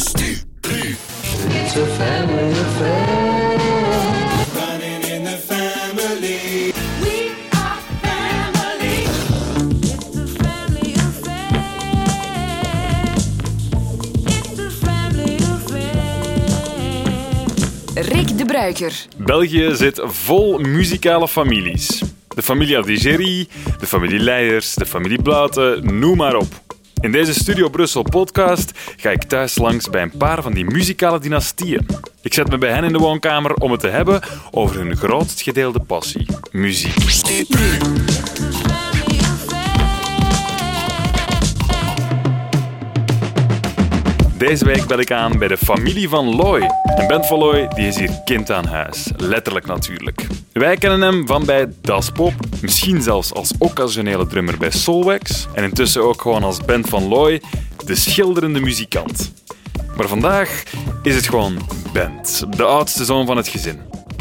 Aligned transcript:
Family 0.00 0.24
in 5.12 5.26
family. 5.26 6.72
We 7.02 7.30
are 7.52 7.78
family. 8.02 9.06
Rick 17.94 18.38
de 18.38 18.44
Bruiker. 18.44 18.92
België 19.16 19.74
zit 19.74 20.00
vol 20.04 20.58
muzikale 20.58 21.28
families. 21.28 22.02
De 22.34 22.42
familie 22.42 22.78
Adigéry, 22.78 23.48
de 23.78 23.86
familie 23.86 24.18
Leijers, 24.18 24.74
de 24.74 24.86
familie 24.86 25.22
Blauten, 25.22 25.98
noem 25.98 26.16
maar 26.16 26.36
op. 26.36 26.69
In 27.00 27.12
deze 27.12 27.34
Studio 27.34 27.68
Brussel 27.68 28.02
podcast 28.02 28.72
ga 28.96 29.10
ik 29.10 29.22
thuis 29.22 29.58
langs 29.58 29.90
bij 29.90 30.02
een 30.02 30.16
paar 30.18 30.42
van 30.42 30.52
die 30.52 30.64
muzikale 30.64 31.18
dynastieën. 31.18 31.86
Ik 32.22 32.34
zet 32.34 32.48
me 32.48 32.58
bij 32.58 32.70
hen 32.72 32.84
in 32.84 32.92
de 32.92 32.98
woonkamer 32.98 33.54
om 33.54 33.70
het 33.70 33.80
te 33.80 33.88
hebben 33.88 34.20
over 34.50 34.76
hun 34.76 34.96
grootst 34.96 35.42
gedeelde 35.42 35.80
passie, 35.80 36.26
muziek. 36.50 36.94
Deze 44.40 44.64
week 44.64 44.86
bel 44.86 44.98
ik 44.98 45.12
aan 45.12 45.38
bij 45.38 45.48
de 45.48 45.56
familie 45.56 46.08
van 46.08 46.34
Loy. 46.36 46.60
En 46.96 47.06
Ben 47.06 47.24
van 47.24 47.38
Loy 47.38 47.68
die 47.68 47.86
is 47.86 47.98
hier 47.98 48.20
kind 48.24 48.50
aan 48.50 48.66
huis. 48.66 49.10
Letterlijk 49.16 49.66
natuurlijk. 49.66 50.26
Wij 50.52 50.76
kennen 50.76 51.00
hem 51.00 51.26
van 51.26 51.44
bij 51.44 51.66
Das 51.80 52.10
Pop, 52.10 52.32
misschien 52.60 53.02
zelfs 53.02 53.34
als 53.34 53.52
occasionele 53.58 54.26
drummer 54.26 54.58
bij 54.58 54.70
Solwax 54.70 55.46
en 55.52 55.64
intussen 55.64 56.02
ook 56.02 56.22
gewoon 56.22 56.42
als 56.42 56.64
Ben 56.64 56.86
van 56.86 57.08
Loy, 57.08 57.42
de 57.84 57.94
schilderende 57.94 58.60
muzikant. 58.60 59.32
Maar 59.96 60.08
vandaag 60.08 60.62
is 61.02 61.14
het 61.14 61.28
gewoon 61.28 61.56
Bent, 61.92 62.44
de 62.56 62.64
oudste 62.64 63.04
zoon 63.04 63.26
van 63.26 63.36
het 63.36 63.48
gezin. 63.48 63.80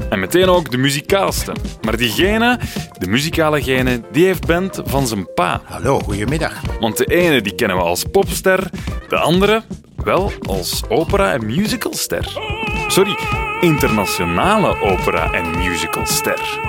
En 0.09 0.19
meteen 0.19 0.49
ook 0.49 0.72
de 0.72 0.77
muzikaalste. 0.77 1.51
Maar 1.81 1.97
diegene, 1.97 2.59
de 2.97 3.07
muzikale 3.07 3.63
gene, 3.63 4.01
die 4.11 4.25
heeft 4.25 4.45
Bent 4.45 4.81
van 4.85 5.07
zijn 5.07 5.33
pa. 5.33 5.61
Hallo, 5.63 5.99
goedemiddag. 5.99 6.61
Want 6.79 6.97
de 6.97 7.05
ene 7.05 7.41
die 7.41 7.55
kennen 7.55 7.77
we 7.77 7.83
als 7.83 8.03
popster, 8.03 8.69
de 9.09 9.17
andere 9.17 9.63
wel 10.03 10.31
als 10.47 10.81
opera- 10.89 11.33
en 11.33 11.45
musicalster. 11.45 12.38
Sorry, 12.88 13.17
internationale 13.61 14.81
opera- 14.81 15.31
en 15.33 15.58
musicalster. 15.58 16.59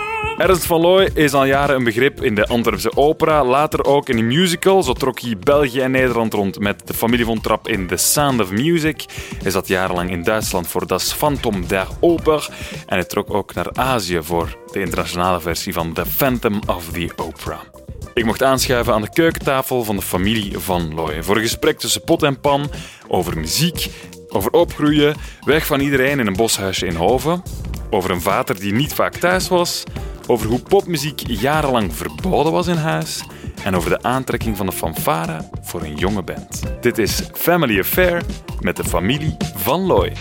Ernst 0.41 0.67
van 0.67 0.81
Looy 0.81 1.11
is 1.14 1.33
al 1.33 1.45
jaren 1.45 1.77
een 1.77 1.84
begrip 1.84 2.22
in 2.22 2.34
de 2.34 2.47
Antwerpse 2.47 2.97
opera, 2.97 3.45
later 3.45 3.84
ook 3.84 4.09
in 4.09 4.17
de 4.17 4.22
musical. 4.22 4.83
Zo 4.83 4.92
trok 4.92 5.20
hij 5.20 5.37
België 5.39 5.81
en 5.81 5.91
Nederland 5.91 6.33
rond 6.33 6.59
met 6.59 6.87
de 6.87 6.95
familie 6.95 7.25
von 7.25 7.41
Trapp 7.41 7.69
in 7.69 7.87
The 7.87 7.97
Sound 7.97 8.41
of 8.41 8.50
Music. 8.50 9.05
Hij 9.42 9.50
zat 9.50 9.69
jarenlang 9.69 10.11
in 10.11 10.22
Duitsland 10.22 10.69
voor 10.69 10.87
Das 10.87 11.12
Phantom 11.12 11.67
der 11.67 11.87
Oper. 12.00 12.48
En 12.87 12.94
hij 12.94 13.05
trok 13.05 13.34
ook 13.34 13.55
naar 13.55 13.69
Azië 13.72 14.22
voor 14.22 14.56
de 14.72 14.81
internationale 14.81 15.41
versie 15.41 15.72
van 15.72 15.92
The 15.92 16.06
Phantom 16.06 16.61
of 16.67 16.89
the 16.92 17.11
Opera. 17.17 17.61
Ik 18.15 18.25
mocht 18.25 18.43
aanschuiven 18.43 18.93
aan 18.93 19.03
de 19.03 19.12
keukentafel 19.12 19.84
van 19.84 19.97
de 19.97 20.03
familie 20.03 20.59
Van 20.59 20.95
Looy 20.95 21.23
voor 21.23 21.37
een 21.37 21.43
gesprek 21.43 21.79
tussen 21.79 22.05
pot 22.05 22.23
en 22.23 22.41
pan 22.41 22.70
over 23.09 23.39
muziek, 23.39 23.91
over 24.29 24.51
opgroeien, 24.51 25.17
weg 25.45 25.67
van 25.67 25.81
iedereen 25.81 26.19
in 26.19 26.27
een 26.27 26.37
boshuisje 26.37 26.87
in 26.87 26.95
Hoven, 26.95 27.43
over 27.91 28.11
een 28.11 28.21
vader 28.21 28.61
die 28.61 28.73
niet 28.73 28.95
vaak 28.95 29.17
thuis 29.17 29.48
was, 29.48 29.84
over 30.27 30.47
hoe 30.47 30.61
popmuziek 30.61 31.23
jarenlang 31.27 31.95
verboden 31.97 32.53
was 32.53 32.67
in 32.67 32.77
huis 32.77 33.23
en 33.65 33.77
over 33.77 33.91
de 33.91 34.03
aantrekking 34.03 34.56
van 34.56 34.67
de 34.67 34.73
fanfare 34.73 35.48
voor 35.62 35.83
een 35.83 35.97
jonge 35.97 36.23
band. 36.23 36.62
Dit 36.81 36.98
is 36.98 37.23
Family 37.33 37.78
Affair 37.78 38.23
met 38.61 38.77
de 38.77 38.84
familie 38.84 39.37
Van 39.56 39.81
Looy. 39.81 40.12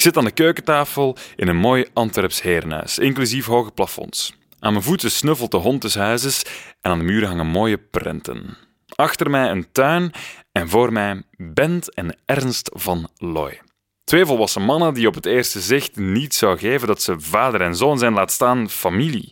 Ik 0.00 0.06
zit 0.06 0.16
aan 0.16 0.24
de 0.24 0.30
keukentafel 0.30 1.16
in 1.36 1.48
een 1.48 1.56
mooi 1.56 1.86
Antwerps 1.92 2.42
herenhuis, 2.42 2.98
inclusief 2.98 3.46
hoge 3.46 3.70
plafonds. 3.70 4.34
Aan 4.58 4.72
mijn 4.72 4.84
voeten 4.84 5.10
snuffelt 5.10 5.50
de 5.50 5.56
hond 5.56 5.82
des 5.82 5.94
huizes 5.94 6.42
en 6.80 6.90
aan 6.90 6.98
de 6.98 7.04
muren 7.04 7.28
hangen 7.28 7.46
mooie 7.46 7.78
prenten. 7.78 8.56
Achter 8.94 9.30
mij 9.30 9.50
een 9.50 9.72
tuin 9.72 10.12
en 10.52 10.68
voor 10.68 10.92
mij 10.92 11.22
Bent 11.36 11.94
en 11.94 12.16
Ernst 12.24 12.70
van 12.72 13.08
Looy. 13.16 13.60
Twee 14.04 14.26
volwassen 14.26 14.62
mannen 14.62 14.94
die 14.94 15.06
op 15.06 15.14
het 15.14 15.26
eerste 15.26 15.60
zicht 15.60 15.96
niet 15.96 16.34
zou 16.34 16.58
geven 16.58 16.86
dat 16.86 17.02
ze 17.02 17.20
vader 17.20 17.60
en 17.60 17.76
zoon 17.76 17.98
zijn, 17.98 18.12
laat 18.12 18.32
staan 18.32 18.70
familie. 18.70 19.30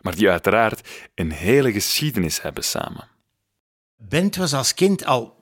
Maar 0.00 0.14
die 0.14 0.30
uiteraard 0.30 0.88
een 1.14 1.30
hele 1.30 1.72
geschiedenis 1.72 2.42
hebben 2.42 2.64
samen. 2.64 3.08
Bent 3.96 4.36
was 4.36 4.54
als 4.54 4.74
kind 4.74 5.04
al 5.04 5.37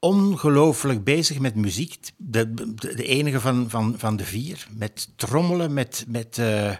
ongelooflijk 0.00 1.04
bezig 1.04 1.38
met 1.38 1.54
muziek. 1.54 1.96
De, 2.16 2.54
de, 2.74 3.04
enige 3.04 3.40
van, 3.40 3.70
van, 3.70 3.94
van 3.98 4.16
de 4.16 4.24
vier. 4.24 4.66
Met 4.70 5.08
trommelen, 5.16 5.72
met, 5.72 6.04
met 6.08 6.38
eh, 6.38 6.76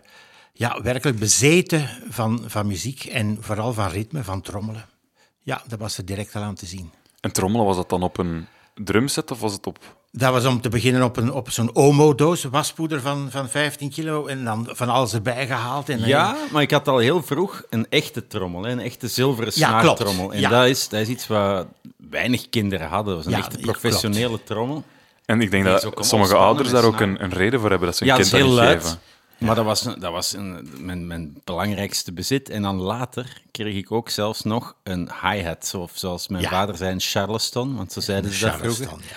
ja, 0.52 0.82
werkelijk 0.82 1.18
bezeten 1.18 1.88
van, 2.08 2.42
van 2.46 2.66
muziek. 2.66 3.04
En 3.04 3.36
vooral 3.40 3.72
van 3.72 3.88
ritme, 3.88 4.24
van 4.24 4.40
trommelen. 4.40 4.86
Ja, 5.40 5.62
dat 5.66 5.78
was 5.78 5.98
er 5.98 6.04
direct 6.04 6.36
al 6.36 6.42
aan 6.42 6.54
te 6.54 6.66
zien. 6.66 6.90
En 7.20 7.32
trommelen, 7.32 7.66
was 7.66 7.76
dat 7.76 7.88
dan 7.88 8.02
op 8.02 8.18
een 8.18 8.46
drumset 8.74 9.30
of 9.30 9.40
was 9.40 9.52
het 9.52 9.66
op... 9.66 9.97
Dat 10.10 10.32
was 10.32 10.44
om 10.44 10.60
te 10.60 10.68
beginnen 10.68 11.02
op, 11.02 11.16
een, 11.16 11.32
op 11.32 11.50
zo'n 11.50 11.74
Omo-doos, 11.74 12.44
waspoeder 12.44 13.00
van, 13.00 13.26
van 13.30 13.48
15 13.48 13.90
kilo. 13.90 14.26
En 14.26 14.44
dan 14.44 14.68
van 14.70 14.88
alles 14.88 15.12
erbij 15.12 15.46
gehaald. 15.46 15.88
En 15.88 16.06
Ja, 16.06 16.36
maar 16.52 16.62
ik 16.62 16.70
had 16.70 16.88
al 16.88 16.98
heel 16.98 17.22
vroeg 17.22 17.62
een 17.70 17.86
echte 17.90 18.26
trommel, 18.26 18.62
hè, 18.62 18.70
een 18.70 18.80
echte 18.80 19.08
zilveren 19.08 19.52
Ja, 19.54 19.68
snaartrommel. 19.80 20.32
En 20.32 20.40
Ja. 20.40 20.48
dat, 20.50 20.66
is, 20.66 20.88
dat 20.88 21.00
is 21.00 21.08
iets 21.08 21.26
wat 21.26 21.66
weinig 22.10 22.48
kinderen 22.48 22.88
hadden. 22.88 23.14
Dat 23.14 23.24
was 23.24 23.32
een 23.34 23.38
Ja, 23.40 23.46
echte 23.46 23.58
ja, 23.58 23.64
professionele 23.72 24.42
trommel. 24.44 24.84
En 25.24 25.40
ik 25.40 25.50
denk 25.50 25.64
dat 25.64 25.80
sommige 25.80 25.96
ontspannen 26.00 26.38
ouders 26.38 26.70
daar 26.70 26.82
en 26.82 26.88
ook 26.88 27.00
een, 27.00 27.22
een 27.24 27.32
reden 27.32 27.60
voor 27.60 27.68
hebben 27.70 27.88
dat 27.88 27.96
ze 27.96 28.02
een 28.02 28.08
Ja, 28.08 28.16
dat 28.16 28.22
kind 28.30 28.34
is 28.42 28.46
heel 28.46 28.56
dat 28.56 28.64
luid. 28.64 28.82
geven. 28.82 28.98
Maar 29.38 29.54
dat 29.54 29.64
was, 29.64 29.82
dat 29.82 30.12
was 30.12 30.32
een, 30.32 30.68
mijn, 30.78 31.06
mijn 31.06 31.40
belangrijkste 31.44 32.12
bezit. 32.12 32.48
En 32.50 32.62
dan 32.62 32.76
later 32.76 33.42
kreeg 33.50 33.74
ik 33.74 33.92
ook 33.92 34.08
zelfs 34.10 34.42
nog 34.42 34.74
een 34.82 35.10
hi-hat. 35.22 35.72
Of 35.76 35.90
zoals 35.94 36.28
mijn 36.28 36.42
Ja. 36.42 36.48
vader 36.48 36.76
zei, 36.76 36.92
een 36.92 37.00
Charleston. 37.00 37.76
Want 37.76 37.92
zo 37.92 38.00
zeiden 38.00 38.32
ze 38.32 38.44
dat 38.44 38.54
vroeger. 38.54 38.86
Charleston, 38.86 39.08
ja. 39.08 39.16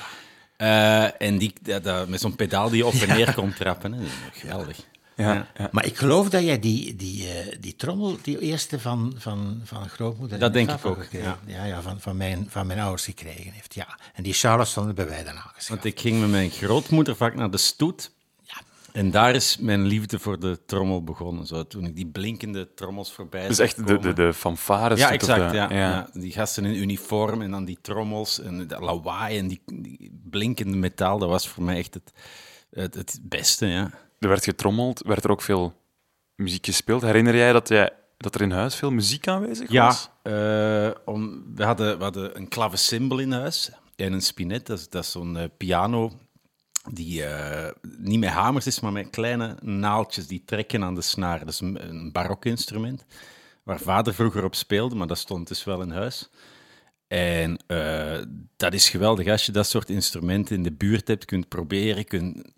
Eh, 0.61 1.21
en 1.21 1.37
die, 1.37 1.53
dat, 1.61 1.83
dat- 1.83 2.07
met 2.07 2.19
zo'n 2.21 2.35
pedaal 2.35 2.69
die 2.69 2.77
je 2.77 2.85
op 2.85 2.93
en 2.93 3.07
neer 3.07 3.33
kon 3.33 3.53
trappen. 3.53 3.93
Hè. 3.93 4.03
Geweldig. 4.33 4.77
Ja, 5.15 5.47
ja. 5.57 5.69
Maar 5.71 5.85
ik 5.85 5.97
geloof 5.97 6.29
dat 6.29 6.43
jij 6.43 6.59
die, 6.59 6.95
die, 6.95 7.27
eh, 7.29 7.55
die 7.59 7.75
trommel, 7.75 8.17
die 8.21 8.39
eerste 8.39 8.79
van, 8.79 9.13
van, 9.17 9.61
van 9.63 9.89
grootmoeder... 9.89 10.39
Dat 10.39 10.47
en 10.47 10.53
denk 10.65 10.79
ik 10.79 10.85
ook, 10.85 11.01
gekregen- 11.03 11.37
Ja, 11.45 11.63
ja, 11.65 11.81
van, 11.81 11.99
van, 11.99 12.17
mijn, 12.17 12.45
van 12.49 12.67
mijn 12.67 12.79
ouders 12.79 13.03
gekregen 13.05 13.51
heeft, 13.51 13.73
ja. 13.73 13.97
En 14.13 14.23
die 14.23 14.33
Charleston 14.33 14.85
hebben 14.85 15.07
wij 15.07 15.23
dan 15.23 15.33
aangeschaft. 15.35 15.67
Want 15.67 15.85
ik 15.85 15.99
ging 15.99 16.19
met 16.19 16.29
mijn 16.29 16.49
grootmoeder 16.49 17.15
vaak 17.15 17.35
naar 17.35 17.51
de 17.51 17.57
stoet. 17.57 18.11
En 18.93 19.11
daar 19.11 19.35
is 19.35 19.57
mijn 19.57 19.85
liefde 19.85 20.19
voor 20.19 20.39
de 20.39 20.59
trommel 20.65 21.03
begonnen. 21.03 21.45
Zo, 21.45 21.67
toen 21.67 21.85
ik 21.85 21.95
die 21.95 22.07
blinkende 22.07 22.73
trommels 22.73 23.11
voorbij 23.11 23.47
Dus 23.47 23.57
zag 23.57 23.65
echt 23.65 23.87
de, 23.87 23.99
de, 23.99 24.13
de 24.13 24.33
fanfares. 24.33 24.99
Ja, 24.99 25.11
exact. 25.11 25.49
de- 25.51 25.55
ja, 25.57 25.73
ja. 25.73 26.09
Die 26.13 26.31
gasten 26.31 26.65
in 26.65 26.75
uniform 26.75 27.41
en 27.41 27.51
dan 27.51 27.65
die 27.65 27.77
trommels 27.81 28.39
en 28.39 28.67
dat 28.67 28.79
lawaai 28.79 29.37
en 29.37 29.47
die, 29.47 29.61
die 29.65 30.21
blinkende 30.29 30.77
metaal. 30.77 31.19
Dat 31.19 31.29
was 31.29 31.47
voor 31.47 31.63
mij 31.63 31.77
echt 31.77 31.93
het, 31.93 32.11
het, 32.71 32.93
het 32.95 33.19
beste, 33.21 33.65
ja. 33.65 33.91
Er 34.19 34.27
werd 34.27 34.43
getrommeld, 34.43 35.01
werd 35.05 35.23
er 35.23 35.31
ook 35.31 35.41
veel 35.41 35.73
muziek 36.35 36.65
gespeeld. 36.65 37.01
Herinner 37.01 37.35
jij 37.35 37.53
dat, 37.53 37.67
jij 37.69 37.89
dat 38.17 38.35
er 38.35 38.41
in 38.41 38.51
huis 38.51 38.75
veel 38.75 38.91
muziek 38.91 39.27
aanwezig 39.27 39.71
Ja, 39.71 39.85
was? 39.85 40.09
eh, 40.23 40.89
om, 41.05 41.43
we, 41.55 41.63
hadden, 41.63 41.97
we 41.97 42.03
hadden 42.03 42.37
een 42.37 42.47
klavecimbal 42.47 43.19
in 43.19 43.31
huis 43.31 43.71
en 43.95 44.13
een 44.13 44.21
spinet. 44.21 44.65
Dat 44.65 44.77
is, 44.79 44.89
dat 44.89 45.03
is 45.03 45.11
zo'n 45.11 45.37
eh, 45.37 45.45
piano 45.57 46.11
die 46.89 47.23
eh, 47.23 47.71
niet 47.97 48.19
met 48.19 48.29
hamers 48.29 48.67
is, 48.67 48.79
maar 48.79 48.91
met 48.91 49.09
kleine 49.09 49.57
naaltjes 49.61 50.27
die 50.27 50.43
trekken 50.45 50.83
aan 50.83 50.95
de 50.95 51.01
snaar. 51.01 51.39
Dat 51.39 51.47
is 51.47 51.59
een, 51.59 51.89
een 51.89 52.11
barokinstrument 52.11 53.05
waar 53.63 53.79
vader 53.79 54.13
vroeger 54.13 54.43
op 54.43 54.55
speelde, 54.55 54.95
maar 54.95 55.07
dat 55.07 55.17
stond 55.17 55.47
dus 55.47 55.63
wel 55.63 55.81
in 55.81 55.91
huis. 55.91 56.29
En 57.07 57.57
eh, 57.67 58.19
dat 58.55 58.73
is 58.73 58.89
geweldig 58.89 59.27
als 59.27 59.45
je 59.45 59.51
dat 59.51 59.67
soort 59.67 59.89
instrumenten 59.89 60.55
in 60.55 60.63
de 60.63 60.71
buurt 60.71 61.07
hebt, 61.07 61.25
kunt 61.25 61.47
proberen. 61.47 62.05
Kunt... 62.05 62.51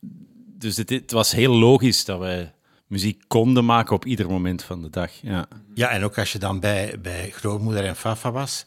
Dus 0.57 0.77
het, 0.77 0.89
het 0.89 1.11
was 1.11 1.31
heel 1.31 1.53
logisch 1.53 2.05
dat 2.05 2.19
wij 2.19 2.53
muziek 2.87 3.23
konden 3.27 3.65
maken 3.65 3.95
op 3.95 4.05
ieder 4.05 4.29
moment 4.29 4.63
van 4.63 4.81
de 4.81 4.89
dag. 4.89 5.11
Ja. 5.21 5.47
Ja, 5.73 5.89
en 5.89 6.03
ook 6.03 6.17
als 6.17 6.31
je 6.31 6.39
dan 6.39 6.59
bij, 6.59 6.99
bij 7.01 7.29
grootmoeder 7.29 7.85
en 7.85 7.95
fafa 7.95 8.31
was, 8.31 8.65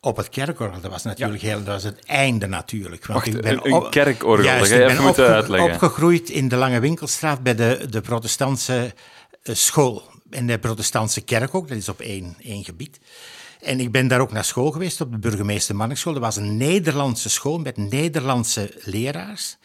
op 0.00 0.16
het 0.16 0.28
kerkorgel, 0.28 0.80
dat 0.80 0.90
was 0.90 1.02
natuurlijk 1.02 1.42
heel, 1.42 1.56
dat 1.64 1.66
was 1.74 1.82
het 1.82 2.04
einde 2.04 2.46
natuurlijk. 2.46 3.06
Want 3.06 3.24
Wacht, 3.24 3.44
een- 3.44 3.72
een 3.72 3.90
kerkorgel, 3.90 4.44
Juist, 4.44 4.72
ik 4.72 4.78
ben 4.78 4.90
even 4.90 5.08
opge- 5.08 5.26
uitleggen. 5.26 5.72
opgegroeid 5.72 6.30
in 6.30 6.48
de 6.48 6.56
Lange 6.56 6.80
Winkelstraat 6.80 7.42
bij 7.42 7.54
de, 7.54 7.86
de 7.90 8.00
protestantse 8.00 8.94
eh, 9.42 9.54
school. 9.54 10.02
En 10.30 10.46
de 10.46 10.58
protestantse 10.58 11.20
kerk 11.20 11.54
ook, 11.54 11.68
dat 11.68 11.76
is 11.76 11.88
op 11.88 12.00
één, 12.00 12.36
één 12.42 12.64
gebied. 12.64 12.98
En 13.60 13.80
ik 13.80 13.92
ben 13.92 14.08
daar 14.08 14.20
ook 14.20 14.32
naar 14.32 14.44
school 14.44 14.70
geweest, 14.70 15.00
op 15.00 15.12
de 15.12 15.18
burgemeester 15.18 15.76
Mannenschool. 15.76 16.12
Dat 16.12 16.22
was 16.22 16.36
een 16.36 16.56
Nederlandse 16.56 17.28
school 17.28 17.58
met 17.58 17.76
Nederlandse 17.76 18.74
leraars. 18.84 19.56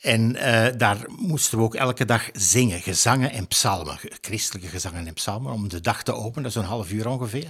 En 0.00 0.36
eh, 0.36 0.72
daar 0.76 0.96
moesten 1.08 1.58
we 1.58 1.64
ook 1.64 1.74
elke 1.74 2.04
dag 2.04 2.28
zingen, 2.32 2.80
gezangen 2.80 3.30
en 3.30 3.46
psalmen. 3.46 3.98
Christelijke 4.20 4.68
gezangen 4.68 5.06
en 5.06 5.14
psalmen, 5.14 5.52
om 5.52 5.68
de 5.68 5.80
dag 5.80 6.02
te 6.02 6.12
openen, 6.14 6.42
dat 6.42 6.50
is 6.52 6.54
een 6.58 6.64
half 6.68 6.90
uur 6.92 7.08
ongeveer. 7.08 7.48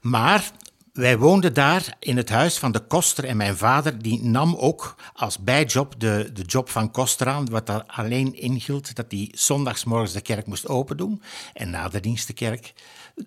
Maar 0.00 0.50
wij 0.92 1.18
woonden 1.18 1.54
daar 1.54 1.96
in 1.98 2.16
het 2.16 2.28
huis 2.28 2.58
van 2.58 2.72
de 2.72 2.80
koster 2.80 3.24
en 3.24 3.36
mijn 3.36 3.56
vader 3.56 4.02
die 4.02 4.22
nam 4.22 4.54
ook 4.54 4.94
als 5.14 5.38
bijjob 5.38 5.94
de, 6.00 6.30
de 6.32 6.42
job 6.42 6.68
van 6.68 6.90
koster 6.90 7.28
aan, 7.28 7.50
wat 7.50 7.66
daar 7.66 7.84
alleen 7.86 8.34
inhield 8.34 8.96
dat 8.96 9.06
hij 9.08 9.28
zondagsmorgens 9.32 10.12
de 10.12 10.20
kerk 10.20 10.46
moest 10.46 10.68
open 10.68 10.96
doen 10.96 11.22
en 11.54 11.70
na 11.70 11.88
de 11.88 12.00
dienst 12.00 12.26
de 12.26 12.32
kerk 12.32 12.72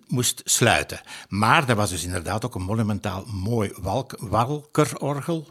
moest 0.06 0.42
sluiten. 0.44 1.00
Maar 1.28 1.66
dat 1.66 1.76
was 1.76 1.90
dus 1.90 2.04
inderdaad 2.04 2.44
ook 2.44 2.54
een 2.54 2.62
monumentaal 2.62 3.24
mooi 3.26 3.72
walk, 3.76 4.16
walkerorgel, 4.18 5.46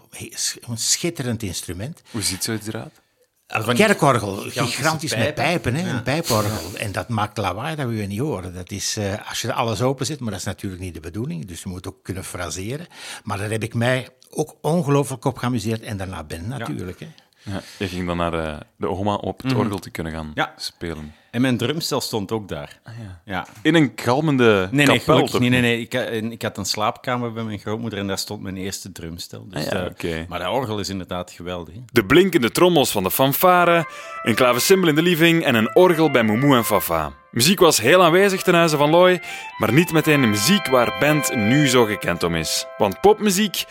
een 0.61 0.77
schitterend 0.77 1.43
instrument. 1.43 2.01
Hoe 2.11 2.21
ziet 2.21 2.43
zoiets 2.43 2.67
eruit? 2.67 3.01
Een 3.47 3.75
kerkorgel, 3.75 4.35
gigantisch 4.35 5.15
met 5.15 5.35
pijpen. 5.35 5.75
hè? 5.75 5.87
Ja. 5.87 5.93
een 5.95 6.03
pijporgel. 6.03 6.77
En 6.77 6.91
dat 6.91 7.09
maakt 7.09 7.37
lawaai 7.37 7.75
dat 7.75 7.87
we 7.87 7.95
je 7.95 8.07
niet 8.07 8.19
horen. 8.19 8.53
Dat 8.53 8.71
is, 8.71 8.97
eh, 8.97 9.29
als 9.29 9.41
je 9.41 9.53
alles 9.53 9.81
open 9.81 10.05
zit, 10.05 10.19
maar 10.19 10.31
dat 10.31 10.39
is 10.39 10.45
natuurlijk 10.45 10.81
niet 10.81 10.93
de 10.93 10.99
bedoeling. 10.99 11.45
Dus 11.45 11.63
je 11.63 11.69
moet 11.69 11.87
ook 11.87 12.03
kunnen 12.03 12.23
fraseren. 12.23 12.87
Maar 13.23 13.37
daar 13.37 13.49
heb 13.49 13.63
ik 13.63 13.73
mij 13.73 14.09
ook 14.29 14.55
ongelooflijk 14.61 15.25
op 15.25 15.37
geamuseerd. 15.37 15.81
En 15.81 15.97
daarna 15.97 16.23
Ben 16.23 16.47
natuurlijk. 16.47 16.99
Hè? 16.99 17.07
Ja, 17.43 17.61
je 17.77 17.87
ging 17.87 18.07
dan 18.07 18.17
naar 18.17 18.33
eh, 18.33 18.55
de 18.75 18.87
oma 18.89 19.13
op 19.15 19.41
het 19.43 19.53
orgel 19.55 19.79
te 19.79 19.89
kunnen 19.89 20.13
gaan 20.13 20.31
Ja. 20.33 20.53
spelen. 20.57 21.13
En 21.31 21.41
mijn 21.41 21.57
drumstel 21.57 22.01
stond 22.01 22.31
ook 22.31 22.47
daar. 22.47 22.79
ja. 23.25 23.47
In 23.61 23.75
een 23.75 23.91
galmende 23.95 24.67
Nee, 24.71 24.85
nee, 24.85 24.99
kapel, 25.03 25.39
niet. 25.39 25.49
Nee, 25.51 25.61
nee. 25.61 25.79
Ik, 25.81 25.93
en 25.93 26.31
ik 26.31 26.41
had 26.41 26.57
een 26.57 26.65
slaapkamer 26.65 27.33
bij 27.33 27.43
mijn 27.43 27.59
grootmoeder 27.59 27.99
en 27.99 28.07
daar 28.07 28.17
stond 28.17 28.41
mijn 28.41 28.57
eerste 28.57 28.91
drumstel. 28.91 29.47
Dus, 29.49 29.65
Ah 29.65 29.71
ja, 29.71 29.79
eh, 29.83 29.89
oké. 29.91 30.25
Maar 30.29 30.39
dat 30.39 30.51
orgel 30.53 30.79
is 30.79 30.89
inderdaad 30.89 31.31
geweldig. 31.31 31.73
hè. 31.73 31.79
De 31.91 32.05
blinkende 32.05 32.51
trommels 32.51 32.91
van 32.91 33.03
de 33.03 33.11
fanfare, 33.11 33.85
een 34.23 34.35
klavecimbal 34.35 34.89
in 34.89 34.95
de 34.95 35.01
living 35.01 35.43
en 35.43 35.55
een 35.55 35.75
orgel 35.75 36.11
bij 36.11 36.23
Moumou 36.23 36.55
en 36.57 36.65
Fafa. 36.65 37.11
Muziek 37.31 37.59
was 37.59 37.81
heel 37.81 38.03
aanwezig 38.03 38.41
ten 38.43 38.53
huize 38.53 38.77
van 38.77 38.89
Loy, 38.89 39.21
maar 39.57 39.73
niet 39.73 39.91
meteen 39.91 40.21
de 40.21 40.27
muziek 40.27 40.67
waar 40.67 40.95
band 40.99 41.35
nu 41.35 41.67
zo 41.67 41.85
gekend 41.85 42.23
om 42.23 42.35
is. 42.35 42.65
Want 42.77 43.01
popmuziek, 43.01 43.63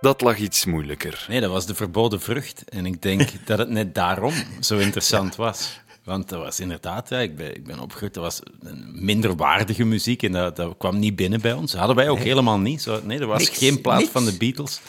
dat 0.00 0.20
lag 0.20 0.38
iets 0.38 0.64
moeilijker. 0.64 1.26
Nee, 1.28 1.40
dat 1.40 1.50
was 1.50 1.66
de 1.66 1.74
verboden 1.74 2.20
vrucht. 2.20 2.64
En 2.68 2.86
ik 2.86 3.02
denk 3.02 3.30
dat 3.46 3.58
het 3.58 3.68
net 3.68 3.94
daarom 3.94 4.34
zo 4.60 4.78
interessant 4.78 5.36
was. 5.36 5.80
Want 6.04 6.28
dat 6.28 6.40
was 6.42 6.60
inderdaad, 6.60 7.08
ja, 7.08 7.18
ik, 7.18 7.36
ben, 7.36 7.54
ik 7.54 7.64
ben 7.64 7.78
opgegroeid, 7.78 8.14
dat 8.14 8.22
was 8.22 8.40
een 8.60 9.04
minderwaardige 9.04 9.84
muziek 9.84 10.22
en 10.22 10.32
dat, 10.32 10.56
dat 10.56 10.74
kwam 10.78 10.98
niet 10.98 11.16
binnen 11.16 11.40
bij 11.40 11.52
ons. 11.52 11.70
Dat 11.70 11.78
hadden 11.78 11.96
wij 11.96 12.08
ook 12.08 12.18
helemaal 12.18 12.58
niet. 12.58 12.82
Zo, 12.82 13.00
nee, 13.04 13.18
er 13.18 13.26
was 13.26 13.42
Niks, 13.44 13.58
geen 13.58 13.80
plaats 13.80 14.00
niks. 14.00 14.12
van 14.12 14.24
de 14.24 14.36
Beatles. 14.36 14.80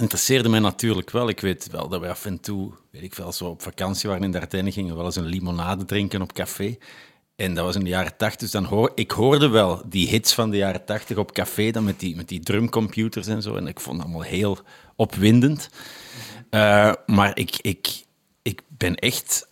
Interesseerde 0.00 0.48
mij 0.48 0.60
natuurlijk 0.60 1.10
wel. 1.10 1.28
Ik 1.28 1.40
weet 1.40 1.70
wel 1.70 1.88
dat 1.88 2.00
we 2.00 2.08
af 2.08 2.24
en 2.24 2.40
toe, 2.40 2.72
weet 2.90 3.02
ik 3.02 3.14
wel, 3.14 3.32
zo 3.32 3.44
op 3.44 3.62
vakantie 3.62 4.08
waren 4.08 4.24
in 4.24 4.30
Dardenne, 4.30 4.72
gingen 4.72 4.90
we 4.90 4.96
wel 4.96 5.04
eens 5.06 5.16
een 5.16 5.24
limonade 5.26 5.84
drinken 5.84 6.22
op 6.22 6.32
café. 6.32 6.76
En 7.36 7.54
dat 7.54 7.64
was 7.64 7.74
in 7.74 7.84
de 7.84 7.88
jaren 7.88 8.16
tachtig, 8.16 8.40
dus 8.40 8.50
dan 8.50 8.64
hoor, 8.64 8.92
ik 8.94 9.10
hoorde 9.10 9.48
wel 9.48 9.82
die 9.86 10.08
hits 10.08 10.34
van 10.34 10.50
de 10.50 10.56
jaren 10.56 10.84
tachtig 10.84 11.16
op 11.16 11.32
café, 11.32 11.70
dan 11.70 11.84
met 11.84 12.00
die, 12.00 12.16
met 12.16 12.28
die 12.28 12.40
drumcomputers 12.40 13.26
en 13.26 13.42
zo. 13.42 13.56
En 13.56 13.66
ik 13.66 13.80
vond 13.80 13.96
het 13.96 14.06
allemaal 14.06 14.26
heel 14.26 14.58
opwindend. 14.94 15.70
Eh, 16.50 16.92
maar 17.06 17.38
ik, 17.38 17.58
ik, 17.60 18.04
ik 18.42 18.62
ben 18.68 18.94
echt 18.94 19.48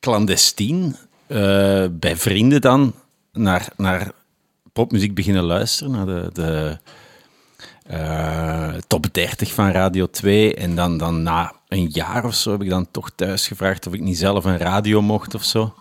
clandestien 0.00 0.96
eh, 1.26 1.84
bij 1.90 2.16
vrienden 2.16 2.60
dan 2.60 2.94
naar, 3.32 3.68
naar 3.76 4.12
popmuziek 4.72 5.14
beginnen 5.14 5.44
luisteren, 5.44 5.92
naar 5.92 6.06
de, 6.06 6.30
de 6.32 6.78
eh, 7.86 8.74
top 8.86 9.14
30 9.14 9.52
van 9.52 9.70
Radio 9.70 10.06
2. 10.10 10.54
En 10.54 10.74
dan, 10.74 10.98
dan 10.98 11.22
na 11.22 11.52
een 11.68 11.88
jaar 11.88 12.24
of 12.24 12.34
zo 12.34 12.50
heb 12.50 12.62
ik 12.62 12.68
dan 12.68 12.90
toch 12.90 13.10
thuis 13.14 13.46
gevraagd 13.46 13.86
of 13.86 13.92
ik 13.92 14.00
niet 14.00 14.18
zelf 14.18 14.44
een 14.44 14.58
radio 14.58 15.02
mocht 15.02 15.34
of 15.34 15.44
zo. 15.44 15.74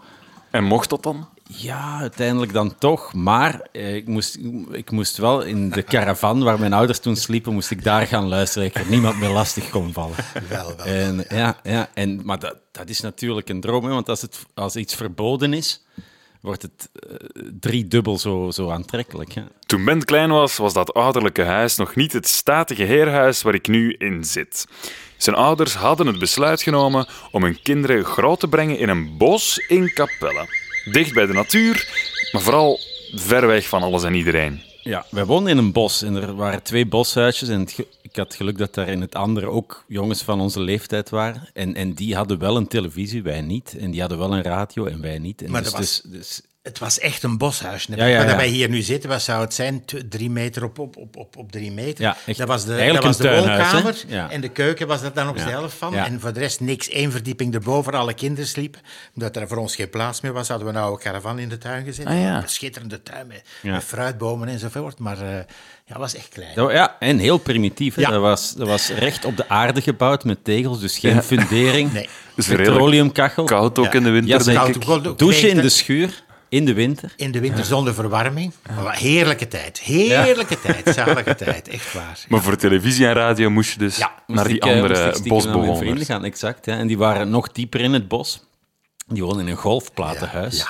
En 0.55 0.63
mocht 0.63 0.89
dat 0.89 1.03
dan? 1.03 1.29
Ja, 1.47 1.99
uiteindelijk 1.99 2.53
dan 2.53 2.77
toch. 2.77 3.13
Maar 3.13 3.67
eh, 3.71 3.95
ik, 3.95 4.07
moest, 4.07 4.37
ik 4.71 4.91
moest 4.91 5.17
wel 5.17 5.41
in 5.41 5.69
de 5.69 5.83
caravan 5.83 6.43
waar 6.43 6.59
mijn 6.59 6.73
ouders 6.73 6.99
toen 6.99 7.15
sliepen, 7.15 7.53
moest 7.53 7.71
ik 7.71 7.83
daar 7.83 8.07
gaan 8.07 8.27
luisteren. 8.27 8.67
Dat 8.67 8.77
ik 8.77 8.83
er 8.83 8.89
niemand 8.91 9.19
meer 9.19 9.29
lastig 9.29 9.69
kon 9.69 9.93
vallen. 9.93 10.15
Wel, 10.49 10.75
wel. 10.77 10.85
En, 10.85 11.25
ja, 11.29 11.59
ja, 11.63 11.89
en, 11.93 12.21
maar 12.23 12.39
dat, 12.39 12.55
dat 12.71 12.89
is 12.89 13.01
natuurlijk 13.01 13.49
een 13.49 13.61
droom. 13.61 13.85
Hè, 13.85 13.89
want 13.89 14.09
als, 14.09 14.21
het, 14.21 14.39
als 14.53 14.75
iets 14.75 14.95
verboden 14.95 15.53
is, 15.53 15.83
wordt 16.45 16.61
het 16.61 16.89
eh, 16.93 17.15
driedubbel 17.59 18.17
zo, 18.17 18.51
zo 18.51 18.69
aantrekkelijk. 18.69 19.33
Hè. 19.33 19.41
Toen 19.65 19.85
Ben 19.85 20.05
klein 20.05 20.29
was, 20.29 20.57
was 20.57 20.73
dat 20.73 20.93
ouderlijke 20.93 21.43
huis 21.43 21.75
nog 21.75 21.95
niet 21.95 22.13
het 22.13 22.27
statige 22.27 22.83
heerhuis 22.83 23.41
waar 23.41 23.53
ik 23.53 23.67
nu 23.67 23.95
in 23.97 24.23
zit. 24.23 24.67
Zijn 25.17 25.35
ouders 25.35 25.75
hadden 25.75 26.07
het 26.07 26.19
besluit 26.19 26.61
genomen 26.61 27.07
om 27.31 27.43
hun 27.43 27.61
kinderen 27.61 28.05
groot 28.05 28.39
te 28.39 28.47
brengen 28.47 28.77
in 28.77 28.89
een 28.89 29.17
bos 29.17 29.57
in 29.57 29.93
Capelle. 29.93 30.47
Dicht 30.91 31.13
bij 31.13 31.25
de 31.25 31.33
natuur, 31.33 31.87
maar 32.31 32.41
vooral 32.41 32.79
ver 33.13 33.47
weg 33.47 33.67
van 33.67 33.83
alles 33.83 34.03
en 34.03 34.13
iedereen. 34.13 34.61
Ja, 34.85 35.05
wij 35.09 35.25
woonden 35.25 35.51
in 35.51 35.57
een 35.57 35.71
bos 35.71 36.01
en 36.01 36.15
er 36.15 36.35
waren 36.35 36.63
twee 36.63 36.85
boshuisjes. 36.85 37.49
En 37.49 37.59
het 37.59 37.85
ik 38.01 38.15
had 38.15 38.35
geluk 38.35 38.57
dat 38.57 38.73
daar 38.73 38.87
in 38.87 39.01
het 39.01 39.15
andere 39.15 39.47
ook 39.47 39.83
jongens 39.87 40.21
van 40.21 40.41
onze 40.41 40.59
leeftijd 40.59 41.09
waren. 41.09 41.49
En, 41.53 41.75
en 41.75 41.93
die 41.93 42.15
hadden 42.15 42.39
wel 42.39 42.57
een 42.57 42.67
televisie, 42.67 43.23
wij 43.23 43.41
niet. 43.41 43.75
En 43.79 43.91
die 43.91 43.99
hadden 43.99 44.17
wel 44.17 44.33
een 44.33 44.41
radio 44.43 44.85
en 44.85 45.01
wij 45.01 45.19
niet. 45.19 45.41
En 45.41 45.51
Maar 45.51 45.61
dus, 45.61 45.71
dat 45.71 45.79
was- 45.79 46.01
dus, 46.03 46.11
dus 46.11 46.41
Het 46.65 46.79
was 46.79 46.99
echt 46.99 47.23
een 47.23 47.37
boshuis. 47.37 47.87
Ja, 47.95 48.05
ja. 48.05 48.35
wij 48.35 48.47
hier 48.47 48.69
nu 48.69 48.81
zitten, 48.81 49.09
wat 49.09 49.21
zou 49.21 49.41
het 49.41 49.53
zijn? 49.53 49.85
T- 49.85 50.11
Drie 50.11 50.29
meter 50.29 50.63
op, 50.63 50.79
op, 50.79 50.97
op, 50.97 51.15
op, 51.17 51.37
op 51.37 51.51
drie 51.51 51.71
meter. 51.71 52.03
Ja, 52.03 52.17
echt. 52.25 52.37
dat 52.37 52.47
was 52.47 52.65
de, 52.65 52.89
dat 52.93 53.03
was 53.03 53.17
de 53.17 53.29
een 53.29 53.39
woonkamer. 53.47 53.95
Ja. 54.07 54.29
En 54.31 54.41
de 54.41 54.49
keuken 54.49 54.87
was 54.87 55.01
dat 55.01 55.15
dan 55.15 55.29
op 55.29 55.35
de 55.37 55.41
helft 55.41 55.77
van. 55.77 55.93
Ja. 55.93 56.05
En 56.05 56.19
voor 56.19 56.33
de 56.33 56.39
rest 56.39 56.59
niks. 56.59 56.89
Één 56.89 57.11
verdieping 57.11 57.53
erboven, 57.53 57.93
alle 57.93 58.13
kinderen 58.13 58.47
sliepen. 58.47 58.81
Omdat 59.15 59.35
er 59.35 59.47
voor 59.47 59.57
ons 59.57 59.75
geen 59.75 59.89
plaats 59.89 60.21
meer 60.21 60.33
was, 60.33 60.47
hadden 60.47 60.67
we 60.67 60.73
een 60.73 60.79
oude 60.79 61.03
caravan 61.03 61.39
in 61.39 61.49
de 61.49 61.57
tuin 61.57 61.85
gezet. 61.85 62.05
Ah, 62.05 62.21
ja. 62.21 62.41
Een 62.41 62.49
schitterende 62.49 63.03
tuin 63.03 63.27
met, 63.27 63.41
Ja. 63.61 63.71
met 63.71 63.83
fruitbomen 63.83 64.47
enzovoort. 64.47 64.99
Maar 64.99 65.17
eh, 65.17 65.27
ja, 65.33 65.43
het 65.85 65.97
was 65.97 66.15
echt 66.15 66.29
klein. 66.29 66.55
Dat 66.55 66.71
Ja, 66.71 66.95
en 66.99 67.17
heel 67.17 67.37
primitief. 67.37 67.95
Dat, 67.95 68.21
was, 68.21 68.53
dat 68.53 68.67
was 68.67 68.89
recht 68.89 69.25
op 69.25 69.37
de 69.37 69.49
aarde 69.49 69.81
gebouwd 69.81 70.23
met 70.23 70.43
tegels, 70.43 70.79
dus 70.79 70.97
geen 70.97 71.23
fundering. 71.23 71.93
Nee. 71.93 72.09
Dus 72.35 72.47
Petroleumkachel. 72.47 73.43
Koud 73.43 73.79
ook 73.79 73.85
Ja. 73.85 73.91
in 73.93 74.03
de 74.03 74.09
winter, 74.09 74.37
Ja, 74.37 74.43
denk 74.43 74.57
Koud, 74.57 74.75
ik. 74.75 74.89
ook- 74.89 75.07
ook 75.07 75.19
Douchen 75.19 75.49
in 75.49 75.55
de 75.55 75.61
dat- 75.61 75.71
schuur 75.71 76.23
in 76.55 76.65
de 76.65 76.73
winter. 76.73 77.13
In 77.15 77.31
de 77.31 77.39
winter 77.39 77.65
zonder 77.65 77.93
verwarming. 77.93 78.53
Heerlijke 78.85 79.47
tijd. 79.47 79.79
Heerlijke 79.79 80.61
tijd. 80.61 80.95
Zalige 80.95 81.35
tijd. 81.35 81.67
Echt 81.67 81.93
waar. 81.93 82.19
Maar 82.27 82.41
voor 82.41 82.55
televisie 82.55 83.07
en 83.07 83.13
radio 83.13 83.49
moest 83.49 83.71
je 83.71 83.77
dus 83.77 83.97
naar 84.27 84.47
die 84.47 84.55
ik, 84.55 84.65
eh, 84.65 84.71
andere 84.71 84.95
vrienden 84.95 85.27
bosbewoners. 85.27 86.05
gaan, 86.05 86.25
exact. 86.25 86.65
Ja. 86.65 86.77
En 86.77 86.87
die 86.87 86.97
waren 86.97 87.29
nog 87.29 87.51
dieper 87.51 87.79
in 87.81 87.93
het 87.93 88.07
bos. 88.07 88.43
Die 89.07 89.23
woonden 89.23 89.45
in 89.45 89.51
een 89.51 89.57
golfplatenhuis. 89.57 90.57
Ja, 90.57 90.67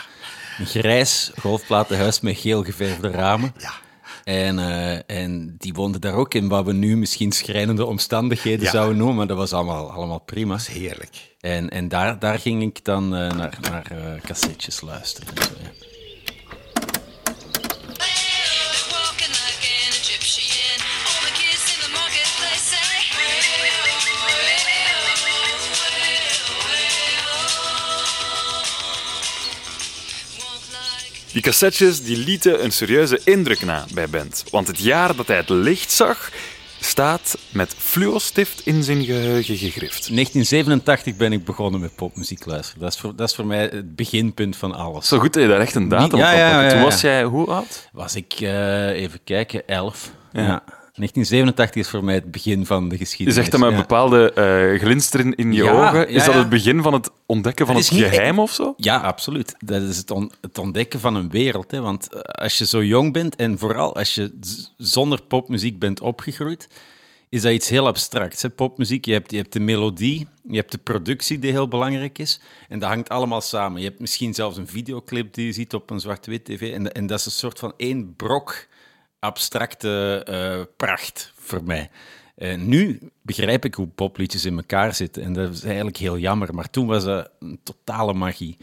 Een 0.59 0.65
grijs 0.65 1.31
golfplatenhuis 1.39 2.19
met 2.19 2.37
geel 2.37 2.63
geverfde 2.63 3.09
ramen. 3.09 3.53
Ja. 3.57 3.71
En, 4.25 4.59
eh, 4.59 5.17
en 5.21 5.55
die 5.57 5.73
woonden 5.73 6.01
daar 6.01 6.13
ook 6.13 6.33
in 6.33 6.47
wat 6.47 6.65
we 6.65 6.73
nu 6.73 6.97
misschien 6.97 7.31
schrijnende 7.31 7.85
omstandigheden 7.85 8.65
Ja. 8.65 8.71
zouden 8.71 8.97
noemen, 8.97 9.15
maar 9.15 9.27
dat 9.27 9.37
was 9.37 9.53
allemaal, 9.53 9.91
allemaal 9.91 10.19
prima. 10.19 10.51
Dat 10.57 10.67
is 10.67 10.73
heerlijk. 10.75 11.35
En, 11.39 11.69
en 11.69 11.87
daar, 11.87 12.19
daar 12.19 12.39
ging 12.39 12.61
ik 12.61 12.83
dan 12.85 13.03
eh, 13.15 13.31
naar, 13.31 13.57
naar 13.61 13.91
eh, 13.91 14.21
cassettes 14.21 14.81
luisteren. 14.81 15.35
En 15.35 15.43
zo, 15.43 15.49
ja. 15.63 15.69
Die 31.35 31.43
cassettes 31.43 32.03
die 32.03 32.17
lieten 32.17 32.63
een 32.63 32.71
serieuze 32.71 33.21
indruk 33.23 33.65
na 33.65 33.85
bij 33.93 34.09
Bent. 34.09 34.43
Want 34.51 34.67
het 34.67 34.79
jaar 34.79 35.15
dat 35.15 35.27
hij 35.27 35.37
het 35.37 35.49
licht 35.49 35.91
zag, 35.91 36.31
staat 36.79 37.37
met 37.49 37.75
fluostift 37.77 38.65
in 38.65 38.83
zijn 38.83 39.03
geheugen 39.03 39.57
gegrift. 39.57 40.07
1987 40.07 41.15
ben 41.15 41.33
ik 41.33 41.45
begonnen 41.45 41.79
met 41.79 41.95
popmuziek 41.95 42.45
luisteren. 42.45 42.81
Dat 42.81 42.93
is 42.93 42.99
voor, 42.99 43.15
dat 43.15 43.29
is 43.29 43.35
voor 43.35 43.45
mij 43.45 43.61
het 43.61 43.95
beginpunt 43.95 44.55
van 44.55 44.73
alles. 44.73 45.07
Zo 45.07 45.19
goed 45.19 45.33
dat 45.33 45.43
je 45.43 45.49
daar 45.49 45.59
echt 45.59 45.75
een 45.75 45.89
datum 45.89 46.19
op 46.19 46.25
ja, 46.25 46.69
Toen 46.69 46.81
was 46.81 47.01
jij 47.01 47.23
hoe 47.23 47.47
oud? 47.47 47.89
Was 47.91 48.15
ik, 48.15 48.33
eh, 48.33 48.89
even 48.89 49.19
kijken, 49.23 49.67
11. 49.67 50.11
Ja. 50.31 50.63
1987 50.95 51.81
is 51.81 51.89
voor 51.89 52.03
mij 52.03 52.13
het 52.15 52.31
begin 52.31 52.65
van 52.65 52.89
de 52.89 52.95
Je 52.95 53.01
geschiedenis. 53.01 53.35
zegt 53.35 53.51
dat 53.51 53.59
met 53.59 53.69
een 53.71 53.75
bepaalde 53.77 54.33
eh 54.33 54.79
glinsteren 54.81 55.35
in 55.35 55.53
je 55.53 55.63
Ja, 55.63 55.87
ogen. 55.87 56.07
Is 56.07 56.21
ja, 56.21 56.25
dat 56.25 56.35
het 56.35 56.49
begin 56.49 56.81
van 56.81 56.93
het 56.93 57.09
ontdekken 57.25 57.65
van 57.65 57.75
Het 57.75 57.91
niet 57.91 58.03
geheim 58.03 58.39
of 58.39 58.51
zo? 58.51 58.73
Ja, 58.77 58.97
absoluut. 58.97 59.55
Dat 59.59 59.81
is 59.81 59.97
het, 59.97 60.11
on- 60.11 60.31
het 60.41 60.57
ontdekken 60.57 60.99
van 60.99 61.15
een 61.15 61.29
wereld. 61.29 61.71
Hè. 61.71 61.81
Want 61.81 62.13
eh, 62.13 62.19
als 62.19 62.57
je 62.57 62.65
zo 62.65 62.83
jong 62.83 63.13
bent 63.13 63.35
en 63.35 63.57
vooral 63.59 63.95
als 63.95 64.15
je 64.15 64.39
zonder 64.77 65.21
popmuziek 65.21 65.79
bent 65.79 66.01
opgegroeid, 66.01 66.67
is 67.29 67.41
dat 67.41 67.51
iets 67.51 67.69
heel 67.69 67.87
abstracts. 67.87 68.41
Hè. 68.41 68.49
Popmuziek, 68.49 69.05
je 69.05 69.11
hebt, 69.13 69.31
je 69.31 69.37
hebt 69.37 69.53
de 69.53 69.59
melodie, 69.59 70.27
je 70.47 70.55
hebt 70.55 70.71
de 70.71 70.77
productie 70.77 71.39
die 71.39 71.51
heel 71.51 71.67
belangrijk 71.67 72.17
is. 72.19 72.39
En 72.69 72.79
dat 72.79 72.89
hangt 72.89 73.09
allemaal 73.09 73.41
samen. 73.41 73.81
Je 73.81 73.87
hebt 73.87 73.99
misschien 73.99 74.33
zelfs 74.33 74.57
een 74.57 74.67
videoclip 74.67 75.33
die 75.33 75.45
je 75.45 75.51
ziet 75.53 75.73
op 75.73 75.89
een 75.89 75.99
zwart-wit 75.99 76.45
tv. 76.45 76.73
En, 76.73 76.91
en 76.91 77.07
dat 77.07 77.19
is 77.19 77.25
een 77.25 77.31
soort 77.31 77.59
van 77.59 77.73
één 77.77 78.13
brok 78.15 78.65
abstracte 79.25 80.23
eh, 80.25 80.61
pracht 80.77 81.33
voor 81.35 81.63
mij. 81.63 81.89
Eh, 82.35 82.57
nu 82.57 82.99
begrijp 83.21 83.65
ik 83.65 83.73
hoe 83.73 83.87
popliedjes 83.87 84.45
in 84.45 84.57
elkaar 84.57 84.93
zitten. 84.95 85.23
En 85.23 85.33
dat 85.33 85.53
is 85.53 85.63
eigenlijk 85.63 85.97
heel 85.97 86.17
jammer. 86.17 86.53
Maar 86.53 86.69
toen 86.69 86.87
was 86.87 87.03
dat 87.03 87.29
een 87.39 87.59
totale 87.63 88.13
magie. 88.13 88.57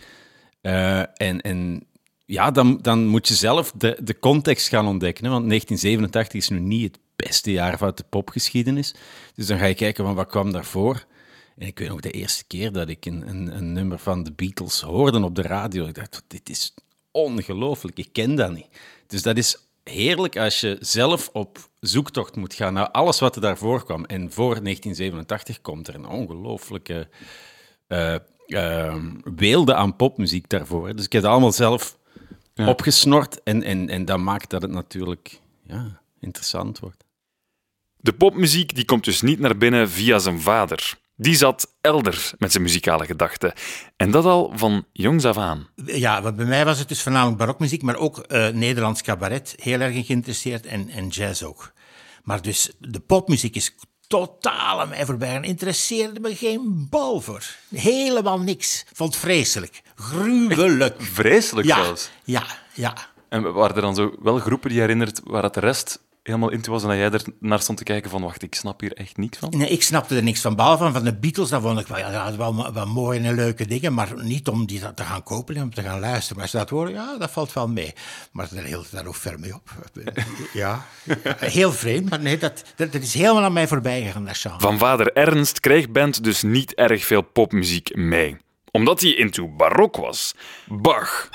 Eh, 0.61 0.99
en, 0.99 1.41
en 1.41 1.87
ja, 2.25 2.51
dan, 2.51 2.79
dan 2.83 3.07
moet 3.07 3.29
je 3.29 3.35
zelf 3.35 3.73
de, 3.77 3.99
de 4.03 4.19
context 4.19 4.69
gaan 4.69 4.87
ontdekken. 4.87 5.31
Want 5.31 5.49
1987 5.49 6.41
is 6.41 6.49
nu 6.49 6.59
niet 6.59 6.93
het 6.93 7.01
beste 7.17 7.53
jaar 7.53 7.79
van 7.79 7.93
de 7.95 8.05
popgeschiedenis. 8.09 8.95
Dus 9.35 9.47
dan 9.47 9.59
ga 9.59 9.65
je 9.67 9.75
kijken 9.75 10.05
van 10.05 10.15
wat 10.15 10.29
kwam 10.29 10.53
daarvoor. 10.53 11.05
En 11.59 11.67
ik 11.67 11.79
weet 11.79 11.89
nog 11.89 12.01
de 12.01 12.11
eerste 12.11 12.45
keer 12.47 12.73
dat 12.73 12.89
ik 12.89 13.07
een, 13.07 13.29
een, 13.29 13.57
een 13.57 13.73
nummer 13.73 13.99
van 13.99 14.23
de 14.23 14.33
Beatles 14.33 14.81
hoorde 14.81 15.25
op 15.25 15.35
de 15.35 15.43
radio. 15.43 15.87
Ik 15.87 15.95
dacht, 15.95 16.23
dit 16.27 16.49
is 16.49 16.75
ongelooflijk, 17.11 17.99
ik 17.99 18.13
ken 18.13 18.35
dat 18.35 18.53
niet. 18.53 18.69
Dus 19.07 19.23
dat 19.23 19.37
is 19.37 19.57
heerlijk 19.85 20.37
als 20.37 20.61
je 20.61 20.77
zelf 20.81 21.29
op 21.33 21.59
zoektocht 21.81 22.37
moet 22.37 22.55
gaan 22.55 22.73
naar 22.73 22.91
alles 22.91 23.19
wat 23.19 23.35
er 23.35 23.41
daarvoor 23.41 23.85
kwam. 23.85 24.05
En 24.05 24.33
voor 24.33 24.63
1987 24.63 25.61
komt 25.61 25.89
er 25.89 25.95
een 25.95 26.07
ongelooflijke 26.07 27.09
eh 27.87 28.17
eh, 28.53 28.97
weelde 29.25 29.75
aan 29.75 29.97
popmuziek 29.97 30.49
daarvoor. 30.49 30.97
Dus 30.97 31.05
ik 31.05 31.13
heb 31.13 31.23
het 31.23 31.31
allemaal 31.31 31.53
zelf 31.53 31.99
opgesnort. 32.55 33.43
En, 33.43 33.63
en, 33.63 33.89
en 33.89 34.05
dat 34.05 34.19
maakt 34.19 34.51
dat 34.51 34.63
het 34.63 34.71
natuurlijk 34.71 35.41
ja, 35.63 36.01
interessant 36.21 36.79
wordt. 36.79 37.05
De 37.97 38.13
popmuziek 38.13 38.75
die 38.75 38.85
komt 38.85 39.05
dus 39.05 39.21
niet 39.21 39.39
naar 39.39 39.57
binnen 39.57 39.91
via 39.91 40.19
zijn 40.19 40.41
vader. 40.41 40.99
Die 41.23 41.37
zat 41.37 41.75
elders 41.81 42.35
met 42.39 42.51
zijn 42.51 42.63
muzikale 42.63 43.07
gedachten. 43.07 43.53
En 43.97 44.11
dat 44.11 44.25
al 44.25 44.53
van 44.55 44.85
jongs 44.93 45.25
af 45.25 45.37
aan. 45.37 45.69
Ja, 45.85 46.23
want 46.23 46.37
bij 46.37 46.45
mij 46.47 46.65
was 46.65 46.79
het 46.79 46.89
dus 46.89 47.03
voornamelijk 47.03 47.39
barokmuziek, 47.39 47.83
maar 47.83 47.97
ook 47.97 48.19
eh, 48.19 48.49
Nederlands 48.49 49.03
cabaret, 49.03 49.55
heel 49.61 49.81
erg 49.81 49.95
in 49.95 50.05
geïnteresseerd 50.05 50.67
en, 50.67 50.89
en 50.89 51.09
jazz 51.09 51.43
ook. 51.43 51.73
Maar 52.23 52.43
dus 52.43 52.71
de 52.79 53.01
popmuziek 53.01 53.57
is 53.57 53.75
totaal 54.07 54.81
aan 54.81 54.89
mij 54.89 55.05
voorbij 55.07 55.35
en 55.35 55.43
interesseerde 55.45 56.21
me 56.21 56.35
geen 56.37 56.87
bal 56.91 57.21
voor. 57.21 57.43
Helemaal 57.75 58.41
niks. 58.41 58.85
Vond 58.93 59.17
vreselijk. 59.17 59.83
Gruwelijk. 59.95 60.95
Vreselijk 61.15 61.67
Ja, 61.67 61.85
zelfs. 61.85 62.11
ja, 62.25 62.45
ja. 62.75 62.95
En 63.29 63.53
waren 63.53 63.77
er 63.77 63.83
dan 63.83 63.95
zo 63.95 64.15
wel 64.23 64.39
groepen 64.39 64.71
die 64.71 64.81
herinnert 64.81 65.21
waar 65.25 65.43
het 65.43 65.55
de 65.55 65.61
rest 65.61 66.01
helemaal 66.23 66.51
into 66.51 66.73
was 66.73 66.83
en 66.83 66.89
dat 66.89 66.97
jij 66.97 67.11
er 67.11 67.23
naar 67.41 67.61
stond 67.61 67.79
te 67.79 67.85
kijken 67.85 68.11
van 68.11 68.23
wacht, 68.23 68.43
ik 68.43 68.55
snap 68.55 68.81
hier 68.81 68.93
echt 68.93 69.17
niks 69.17 69.39
van? 69.39 69.53
Nee, 69.57 69.69
ik 69.69 69.83
snapte 69.83 70.17
er 70.17 70.23
niks 70.23 70.41
van. 70.41 70.57
Behalve 70.57 70.93
van 70.93 71.05
de 71.05 71.19
Beatles, 71.19 71.49
dat 71.49 71.63
vond 71.63 71.81
ik 71.81 71.87
wel, 71.87 71.99
ja, 71.99 72.37
wel, 72.37 72.73
wel 72.73 72.87
mooie 72.87 73.21
en 73.21 73.35
leuke 73.35 73.67
dingen. 73.67 73.95
Maar 73.95 74.25
niet 74.25 74.49
om 74.49 74.67
die 74.67 74.95
te 74.95 75.03
gaan 75.03 75.23
kopen 75.23 75.57
en 75.57 75.63
om 75.63 75.75
te 75.75 75.83
gaan 75.83 76.01
luisteren. 76.01 76.35
Maar 76.35 76.43
als 76.43 76.53
je 76.53 76.59
dat 76.59 76.71
hoort, 76.71 76.91
ja, 76.91 77.19
dat 77.19 77.31
valt 77.31 77.53
wel 77.53 77.69
mee. 77.69 77.93
Maar 78.33 78.49
daar 78.51 78.65
hield 78.65 78.91
daar 78.91 79.07
ook 79.07 79.15
ver 79.15 79.41
mee 79.41 79.55
op. 79.55 79.71
Ja, 80.53 80.87
heel 81.37 81.73
vreemd. 81.73 82.11
Maar 82.11 82.21
nee, 82.21 82.39
dat, 82.39 82.65
dat, 82.77 82.93
dat 82.93 83.03
is 83.03 83.15
helemaal 83.15 83.43
aan 83.43 83.53
mij 83.53 83.69
voorbij 83.69 84.03
gegaan, 84.03 84.25
dat 84.25 84.37
genre. 84.37 84.61
Van 84.61 84.79
vader 84.79 85.13
Ernst 85.13 85.61
kreeg 85.61 85.91
Bent 85.91 86.25
dus 86.25 86.43
niet 86.43 86.75
erg 86.75 87.05
veel 87.05 87.23
popmuziek 87.23 87.97
mee. 87.97 88.37
Omdat 88.71 89.01
hij 89.01 89.11
into 89.11 89.49
barok 89.49 89.97
was. 89.97 90.35
Bach. 90.67 91.29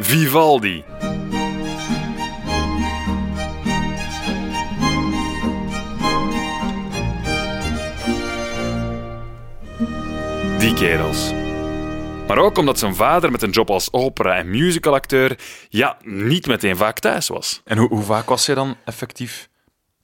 Vivaldi. 0.00 0.84
Die 10.58 10.74
kerels. 10.74 11.32
Maar 12.26 12.38
ook 12.38 12.58
omdat 12.58 12.78
zijn 12.78 12.94
vader 12.94 13.30
met 13.30 13.42
een 13.42 13.50
job 13.50 13.70
als 13.70 13.92
opera- 13.92 14.36
en 14.36 14.50
musicalacteur 14.50 15.38
ja, 15.68 15.96
niet 16.04 16.46
meteen 16.46 16.76
vaak 16.76 16.98
thuis 16.98 17.28
was. 17.28 17.60
En 17.64 17.78
hoe, 17.78 17.88
hoe 17.88 18.02
vaak 18.02 18.28
was 18.28 18.46
hij 18.46 18.54
dan 18.54 18.76
effectief 18.84 19.47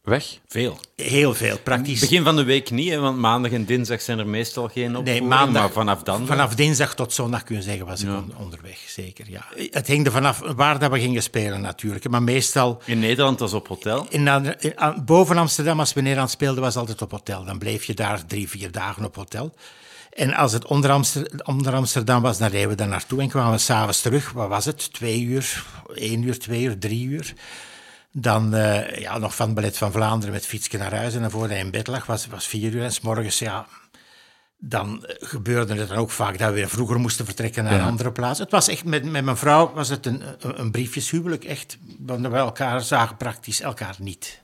weg? 0.05 0.39
Veel. 0.49 0.79
Heel 0.97 1.35
veel, 1.35 1.59
praktisch. 1.59 2.01
Begin 2.01 2.25
van 2.25 2.37
de 2.37 2.43
week 2.45 2.71
niet, 2.71 2.91
hè, 2.91 2.99
want 2.99 3.19
maandag 3.19 3.53
en 3.53 3.65
dinsdag 3.65 4.01
zijn 4.01 4.19
er 4.19 4.27
meestal 4.27 4.69
geen 4.69 4.91
Nee, 4.91 4.99
opvoeringen. 4.99 5.29
maandag, 5.29 5.63
maar 5.63 5.71
vanaf 5.73 6.03
dan... 6.03 6.27
Vanaf 6.27 6.55
dinsdag 6.55 6.95
tot 6.95 7.13
zondag 7.13 7.43
kun 7.45 7.57
je 7.57 7.63
zeggen, 7.63 7.87
was 7.87 8.03
ik 8.03 8.09
on- 8.09 8.33
onderweg, 8.39 8.79
zeker. 8.87 9.25
Ja. 9.31 9.45
Het 9.71 9.87
hing 9.87 10.07
er 10.07 10.13
vanaf 10.13 10.39
waar 10.57 10.79
dat 10.79 10.91
we 10.91 11.01
gingen 11.01 11.23
spelen 11.23 11.61
natuurlijk. 11.61 12.09
Maar 12.09 12.23
meestal 12.23 12.83
In 12.85 12.99
Nederland 12.99 13.39
was 13.41 13.53
op 13.53 13.69
hotel. 13.69 14.07
in, 14.11 14.55
boven 15.05 15.37
Amsterdam, 15.39 15.79
als 15.81 15.91
we 15.93 15.97
in 15.99 16.03
Nederland 16.05 16.31
speelden, 16.31 16.63
was 16.63 16.77
altijd 16.77 17.03
op 17.03 17.11
hotel. 17.11 17.45
Dan 17.45 17.59
bleef 17.59 17.85
je 17.85 17.95
daar 17.95 18.27
drie, 18.27 18.49
vier 18.49 18.71
dagen 18.73 19.05
op 19.05 19.17
hotel. 19.17 19.55
En 20.13 20.35
als 20.35 20.53
het 20.53 20.67
onder, 20.67 20.91
Amster- 20.91 21.41
onder 21.45 21.75
Amsterdam 21.75 22.23
was, 22.23 22.39
dan 22.39 22.49
reden 22.51 22.69
we 22.69 22.75
daar 22.75 22.89
naartoe 22.89 23.21
en 23.21 23.29
kwamen 23.29 23.53
we 23.53 23.59
s'avonds 23.59 24.01
terug. 24.01 24.33
Wat 24.33 24.49
was 24.49 24.65
het? 24.65 24.93
Twee 24.93 25.23
uur, 25.23 25.65
één 25.95 26.23
uur, 26.23 26.39
twee 26.39 26.63
uur, 26.63 26.79
drie 26.79 27.07
uur. 27.07 27.35
Dan 28.17 28.55
eh, 28.55 28.99
ja, 29.01 29.19
nog 29.19 29.35
van 29.37 29.47
het 29.47 29.55
Ballet 29.55 29.79
van 29.79 29.93
Vlaanderen 29.93 30.35
met 30.35 30.47
fietsje 30.47 30.77
naar 30.79 30.95
huis. 30.95 31.15
En 31.15 31.21
dan 31.21 31.31
voordat 31.31 31.51
hij 31.51 31.59
in 31.59 31.71
bed 31.71 31.87
lag, 31.87 32.07
was 32.07 32.27
was 32.27 32.47
vier 32.47 32.73
uur. 32.73 32.83
En 32.83 32.93
s 32.93 33.01
morgens, 33.01 33.39
ja, 33.39 33.67
dan 34.59 35.07
eh, 35.07 35.29
gebeurde 35.29 35.75
het 35.75 35.89
dan 35.89 35.97
ook 35.99 36.11
vaak 36.11 36.39
dat 36.39 36.49
we 36.49 36.55
weer 36.55 36.69
vroeger 36.69 36.99
moesten 36.99 37.25
vertrekken 37.25 37.65
naar 37.65 37.73
een 37.73 37.87
andere 37.87 38.13
plaats. 38.13 38.39
Het 38.39 38.51
was 38.51 38.69
echt, 38.69 38.85
met, 38.85 39.05
met 39.05 39.25
mijn 39.25 39.37
vrouw 39.37 39.73
was 39.73 39.89
het 39.89 40.07
een, 40.07 40.23
een, 40.41 40.61
een 40.61 40.71
briefjeshuwelijk, 40.71 41.45
echt. 41.45 41.79
Want 41.99 42.27
we 42.27 42.37
elkaar 42.37 42.81
zagen 42.81 43.17
praktisch 43.17 43.61
elkaar 43.61 43.97
niet. 43.99 44.43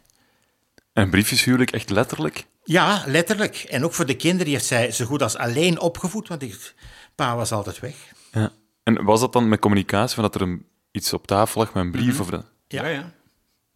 En 0.92 1.10
briefjeshuwelijk 1.10 1.70
echt 1.70 1.90
letterlijk? 1.90 2.46
Ja, 2.64 3.02
letterlijk. 3.06 3.56
En 3.56 3.84
ook 3.84 3.92
voor 3.94 4.06
de 4.06 4.16
kinderen 4.16 4.52
heeft 4.52 4.64
zij 4.64 4.90
zo 4.92 5.04
goed 5.04 5.22
als 5.22 5.36
alleen 5.36 5.80
opgevoed, 5.80 6.28
want 6.28 6.42
ik, 6.42 6.74
pa 7.14 7.36
was 7.36 7.52
altijd 7.52 7.80
weg. 7.80 7.94
Ja. 8.32 8.52
En 8.82 9.04
was 9.04 9.20
dat 9.20 9.32
dan 9.32 9.48
met 9.48 9.58
communicatie, 9.60 10.14
van 10.14 10.24
dat 10.24 10.34
er 10.34 10.42
een, 10.42 10.66
iets 10.90 11.12
op 11.12 11.26
tafel 11.26 11.60
lag 11.60 11.74
met 11.74 11.84
een 11.84 11.90
brief? 11.90 12.20
of 12.20 12.30
de- 12.30 12.42
Ja. 12.68 12.86
ja. 12.86 13.10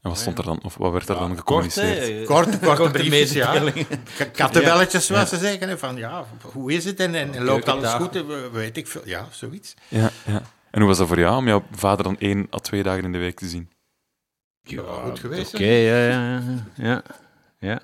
En 0.04 0.10
wat 0.10 0.18
stond 0.18 0.38
er 0.38 0.44
dan? 0.44 0.62
Of 0.62 0.76
wat 0.76 0.92
werd 0.92 1.08
er 1.08 1.14
dan 1.14 1.26
Kort, 1.28 1.38
gecommuniceerd? 1.38 1.98
hè. 2.18 2.24
Korte, 2.24 2.58
korte 2.58 2.90
briefjes, 2.90 3.32
ja. 3.32 3.62
Kattenbelletjes, 4.32 5.06
zoals 5.06 5.28
ze 5.28 5.36
zeggen. 5.38 5.78
Van, 5.78 5.96
ja, 5.96 6.24
hoe 6.42 6.72
is 6.72 6.84
het 6.84 7.00
en, 7.00 7.14
en 7.14 7.44
loopt 7.44 7.68
alles 7.68 7.90
goed? 7.92 8.16
En, 8.16 8.52
Weet 8.52 8.76
ik 8.76 8.86
veel. 8.86 9.02
Ja, 9.04 9.28
zoiets. 9.30 9.74
Ja, 9.88 10.10
ja. 10.26 10.42
En 10.70 10.80
hoe 10.80 10.88
was 10.88 10.98
dat 10.98 11.08
voor 11.08 11.18
jou 11.18 11.36
om 11.36 11.46
jouw 11.46 11.64
vader 11.70 12.04
dan 12.04 12.18
één 12.18 12.46
à 12.54 12.58
twee 12.58 12.82
dagen 12.82 13.04
in 13.04 13.12
de 13.12 13.18
week 13.18 13.38
te 13.38 13.48
zien? 13.48 13.70
Ja, 14.62 14.82
goed 14.82 15.18
geweest, 15.18 15.54
Oké, 15.54 15.64
ja, 15.64 15.96
ja, 15.96 16.10
ja, 16.10 16.42
ja. 16.76 17.02
Ja, 17.58 17.80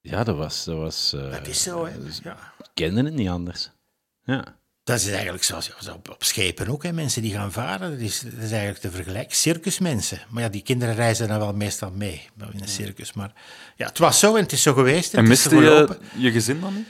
ja 0.00 0.24
dat 0.24 0.36
was... 0.36 0.64
Dat 0.64 0.76
was 0.76 1.12
eh, 1.12 1.30
Dat 1.30 1.46
is 1.46 1.62
zo, 1.62 1.86
hè. 1.86 2.04
dus 2.04 2.20
Ja. 2.24 2.32
ik 2.58 2.68
kende 2.74 3.02
het 3.04 3.14
niet 3.14 3.28
anders. 3.28 3.70
Ja. 4.22 4.57
Dat 4.88 5.00
is 5.00 5.08
eigenlijk 5.08 5.44
zoals 5.44 5.70
op, 5.94 6.10
op 6.10 6.24
schepen 6.24 6.68
ook, 6.68 6.82
hè. 6.82 6.92
mensen 6.92 7.22
die 7.22 7.32
gaan 7.32 7.52
varen. 7.52 7.90
Dat 7.90 8.00
is, 8.00 8.20
dat 8.20 8.42
is 8.42 8.50
eigenlijk 8.50 8.80
te 8.80 8.90
vergelijken. 8.90 9.36
Circusmensen. 9.36 10.20
Maar 10.28 10.42
ja, 10.42 10.48
die 10.48 10.62
kinderen 10.62 10.94
reizen 10.94 11.28
dan 11.28 11.38
wel 11.38 11.52
meestal 11.52 11.90
mee 11.90 12.28
in 12.52 12.60
een 12.62 12.68
circus. 12.68 13.12
Maar 13.12 13.32
ja, 13.76 13.86
het 13.86 13.98
was 13.98 14.18
zo 14.18 14.34
en 14.34 14.42
het 14.42 14.52
is 14.52 14.62
zo 14.62 14.72
geweest. 14.72 15.14
En 15.14 15.28
miste 15.28 15.56
je 15.56 15.98
je 16.16 16.30
gezin 16.30 16.60
dan 16.60 16.74
niet? 16.74 16.86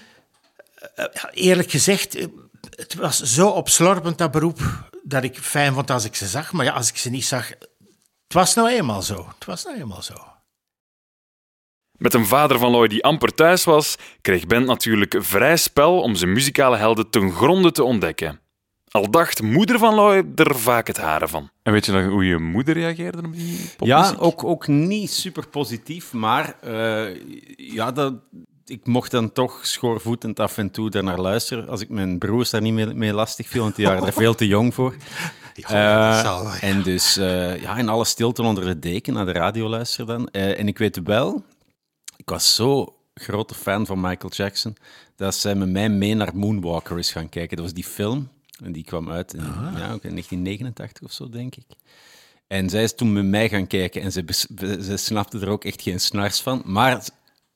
Ja, 0.97 1.31
eerlijk 1.31 1.71
gezegd, 1.71 2.15
eh, 2.15 2.27
het 2.71 2.95
was 2.95 3.23
zo 3.23 3.49
opslorpend, 3.49 4.19
dat 4.19 4.31
beroep, 4.31 4.89
dat 5.03 5.25
ik 5.25 5.39
fijn 5.39 5.75
vond 5.75 5.91
als 5.91 6.05
ik 6.05 6.15
ze 6.15 6.27
zag. 6.27 6.53
Maar 6.53 6.65
ja, 6.65 6.73
als 6.73 6.89
ik 6.89 6.97
ze 6.97 7.11
niet 7.11 7.25
zag, 7.25 7.49
het 7.49 8.33
was 8.33 8.55
nou 8.55 8.69
eenmaal 8.69 9.03
zo. 9.03 9.29
Het 9.39 9.45
was 9.45 9.65
nou 9.65 9.79
eenmaal 9.79 10.03
zo. 10.03 10.15
Met 11.99 12.15
een 12.15 12.27
vader 12.27 12.59
van 12.59 12.71
Loy 12.71 12.89
die 12.89 13.05
amper 13.05 13.35
thuis 13.35 13.65
was, 13.65 13.97
kreeg 14.21 14.47
Bent 14.47 14.67
natuurlijk 14.67 15.17
vrij 15.19 15.57
spel 15.57 16.01
om 16.01 16.15
zijn 16.15 16.33
muzikale 16.33 16.77
helden 16.77 17.11
ten 17.11 17.33
gronde 17.33 17.73
te 17.73 17.85
ontdekken. 17.85 18.41
Al 18.91 19.11
dacht 19.11 19.43
moeder 19.43 19.79
van 19.79 19.95
Loy 19.95 20.23
er 20.35 20.59
vaak 20.59 20.87
het 20.87 20.97
hare 20.97 21.29
van. 21.29 21.51
En 21.63 21.73
weet 21.73 21.87
je 21.87 21.93
nog 21.93 22.07
hoe 22.07 22.27
je 22.27 22.39
moeder 22.39 22.75
reageerde 22.75 23.19
op 23.19 23.33
die 23.33 23.71
popmuziek? 23.77 23.87
Ja, 23.87 24.15
ook, 24.19 24.45
ook 24.45 24.67
niet 24.67 25.11
super 25.11 25.49
positief, 25.49 26.13
maar 26.13 26.57
eh, 26.61 27.17
ja, 27.57 27.93
dat, 27.93 28.15
ik 28.65 28.87
mocht 28.87 29.11
dan 29.11 29.33
toch 29.33 29.67
schoorvoetend 29.67 30.41
af 30.41 30.59
en 30.59 30.71
toe 30.71 30.91
daarnaar 30.91 31.21
luisteren. 31.21 31.69
Als 31.69 31.81
ik 31.81 31.89
mijn 31.89 32.19
broers 32.19 32.51
daar 32.51 32.63
niet 32.63 32.73
mee, 32.73 32.87
mee 32.87 33.13
lastig 33.13 33.49
viel, 33.49 33.63
want 33.63 33.77
die 33.77 33.87
waren 33.87 34.07
er 34.07 34.13
veel 34.13 34.35
te 34.35 34.47
jong 34.47 34.75
voor. 34.75 34.95
Ja. 35.67 36.55
En 36.61 36.83
dus 36.83 37.17
eh, 37.17 37.61
ja, 37.61 37.77
in 37.77 37.89
alle 37.89 38.05
stilte 38.05 38.43
onder 38.43 38.65
de 38.65 38.79
deken 38.79 39.15
naar 39.15 39.27
de 39.27 39.33
radio 39.33 39.69
luisteren 39.69 40.07
dan. 40.07 40.29
Eh, 40.29 40.59
en 40.59 40.69
ik 40.69 40.79
weet 40.79 41.01
wel, 41.05 41.45
ik 42.29 42.35
was 42.35 42.55
zo 42.55 42.97
grote 43.15 43.55
fan 43.55 43.87
van 43.87 44.01
Michael 44.01 44.33
Jackson, 44.33 44.77
dat 45.17 45.35
zij 45.35 45.55
met 45.55 45.69
mij 45.69 45.89
mee 45.89 46.15
naar 46.15 46.37
Moonwalker 46.37 46.99
is 46.99 47.13
gaan 47.13 47.29
kijken. 47.29 47.57
Dat 47.57 47.65
was 47.65 47.75
die 47.75 47.85
film, 47.85 48.29
en 48.63 48.73
die 48.73 48.85
kwam 48.85 49.11
uit 49.11 49.35
in, 49.35 49.45
ja, 49.45 49.93
ook 49.93 50.05
in 50.05 50.11
1989 50.11 51.03
of 51.03 51.13
zo, 51.13 51.29
denk 51.29 51.57
ik. 51.57 51.67
En 52.47 52.71
zij 52.71 52.83
is 52.83 52.95
toen 52.95 53.13
met 53.13 53.25
mij 53.25 53.49
gaan 53.49 53.67
kijken 53.67 54.03
en 54.03 54.13
ze, 54.13 54.25
ze 54.83 54.97
snapte 54.97 55.39
er 55.39 55.49
ook 55.49 55.65
echt 55.65 55.83
geen 55.83 56.01
snars 56.01 56.41
van. 56.41 56.63
Maar 56.65 57.05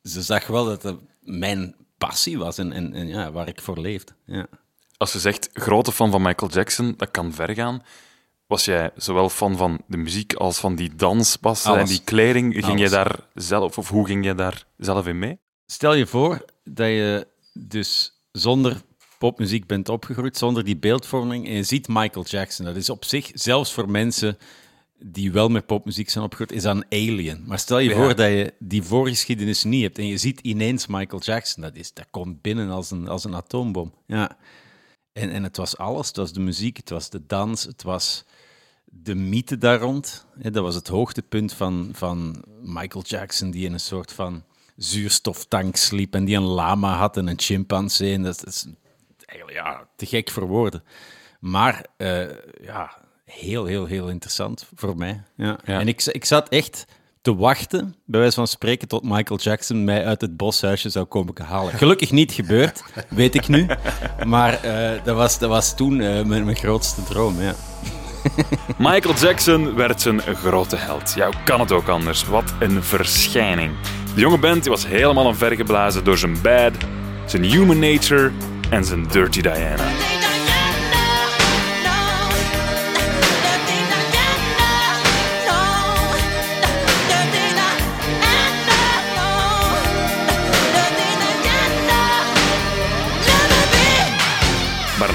ze 0.02 0.22
zag 0.22 0.46
wel 0.46 0.64
dat 0.64 0.82
dat 0.82 0.98
mijn 1.20 1.74
passie 1.98 2.38
was 2.38 2.58
en, 2.58 2.72
en, 2.72 2.92
en 2.92 3.06
ja, 3.06 3.32
waar 3.32 3.48
ik 3.48 3.60
voor 3.60 3.78
leefde. 3.78 4.12
Ja. 4.24 4.46
Als 4.96 5.12
je 5.12 5.18
zegt 5.18 5.50
grote 5.52 5.92
fan 5.92 6.10
van 6.10 6.22
Michael 6.22 6.50
Jackson, 6.50 6.94
dat 6.96 7.10
kan 7.10 7.32
ver 7.32 7.54
gaan. 7.54 7.82
Was 8.52 8.64
jij 8.64 8.90
zowel 8.96 9.28
fan 9.28 9.56
van 9.56 9.80
de 9.86 9.96
muziek 9.96 10.34
als 10.34 10.58
van 10.58 10.74
die 10.74 10.94
danspassen 10.94 11.78
en 11.78 11.86
die 11.86 12.00
kleding? 12.04 12.52
Ging 12.52 12.64
Alles. 12.64 12.80
je 12.80 12.88
daar 12.88 13.18
zelf, 13.34 13.78
of 13.78 13.88
hoe 13.88 14.06
ging 14.06 14.24
je 14.24 14.34
daar 14.34 14.66
zelf 14.76 15.06
in 15.06 15.18
mee? 15.18 15.38
Stel 15.66 15.94
je 15.94 16.06
voor 16.06 16.44
dat 16.64 16.86
je 16.86 17.26
dus 17.52 18.22
zonder 18.32 18.82
popmuziek 19.18 19.66
bent 19.66 19.88
opgegroeid, 19.88 20.36
zonder 20.36 20.64
die 20.64 20.76
beeldvorming, 20.76 21.46
en 21.46 21.52
je 21.52 21.62
ziet 21.62 21.88
Michael 21.88 22.24
Jackson. 22.24 22.64
Dat 22.64 22.76
is 22.76 22.90
op 22.90 23.04
zich, 23.04 23.30
zelfs 23.34 23.72
voor 23.72 23.90
mensen 23.90 24.38
die 24.98 25.32
wel 25.32 25.48
met 25.48 25.66
popmuziek 25.66 26.10
zijn 26.10 26.24
opgegroeid, 26.24 26.52
is 26.52 26.62
dan 26.62 26.84
Alien. 26.88 27.44
Maar 27.46 27.58
stel 27.58 27.78
je 27.78 27.90
Ja. 27.90 27.96
voor 27.96 28.14
dat 28.14 28.28
je 28.28 28.54
die 28.58 28.82
voorgeschiedenis 28.82 29.64
niet 29.64 29.82
hebt 29.82 29.98
en 29.98 30.06
je 30.06 30.16
ziet 30.16 30.40
ineens 30.40 30.86
Michael 30.86 31.22
Jackson. 31.22 31.62
Dat, 31.62 31.76
is, 31.76 31.92
dat 31.92 32.06
komt 32.10 32.42
binnen 32.42 32.70
als 32.70 32.90
een, 32.90 33.08
als 33.08 33.24
een 33.24 33.34
atoombom. 33.34 33.94
Ja. 34.06 34.36
En, 35.12 35.30
en 35.30 35.42
het 35.42 35.56
was 35.56 35.76
alles. 35.76 36.06
Het 36.06 36.16
was 36.16 36.32
de 36.32 36.40
muziek, 36.40 36.76
het 36.76 36.90
was 36.90 37.10
de 37.10 37.26
dans, 37.26 37.64
het 37.64 37.82
was 37.82 38.24
de 39.00 39.14
mythe 39.14 39.58
daar 39.58 39.80
rond. 39.80 40.26
Hè, 40.38 40.50
Dat 40.50 40.62
was 40.62 40.74
het 40.74 40.88
hoogtepunt 40.88 41.52
van, 41.52 41.90
van 41.92 42.44
Michael 42.62 43.04
Jackson, 43.06 43.50
die 43.50 43.64
in 43.64 43.72
een 43.72 43.80
soort 43.80 44.12
van 44.12 44.42
zuurstoftank 44.76 45.76
sliep 45.76 46.14
en 46.14 46.24
die 46.24 46.36
een 46.36 46.42
lama 46.42 46.96
had 46.96 47.16
en 47.16 47.26
een 47.26 47.40
chimpansee. 47.40 48.14
En 48.14 48.22
dat, 48.22 48.38
dat 48.38 48.48
is 48.48 48.66
eigenlijk 49.26 49.58
ja, 49.58 49.88
te 49.96 50.06
gek 50.06 50.30
voor 50.30 50.46
woorden. 50.46 50.82
Maar 51.40 51.86
eh, 51.96 52.28
ja, 52.62 52.96
heel, 53.24 53.64
heel, 53.64 53.86
heel 53.86 54.08
interessant 54.08 54.68
voor 54.74 54.96
mij. 54.96 55.22
Ja. 55.36 55.58
Ja. 55.64 55.80
En 55.80 55.88
ik, 55.88 56.04
ik 56.04 56.24
zat 56.24 56.48
echt 56.48 56.84
te 57.22 57.34
wachten, 57.34 57.94
bij 58.04 58.20
wijze 58.20 58.34
van 58.34 58.46
spreken, 58.46 58.88
tot 58.88 59.02
Michael 59.02 59.40
Jackson 59.40 59.84
mij 59.84 60.04
uit 60.04 60.20
het 60.20 60.36
boshuisje 60.36 60.88
zou 60.90 61.04
komen 61.04 61.42
halen. 61.42 61.72
Gelukkig 61.72 62.10
niet 62.10 62.32
gebeurd, 62.32 62.82
weet 63.08 63.34
ik 63.34 63.48
nu. 63.48 63.66
Maar 64.26 64.62
eh, 64.62 65.04
dat, 65.04 65.16
was, 65.16 65.38
dat 65.38 65.48
was 65.48 65.76
toen 65.76 66.00
eh, 66.00 66.24
mijn, 66.24 66.44
mijn 66.44 66.56
grootste 66.56 67.02
droom, 67.02 67.40
ja. 67.40 67.54
Michael 68.78 69.14
Jackson 69.14 69.74
werd 69.74 70.00
zijn 70.00 70.20
grote 70.20 70.76
held. 70.76 71.14
Hoe 71.14 71.32
kan 71.44 71.60
het 71.60 71.72
ook 71.72 71.88
anders? 71.88 72.24
Wat 72.24 72.54
een 72.58 72.82
verschijning. 72.82 73.72
De 74.14 74.20
jonge 74.20 74.38
band 74.38 74.66
was 74.66 74.86
helemaal 74.86 75.26
omvergeblazen 75.26 76.04
door 76.04 76.18
zijn 76.18 76.40
bad, 76.42 76.72
zijn 77.26 77.42
human 77.42 77.78
nature 77.78 78.30
en 78.70 78.84
zijn 78.84 79.06
dirty 79.06 79.40
Diana. 79.40 80.11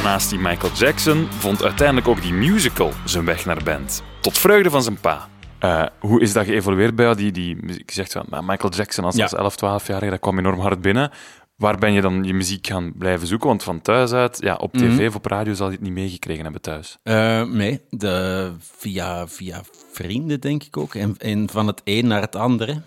Naast 0.07 0.29
die 0.29 0.39
Michael 0.39 0.73
Jackson 0.73 1.27
vond 1.31 1.63
uiteindelijk 1.63 2.07
ook 2.07 2.21
die 2.21 2.33
musical 2.33 2.91
zijn 3.05 3.25
weg 3.25 3.45
naar 3.45 3.63
band. 3.63 4.03
Tot 4.21 4.37
vreugde 4.37 4.69
van 4.69 4.83
zijn 4.83 4.99
pa. 4.99 5.29
Eh, 5.59 5.85
hoe 5.99 6.21
is 6.21 6.33
dat 6.33 6.45
geëvolueerd 6.45 6.95
bij 6.95 7.05
jou? 7.05 7.17
Die, 7.17 7.31
die, 7.31 7.55
muziek? 7.55 7.89
je 7.89 7.95
zegt 7.95 8.11
van 8.11 8.25
nou, 8.29 8.43
Michael 8.45 8.73
Jackson 8.73 9.03
als, 9.03 9.15
Ja. 9.15 9.23
als 9.23 9.33
11, 9.33 9.55
12-jarige, 9.55 10.09
dat 10.09 10.19
kwam 10.19 10.37
enorm 10.37 10.59
hard 10.59 10.81
binnen. 10.81 11.11
Waar 11.55 11.77
ben 11.77 11.93
je 11.93 12.01
dan 12.01 12.23
je 12.23 12.33
muziek 12.33 12.67
gaan 12.67 12.93
blijven 12.97 13.27
zoeken? 13.27 13.47
Want 13.47 13.63
van 13.63 13.81
thuis 13.81 14.11
uit, 14.11 14.37
ja, 14.41 14.55
op 14.55 14.73
tv 14.73 15.07
of 15.07 15.15
op 15.15 15.25
radio 15.25 15.53
zal 15.53 15.67
je 15.67 15.73
het 15.73 15.81
niet 15.81 15.93
meegekregen 15.93 16.43
hebben 16.43 16.61
thuis. 16.61 16.97
Eh, 17.03 17.43
nee, 17.43 17.81
de, 17.89 18.51
via, 18.59 19.27
via 19.27 19.61
vrienden 19.91 20.41
denk 20.41 20.63
ik 20.63 20.77
ook. 20.77 20.95
En, 20.95 21.17
en 21.17 21.49
van 21.49 21.67
het 21.67 21.81
een 21.83 22.07
naar 22.07 22.21
het 22.21 22.35
andere. 22.35 22.81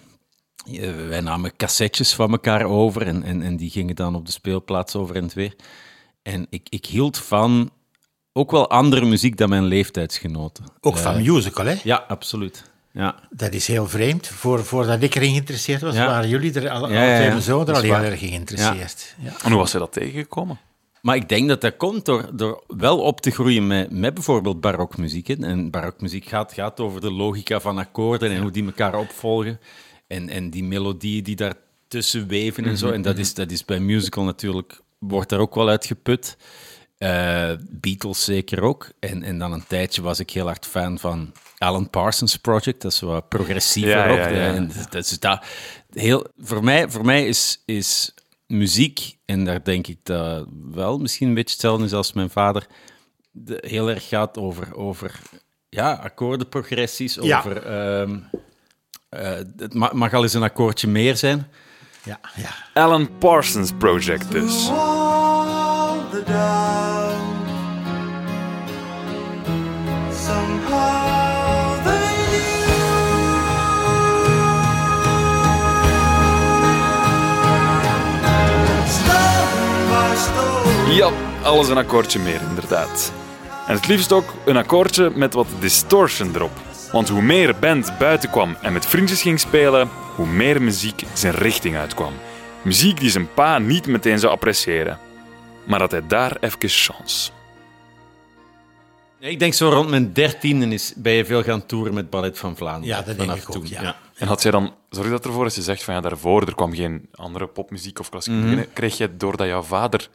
Eh, 0.73 0.91
wij 1.09 1.21
namen 1.21 1.57
cassettes 1.57 2.15
van 2.15 2.31
elkaar 2.31 2.65
over 2.65 3.07
en, 3.07 3.23
en, 3.23 3.43
en 3.43 3.57
die 3.57 3.71
gingen 3.71 3.97
dan 3.97 4.15
op 4.15 4.27
de 4.27 4.33
speelplaats 4.33 4.97
over 4.97 5.17
en 5.17 5.23
het 5.23 5.35
weer. 5.35 5.55
En 6.23 6.47
ik, 6.51 6.67
ik 6.69 6.87
hield 6.87 7.19
van 7.19 7.71
ook 8.33 8.51
wel 8.51 8.71
andere 8.71 9.05
muziek 9.05 9.37
dan 9.37 9.49
mijn 9.49 9.65
leeftijdsgenoten. 9.65 10.65
Ook 10.81 10.97
van 10.97 11.23
musical, 11.23 11.65
hè? 11.67 11.75
Ja, 11.83 12.05
absoluut. 12.09 12.71
Ja. 12.93 13.15
Dat 13.31 13.53
is 13.53 13.67
heel 13.67 13.89
vreemd. 13.89 14.27
Voor, 14.27 14.65
voordat 14.65 15.03
ik 15.03 15.15
erin 15.15 15.31
geïnteresseerd 15.31 15.81
was, 15.81 15.95
Ja. 15.95 16.07
waren 16.07 16.29
jullie 16.29 16.53
er 16.53 16.71
al, 16.71 16.91
Ja, 16.93 17.41
zoon 17.41 17.69
er 17.69 17.75
al 17.75 17.81
heel 17.81 17.95
erg 17.95 18.19
geïnteresseerd. 18.19 19.15
Ja. 19.23 19.33
En 19.43 19.51
hoe 19.51 19.61
was 19.61 19.73
je 19.73 19.79
dat 19.79 19.93
tegengekomen? 19.93 20.59
Maar 21.03 21.17
ik 21.17 21.29
denk 21.29 21.49
dat 21.49 21.61
dat 21.61 21.77
komt 21.77 22.05
door, 22.05 22.31
door 22.33 22.65
wel 22.67 22.99
op 23.01 23.21
te 23.21 23.31
groeien 23.31 23.67
met, 23.67 23.91
met 23.91 24.15
bijvoorbeeld 24.15 24.61
barokmuziek. 24.61 25.27
hè. 25.27 25.35
En 25.35 25.71
barokmuziek 25.71 26.25
gaat, 26.25 26.53
gaat 26.53 26.81
over 26.81 27.01
de 27.01 27.11
logica 27.13 27.61
van 27.61 27.79
akkoorden 27.79 28.31
en 28.31 28.41
hoe 28.43 28.51
die 28.51 28.65
elkaar 28.65 28.95
opvolgen. 28.99 29.61
En, 30.07 30.29
en 30.29 30.51
die 30.51 30.65
melodieën 30.65 31.23
die 31.25 31.37
daartussen 31.37 32.27
weven 32.29 32.65
en 32.65 32.77
zo. 32.77 32.91
En 32.91 33.03
dat 33.03 33.19
is, 33.19 33.35
dat 33.35 33.51
is 33.51 33.65
bij 33.65 33.81
musical 33.81 34.25
natuurlijk, 34.25 34.81
wordt 35.01 35.29
daar 35.29 35.41
ook 35.41 35.55
wel 35.55 35.69
uitgeput. 35.69 36.37
Eh 36.99 37.53
Beatles 37.69 38.25
zeker 38.25 38.63
ook. 38.63 38.89
En, 38.99 39.23
en 39.23 39.39
dan 39.39 39.53
een 39.53 39.67
tijdje 39.67 40.03
was 40.03 40.21
ik 40.21 40.31
heel 40.31 40.47
hard 40.47 40.67
fan 40.67 40.99
van 40.99 41.33
Alan 41.59 41.91
Parsons 41.91 42.37
Project. 42.37 42.83
Dat 42.83 42.93
is 42.93 43.01
wat 43.01 43.29
progressiever 43.29 43.91
Ja, 43.97 44.09
ook. 44.11 44.19
ja, 44.19 44.29
ja. 44.29 44.55
En 44.55 44.71
dat 44.91 45.05
is 45.05 45.19
dat, 45.19 45.45
heel, 45.93 46.27
voor 46.39 46.65
mij, 46.65 46.91
voor 46.91 47.05
mij 47.05 47.27
is, 47.27 47.63
is 47.65 48.15
muziek, 48.47 49.17
en 49.25 49.45
daar 49.45 49.65
denk 49.65 49.87
ik 49.87 49.99
dat 50.03 50.47
wel 50.73 50.99
misschien 50.99 51.29
een 51.29 51.35
beetje 51.35 51.53
hetzelfde 51.53 51.85
is 51.85 51.93
als 51.93 52.13
mijn 52.13 52.31
vader, 52.31 52.67
de, 53.31 53.65
heel 53.67 53.91
erg 53.91 54.09
gaat 54.09 54.39
over, 54.39 54.77
over 54.77 55.21
ja, 55.69 55.93
akkoordenprogressies, 55.93 57.19
over... 57.19 57.63
ehm, 57.67 58.19
eh, 59.09 59.31
het 59.57 59.75
ma- 59.75 59.93
mag 59.95 60.15
al 60.15 60.23
eens 60.23 60.35
een 60.35 60.43
akkoordje 60.43 60.89
meer 60.89 61.17
zijn. 61.17 61.49
Ja, 62.05 62.19
ja. 62.35 62.83
Alan 62.83 63.09
Parsons 63.19 63.71
Project 63.79 64.31
dus. 64.31 64.71
Ja, 80.91 81.11
alles 81.43 81.69
een 81.69 81.77
akkoordje 81.77 82.19
meer, 82.19 82.41
inderdaad. 82.49 83.13
En 83.67 83.75
het 83.75 83.87
liefst 83.87 84.13
ook 84.13 84.35
een 84.45 84.57
akkoordje 84.57 85.11
met 85.15 85.35
wat 85.35 85.47
distortion 85.61 86.35
erop. 86.35 86.70
Want 86.93 87.09
hoe 87.09 87.23
meer 87.23 87.59
band 87.59 87.99
buiten 87.99 88.31
kwam 88.31 88.57
en 88.63 88.73
met 88.73 88.87
vriendjes 88.87 89.23
ging 89.23 89.41
spelen, 89.41 89.89
hoe 90.17 90.27
meer 90.27 90.63
muziek 90.63 91.03
zijn 91.13 91.35
richting 91.35 91.77
uitkwam. 91.77 92.13
Muziek 92.63 93.01
die 93.01 93.11
zijn 93.11 93.35
pa 93.35 93.59
niet 93.59 93.87
meteen 93.87 94.19
zou 94.19 94.33
appreciëren. 94.33 94.99
Maar 95.67 95.81
had 95.81 95.91
hij 95.91 96.07
daar 96.07 96.37
even 96.41 96.69
chance. 96.69 97.31
Ik 99.19 99.39
denk 99.39 99.55
zo 99.55 99.69
rond 99.69 99.89
mijn 99.89 100.13
dertiende 100.13 100.67
is, 100.67 100.93
ben 100.97 101.13
je 101.13 101.25
veel 101.25 101.43
gaan 101.43 101.67
toeren 101.67 101.95
met 101.95 102.11
Ballet 102.11 102.39
van 102.39 102.57
Vlaanderen. 102.57 102.97
Ja, 102.97 103.03
dat 103.03 103.19
denk 103.19 103.35
ik 103.35 103.57
ook, 103.57 103.67
ja. 103.67 103.97
En 104.15 104.27
had 104.27 104.43
jij 104.43 104.51
dan, 104.51 104.75
zorg 104.91 105.11
dat 105.11 105.25
ervoor 105.25 105.45
als 105.45 105.55
je 105.55 105.63
zegt 105.63 105.83
van 105.85 105.95
ja, 105.95 106.01
daarvoor, 106.01 106.47
er 106.47 106.55
kwam 106.55 106.75
geen 106.75 107.09
andere 107.15 107.47
popmuziek 107.47 107.99
of 107.99 108.09
klassieke 108.09 108.39
muziek 108.39 108.57
binnen, 108.57 108.73
kreeg 108.75 108.97
jij 108.97 109.17
doordat 109.17 109.47
jouw 109.47 109.63
vader 109.63 110.09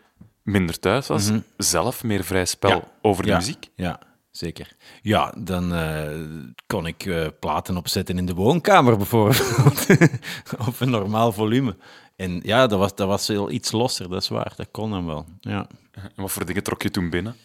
minder 0.44 0.80
thuis 0.80 1.08
was, 1.08 1.32
zelf 1.58 2.04
meer 2.04 2.24
vrij 2.24 2.46
spel 2.46 2.70
Ja. 2.70 2.84
over 3.02 3.24
de 3.24 3.30
ja, 3.30 3.36
muziek? 3.38 3.70
Ja, 3.76 4.00
zeker. 4.38 4.76
Ja, 5.02 5.34
dan 5.38 5.74
eh, 5.74 6.20
kon 6.68 6.86
ik 6.86 7.06
eh, 7.06 7.28
platen 7.40 7.78
opzetten 7.78 8.18
in 8.18 8.26
de 8.26 8.34
woonkamer 8.34 8.98
bijvoorbeeld. 8.98 9.88
op 10.68 10.80
een 10.80 10.90
normaal 10.90 11.32
volume. 11.32 11.76
En 12.16 12.40
ja, 12.44 12.68
dat 12.68 12.80
was, 12.80 12.96
dat 12.96 13.08
was 13.08 13.28
heel 13.28 13.52
iets 13.52 13.72
losser, 13.72 14.10
dat 14.10 14.22
is 14.22 14.28
waar. 14.28 14.54
Dat 14.56 14.68
kon 14.72 14.90
dan 14.90 15.06
wel, 15.06 15.26
ja. 15.40 15.68
En 15.92 16.12
wat 16.16 16.32
voor 16.32 16.46
dingen 16.46 16.64
trok 16.64 16.82
je 16.82 16.92
toen 16.92 17.10
binnen? 17.10 17.36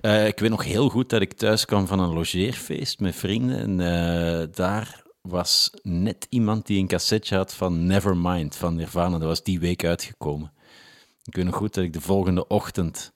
Eh, 0.00 0.26
ik 0.26 0.38
weet 0.38 0.50
nog 0.50 0.64
heel 0.64 0.88
goed 0.88 1.10
dat 1.10 1.20
ik 1.20 1.32
thuis 1.32 1.64
kwam 1.64 1.86
van 1.86 1.98
een 1.98 2.12
logeerfeest 2.12 3.00
met 3.00 3.16
vrienden. 3.16 3.58
En 3.80 4.50
daar 4.52 5.02
was 5.20 5.70
net 5.82 6.26
iemand 6.30 6.66
die 6.66 6.80
een 6.80 6.86
cassetje 6.86 7.36
had 7.36 7.54
van 7.54 7.86
Nevermind 7.86 8.56
van 8.56 8.74
Nirvana. 8.74 9.18
Dat 9.18 9.28
was 9.28 9.42
die 9.42 9.60
week 9.60 9.84
uitgekomen. 9.84 10.52
Ik 11.24 11.34
weet 11.34 11.44
nog 11.44 11.54
goed 11.54 11.74
dat 11.74 11.84
ik 11.84 11.92
de 11.92 12.00
volgende 12.00 12.46
ochtend... 12.46 13.12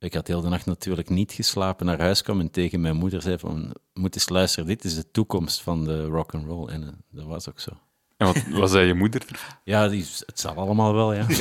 Ik 0.00 0.14
had 0.14 0.26
heel 0.26 0.40
de 0.40 0.48
nacht 0.48 0.66
natuurlijk 0.66 1.08
niet 1.08 1.32
geslapen, 1.32 1.86
naar 1.86 2.00
huis 2.00 2.22
kwam 2.22 2.40
en 2.40 2.50
tegen 2.50 2.80
mijn 2.80 2.96
moeder 2.96 3.22
zei 3.22 3.38
van... 3.38 3.74
Moet 3.94 4.14
eens 4.14 4.28
luisteren, 4.28 4.66
dit 4.66 4.84
is 4.84 4.94
de 4.94 5.10
toekomst 5.10 5.62
van 5.62 5.84
de 5.84 6.04
rock 6.04 6.34
and 6.34 6.46
roll. 6.46 6.68
En 6.68 6.82
eh, 6.82 6.88
dat 7.10 7.24
was 7.24 7.48
ook 7.48 7.60
zo. 7.60 7.70
En 8.16 8.26
wat 8.26 8.42
was 8.60 8.72
hij 8.72 8.86
je 8.86 8.94
moeder? 8.94 9.22
Ja, 9.64 9.88
die, 9.88 10.06
het 10.26 10.40
zal 10.40 10.54
allemaal 10.54 10.94
wel, 10.94 11.12
ja. 11.14 11.26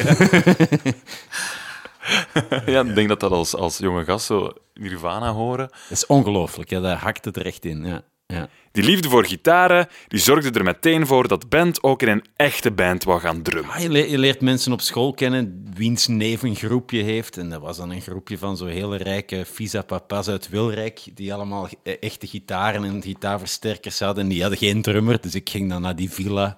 Ja, 2.65 2.81
ik 2.81 2.95
denk 2.95 3.07
dat 3.07 3.19
dat 3.19 3.31
als, 3.31 3.55
als 3.55 3.77
jonge 3.77 4.03
gast 4.03 4.25
zo 4.25 4.53
Nirvana 4.73 5.31
horen. 5.31 5.67
Dat 5.67 5.97
is 5.97 6.05
ongelooflijk, 6.05 6.69
ja, 6.69 6.79
daar 6.79 6.97
hakt 6.97 7.25
het 7.25 7.35
er 7.35 7.45
echt 7.45 7.65
in. 7.65 7.85
Ja, 7.85 8.03
ja. 8.33 8.49
Die 8.71 8.83
liefde 8.83 9.09
voor 9.09 9.25
gitaren, 9.25 9.87
die 10.07 10.19
zorgde 10.19 10.59
er 10.59 10.63
meteen 10.63 11.07
voor 11.07 11.27
dat 11.27 11.49
band 11.49 11.83
ook 11.83 12.01
in 12.01 12.07
een 12.07 12.25
echte 12.35 12.71
band 12.71 13.03
wou 13.03 13.19
gaan 13.19 13.41
drummen. 13.41 13.73
Ah, 13.73 13.81
je, 13.81 13.89
le- 13.89 14.09
je 14.09 14.17
leert 14.17 14.41
mensen 14.41 14.71
op 14.71 14.81
school 14.81 15.13
kennen 15.13 15.65
wiens 15.75 16.07
neef 16.07 16.41
een 16.41 16.55
groepje 16.55 17.03
heeft. 17.03 17.37
En 17.37 17.49
dat 17.49 17.61
was 17.61 17.77
dan 17.77 17.91
een 17.91 18.01
groepje 18.01 18.37
van 18.37 18.57
zo 18.57 18.65
hele 18.65 18.97
rijke 18.97 19.45
visa-papas 19.45 20.27
uit 20.27 20.49
Wilrijk, 20.49 21.01
die 21.13 21.33
allemaal 21.33 21.69
eh, 21.83 21.93
echte 21.99 22.27
gitaren 22.27 22.83
en 22.83 23.01
gitaarversterkers 23.01 23.99
hadden. 23.99 24.23
En 24.23 24.29
die 24.29 24.41
hadden 24.41 24.59
geen 24.59 24.81
drummer, 24.81 25.21
dus 25.21 25.35
ik 25.35 25.49
ging 25.49 25.69
dan 25.69 25.81
naar 25.81 25.95
die 25.95 26.09
villa 26.11 26.57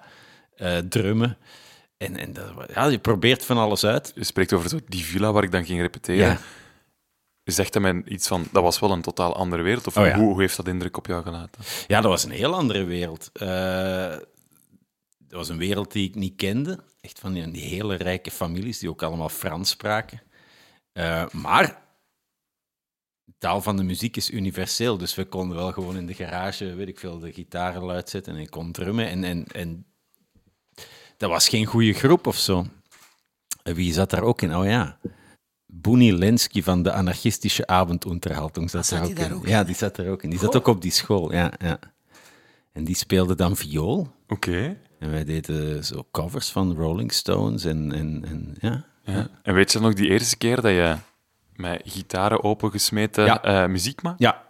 eh, 0.56 0.78
drummen. 0.78 1.36
En, 1.98 2.16
en 2.16 2.32
dat, 2.32 2.46
ja, 2.74 2.86
je 2.86 2.98
probeert 2.98 3.44
van 3.44 3.58
alles 3.58 3.84
uit. 3.84 4.12
Je 4.14 4.24
spreekt 4.24 4.52
over 4.52 4.68
zo 4.68 4.78
die 4.88 5.04
villa 5.04 5.32
waar 5.32 5.42
ik 5.44 5.50
dan 5.50 5.64
ging 5.64 5.80
repeteren. 5.80 6.20
Ja. 6.20 6.38
Zegt 7.44 7.72
dat 7.72 7.82
mij 7.82 8.02
iets 8.04 8.28
van, 8.28 8.46
dat 8.52 8.62
was 8.62 8.78
wel 8.78 8.90
een 8.90 9.02
totaal 9.02 9.36
andere 9.36 9.62
wereld? 9.62 9.86
Of 9.86 9.96
Oh 9.96 10.06
ja. 10.06 10.14
hoe, 10.18 10.32
hoe 10.32 10.40
heeft 10.40 10.56
dat 10.56 10.68
indruk 10.68 10.96
op 10.96 11.06
jou 11.06 11.22
gelaten? 11.22 11.62
Ja, 11.86 12.00
dat 12.00 12.10
was 12.10 12.24
een 12.24 12.30
heel 12.30 12.54
andere 12.54 12.84
wereld. 12.84 13.30
Eh, 13.32 14.16
dat 15.18 15.40
was 15.40 15.48
een 15.48 15.58
wereld 15.58 15.92
die 15.92 16.08
ik 16.08 16.14
niet 16.14 16.36
kende. 16.36 16.78
Echt 17.00 17.18
van 17.18 17.32
die, 17.32 17.50
die 17.50 17.62
hele 17.62 17.94
rijke 17.94 18.30
families 18.30 18.78
die 18.78 18.90
ook 18.90 19.02
allemaal 19.02 19.28
Frans 19.28 19.70
spraken. 19.70 20.22
Eh, 20.92 21.28
maar 21.28 21.82
de 23.24 23.32
taal 23.38 23.62
van 23.62 23.76
de 23.76 23.82
muziek 23.82 24.16
is 24.16 24.30
universeel. 24.30 24.98
Dus 24.98 25.14
we 25.14 25.24
konden 25.24 25.56
wel 25.56 25.72
gewoon 25.72 25.96
in 25.96 26.06
de 26.06 26.14
garage, 26.14 26.74
weet 26.74 26.88
ik 26.88 26.98
veel, 26.98 27.18
de 27.18 27.32
gitaren 27.32 27.82
luid 27.82 28.08
zetten 28.08 28.34
en 28.34 28.40
ik 28.40 28.50
kon 28.50 28.72
drummen. 28.72 29.08
En, 29.08 29.24
en, 29.24 29.46
en 29.46 29.86
dat 31.16 31.30
was 31.30 31.48
geen 31.48 31.66
goede 31.66 31.92
groep 31.92 32.26
of 32.26 32.36
zo. 32.36 32.66
En 33.62 33.74
wie 33.74 33.92
zat 33.92 34.10
daar 34.10 34.22
ook 34.22 34.42
in? 34.42 34.56
Oh 34.56 34.66
ja. 34.66 34.98
Boenie 35.74 36.12
Lensky 36.12 36.62
van 36.62 36.82
de 36.82 36.92
anarchistische 36.92 37.66
avondunterhaltung 37.66 38.70
zat, 38.70 38.86
zat 38.86 38.98
er 38.98 39.04
die 39.04 39.14
ook 39.14 39.20
daar 39.20 39.30
in. 39.30 39.36
ook 39.36 39.46
ja, 39.46 39.64
die 39.64 39.74
zat 39.74 39.96
er 39.98 40.10
ook 40.10 40.22
in. 40.22 40.30
Die 40.30 40.38
zat 40.38 40.56
ook 40.56 40.66
op 40.66 40.82
die 40.82 40.90
school, 40.90 41.32
ja, 41.32 41.52
ja. 41.58 41.78
En 42.72 42.84
die 42.84 42.94
speelde 42.96 43.34
dan 43.34 43.56
viool. 43.56 44.08
Oké. 44.28 44.76
En 44.98 45.10
wij 45.10 45.24
deden 45.24 45.84
zo 45.84 46.06
covers 46.10 46.50
van 46.50 46.74
Rolling 46.76 47.12
Stones 47.12 47.64
en, 47.64 47.92
en, 47.92 48.24
en 48.28 48.56
ja. 48.60 48.84
Ja. 49.04 49.28
En 49.42 49.54
weet 49.54 49.72
je 49.72 49.78
nog 49.80 49.94
die 49.94 50.08
eerste 50.08 50.36
keer 50.36 50.60
dat 50.60 50.72
je 50.72 50.96
met 51.54 51.82
gitaren 51.84 52.42
opengesmeten 52.44 53.24
Ja. 53.24 53.42
eh, 53.42 53.66
muziek 53.68 54.02
maakt? 54.02 54.18
Ja, 54.20 54.42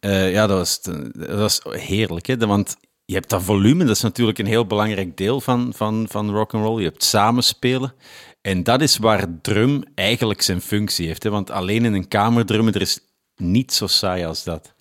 Eh, 0.00 0.32
ja 0.32 0.46
dat, 0.46 0.58
was, 0.58 0.80
te- 0.80 1.10
dat 1.14 1.38
was 1.38 1.60
heerlijk. 1.64 2.26
Hè? 2.26 2.36
Want 2.36 2.76
je 3.08 3.14
hebt 3.14 3.30
dat 3.30 3.42
volume, 3.42 3.84
dat 3.84 3.96
is 3.96 4.02
natuurlijk 4.02 4.38
een 4.38 4.46
heel 4.46 4.66
belangrijk 4.66 5.16
deel 5.16 5.40
van, 5.40 5.72
van, 5.74 6.06
van 6.08 6.30
rock 6.30 6.54
and 6.54 6.64
roll. 6.64 6.78
Je 6.78 6.88
hebt 6.88 7.02
samenspelen. 7.04 7.94
En 8.40 8.62
dat 8.62 8.80
is 8.80 8.96
waar 8.96 9.40
drum 9.40 9.82
eigenlijk 9.94 10.42
zijn 10.42 10.60
functie 10.60 11.06
heeft. 11.06 11.22
Hè? 11.22 11.30
Want 11.30 11.50
alleen 11.50 11.84
in 11.84 11.92
een 11.92 12.08
kamer 12.08 12.46
drummen, 12.46 12.74
er 12.74 12.80
is 12.80 13.00
niet 13.36 13.72
zo 13.72 13.86
saai 13.86 14.24
als 14.24 14.44
dat. 14.44 14.74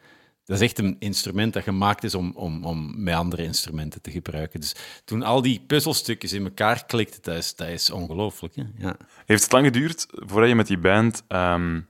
Dat 0.43 0.57
is 0.57 0.63
echt 0.63 0.79
een 0.79 0.95
instrument 0.99 1.53
dat 1.53 1.63
gemaakt 1.63 2.03
is 2.03 2.15
om, 2.15 2.31
om, 2.35 2.65
om 2.65 3.03
met 3.03 3.15
andere 3.15 3.43
instrumenten 3.43 4.01
te 4.01 4.11
gebruiken. 4.11 4.59
Dus 4.59 4.75
toen 5.05 5.23
al 5.23 5.41
die 5.41 5.63
puzzelstukjes 5.67 6.33
in 6.33 6.43
elkaar 6.43 6.85
klikten, 6.85 7.21
dat 7.21 7.37
is, 7.37 7.55
dat 7.55 7.67
is 7.67 7.89
ongelooflijk. 7.89 8.53
Ja. 8.77 8.97
Heeft 9.25 9.43
het 9.43 9.51
lang 9.51 9.65
geduurd 9.65 10.05
voordat 10.09 10.49
je 10.49 10.55
met 10.55 10.67
die 10.67 10.79
band 10.79 11.23
ehm, 11.27 11.81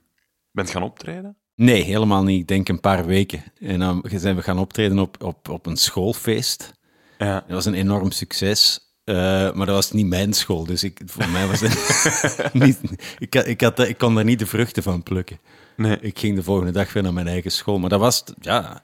bent 0.52 0.69
gaan 0.69 0.84
optreden? 0.84 1.38
Nee, 1.58 1.84
helemaal 1.84 2.24
niet. 2.24 2.41
Ik 2.41 2.48
denk 2.48 2.70
een 2.70 2.80
paar 2.80 3.06
weken. 3.06 3.43
En 3.60 3.80
dan 3.80 4.04
zijn 4.13 4.36
we 4.36 4.41
gaan 4.41 4.60
optreden 4.60 5.00
op, 5.00 5.24
op, 5.24 5.50
op 5.50 5.65
een 5.65 5.78
schoolfeest. 5.78 6.74
Ja. 7.17 7.34
Dat 7.34 7.50
was 7.50 7.65
een 7.65 7.74
enorm 7.74 8.12
succes. 8.12 8.80
Eh, 9.04 9.15
maar 9.54 9.65
dat 9.65 9.76
was 9.76 9.91
niet 9.91 10.08
mijn 10.08 10.34
school, 10.34 10.65
dus 10.65 10.84
ik, 10.84 11.02
voor 11.06 11.30
mij 11.30 11.48
was 11.48 11.60
het 11.60 12.54
niet... 12.63 12.80
Ik, 13.17 13.36
ik, 13.36 13.62
had, 13.62 13.80
ik 13.80 13.98
kon 13.98 14.15
daar 14.15 14.24
niet 14.24 14.39
de 14.39 14.46
vruchten 14.46 14.84
van 14.84 15.04
plukken. 15.04 15.39
Nee. 15.76 15.98
Ik 16.00 16.20
ging 16.20 16.36
de 16.36 16.43
volgende 16.43 16.72
dag 16.72 16.93
weer 16.93 17.04
naar 17.04 17.13
mijn 17.13 17.28
eigen 17.28 17.52
school. 17.52 17.80
Maar 17.80 17.89
dat 17.89 18.00
was, 18.00 18.24
ja, 18.39 18.84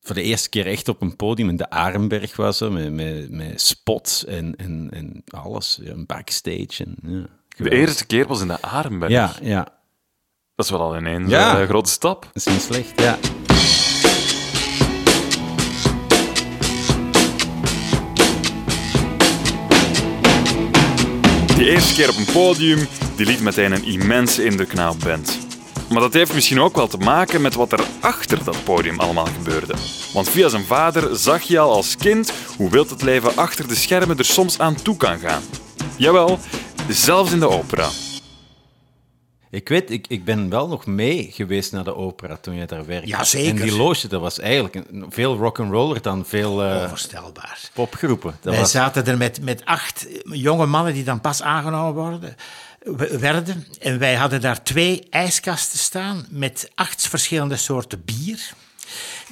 voor 0.00 0.14
de 0.14 0.22
eerste 0.22 0.48
keer 0.48 0.66
echt 0.66 0.88
op 0.88 1.02
een 1.02 1.16
podium. 1.16 1.48
In 1.48 1.56
de 1.56 1.70
Arenberg 1.70 2.36
was 2.36 2.60
er, 2.60 2.72
met, 2.72 2.92
met, 2.92 3.30
met 3.30 3.60
spots 3.60 4.24
en, 4.24 4.56
en, 4.56 4.88
en 4.90 5.22
alles. 5.26 5.80
Een 5.84 6.06
backstage. 6.06 6.84
En, 6.84 6.96
ja, 7.02 7.26
De 7.64 7.70
eerste 7.70 8.06
keer 8.06 8.26
was 8.26 8.40
in 8.40 8.48
de 8.48 8.62
Arenberg. 8.62 9.12
Ja, 9.12 9.32
ja. 9.42 9.75
Dat 10.56 10.64
is 10.66 10.70
wel 10.70 10.80
al 10.80 10.96
ineens 10.96 11.30
Ja. 11.30 11.54
eh, 11.54 11.60
een 11.60 11.66
grote 11.66 11.90
stap. 11.90 12.22
Dat 12.32 12.46
is 12.46 12.52
niet 12.52 12.62
slecht, 12.62 13.00
ja. 13.00 13.18
Die 21.56 21.70
eerste 21.70 21.94
keer 21.94 22.08
op 22.08 22.16
een 22.16 22.32
podium, 22.32 22.88
die 23.16 23.26
liet 23.26 23.40
meteen 23.40 23.72
een 23.72 23.84
immense 23.84 24.44
indruk 24.44 24.72
na 24.74 24.90
op 24.90 25.00
band. 25.00 25.38
Maar 25.90 26.00
dat 26.00 26.12
heeft 26.12 26.34
misschien 26.34 26.60
ook 26.60 26.76
wel 26.76 26.86
te 26.86 26.96
maken 26.98 27.40
met 27.40 27.54
wat 27.54 27.72
er 27.72 27.80
achter 28.00 28.44
dat 28.44 28.64
podium 28.64 29.00
allemaal 29.00 29.28
gebeurde. 29.36 29.74
Want 30.12 30.28
via 30.28 30.48
zijn 30.48 30.64
vader 30.64 31.16
zag 31.16 31.42
je 31.42 31.58
al 31.58 31.72
als 31.72 31.96
kind 31.96 32.32
hoe 32.56 32.70
wild 32.70 32.90
het 32.90 33.02
leven 33.02 33.36
achter 33.36 33.68
de 33.68 33.74
schermen 33.74 34.18
er 34.18 34.24
soms 34.24 34.58
aan 34.58 34.74
toe 34.82 34.96
kan 34.96 35.18
gaan. 35.18 35.42
Jawel, 35.96 36.38
zelfs 36.88 37.32
in 37.32 37.38
de 37.40 37.48
opera. 37.48 37.88
Ik 39.50 39.68
weet, 39.68 39.90
ik, 39.90 40.06
ik 40.08 40.24
ben 40.24 40.48
wel 40.48 40.68
nog 40.68 40.86
mee 40.86 41.30
geweest 41.32 41.72
naar 41.72 41.84
de 41.84 41.94
opera 41.94 42.36
toen 42.36 42.56
jij 42.56 42.66
daar 42.66 42.86
werkte. 42.86 43.08
Ja, 43.08 43.24
zeker. 43.24 43.50
En 43.50 43.68
die 43.68 43.76
loge, 43.76 44.08
dat 44.08 44.20
was 44.20 44.38
eigenlijk 44.38 44.74
een, 44.74 45.06
veel 45.08 45.36
rock'n'roller 45.36 46.02
dan 46.02 46.26
veel 46.26 46.64
eh, 46.64 46.82
Onvoorstelbaar. 46.82 47.60
popgroepen. 47.72 48.36
Dat 48.40 48.52
Wij 48.52 48.60
was, 48.60 48.70
zaten 48.70 49.06
er 49.06 49.16
met, 49.16 49.40
met 49.42 49.64
acht 49.64 50.06
jonge 50.24 50.66
mannen 50.66 50.94
die 50.94 51.04
dan 51.04 51.20
pas 51.20 51.42
aangenomen 51.42 51.94
worden, 51.94 52.36
werden. 53.18 53.66
En 53.80 53.98
wij 53.98 54.14
hadden 54.14 54.40
daar 54.40 54.62
twee 54.62 55.06
ijskasten 55.10 55.78
staan 55.78 56.26
met 56.30 56.70
acht 56.74 57.08
verschillende 57.08 57.56
soorten 57.56 58.02
bier. 58.04 58.52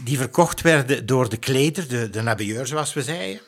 Die 0.04 0.18
verkocht 0.18 0.60
werden 0.60 1.06
door 1.06 1.28
de 1.28 1.36
kleder, 1.36 1.88
de, 1.88 2.10
de 2.10 2.60
zoals 2.64 2.92
we 2.92 3.02
zeiden. 3.02 3.40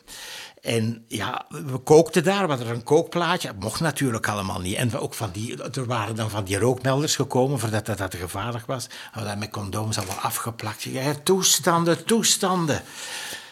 En 0.67 1.05
ja, 1.09 1.47
we 1.49 1.79
kookten 1.79 2.25
daar, 2.25 2.43
we 2.43 2.49
hadden 2.49 2.69
een 2.69 2.83
kookplaatje. 2.83 3.49
Dat 3.49 3.63
mocht 3.63 3.81
natuurlijk 3.81 4.29
allemaal 4.29 4.61
niet. 4.61 4.77
En 4.77 4.99
ook 4.99 5.15
van 5.15 5.31
die, 5.33 5.63
er 5.63 5.87
waren 5.87 6.17
dan 6.17 6.31
van 6.31 6.45
die 6.45 6.59
rookmelders 6.59 7.17
gekomen, 7.17 7.59
voordat 7.59 7.87
dat, 7.87 7.99
dat 7.99 8.15
gevaarlijk 8.15 8.67
was. 8.67 8.87
We 8.87 8.93
hadden 9.19 9.39
met 9.39 9.51
condooms 9.51 9.97
allemaal 9.99 10.17
afgeplakt. 10.17 10.83
Ja, 10.83 11.15
toestanden, 11.23 12.05
toestanden. 12.05 12.83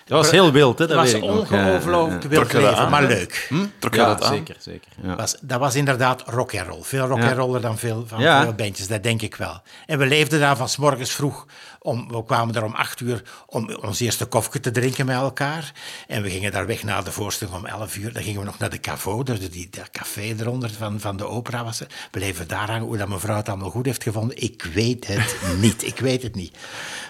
Dat 0.04 0.22
was 0.22 0.30
heel 0.30 0.52
wild, 0.52 0.78
hè? 0.78 0.84
Het 0.84 0.94
Dat 0.94 1.02
was 1.12 1.20
ongelooflijk 1.20 2.22
wild 2.22 2.52
leven, 2.52 2.76
aan, 2.76 2.90
maar 2.90 3.02
leuk. 3.04 3.48
Trok 3.78 3.94
je 3.94 4.00
Ja, 4.00 4.06
dat 4.06 4.22
aan? 4.22 4.32
zeker, 4.34 4.56
zeker. 4.58 4.90
Ja. 5.02 5.16
Was, 5.16 5.36
dat 5.40 5.58
was 5.60 5.74
inderdaad 5.74 6.22
rock 6.26 6.54
and 6.58 6.66
roll. 6.68 6.82
Veel 6.82 7.06
rock 7.06 7.22
and 7.22 7.36
roller 7.36 7.60
dan 7.60 7.78
veel 7.78 8.04
van 8.06 8.20
Ja. 8.20 8.42
veel 8.42 8.52
bandjes, 8.52 8.86
dat 8.88 9.02
denk 9.02 9.22
ik 9.22 9.34
wel. 9.36 9.62
En 9.86 9.98
we 9.98 10.06
leefden 10.06 10.40
daar 10.40 10.56
van 10.56 10.68
s 10.68 10.76
morgens 10.76 11.10
vroeg. 11.12 11.46
Om, 11.78 12.08
we 12.08 12.24
kwamen 12.24 12.54
er 12.54 12.64
om 12.64 12.74
acht 12.74 13.00
uur 13.00 13.22
om 13.46 13.74
ons 13.74 14.00
eerste 14.00 14.26
kofje 14.26 14.60
te 14.60 14.70
drinken 14.70 15.06
met 15.06 15.16
elkaar. 15.16 15.72
En 16.06 16.22
we 16.22 16.30
gingen 16.30 16.52
daar 16.52 16.66
weg 16.66 16.82
na 16.82 17.02
de 17.02 17.12
voorstelling 17.12 17.56
om 17.56 17.66
elf 17.66 17.96
uur. 17.96 18.12
Dan 18.12 18.22
gingen 18.22 18.40
we 18.40 18.46
nog 18.46 18.58
naar 18.58 18.70
de 18.70 18.80
cavo, 18.80 19.22
dus 19.22 19.50
die, 19.50 19.68
dat 19.70 19.90
café 19.90 20.20
eronder 20.38 20.70
van, 20.78 21.00
van 21.00 21.16
de 21.16 21.26
opera 21.26 21.64
was. 21.64 21.78
We 21.78 21.86
bleven 22.10 22.48
daar 22.48 22.70
hangen. 22.70 22.86
Hoe 22.86 22.96
dat 22.96 23.08
mevrouw 23.08 23.36
het 23.36 23.48
allemaal 23.48 23.70
goed 23.70 23.86
heeft 23.86 24.02
gevonden, 24.02 24.42
ik 24.42 24.62
weet 24.74 25.06
het 25.06 25.36
niet. 25.60 25.86
Ik 25.86 25.98
weet 25.98 26.22
het 26.22 26.34
niet. 26.34 26.56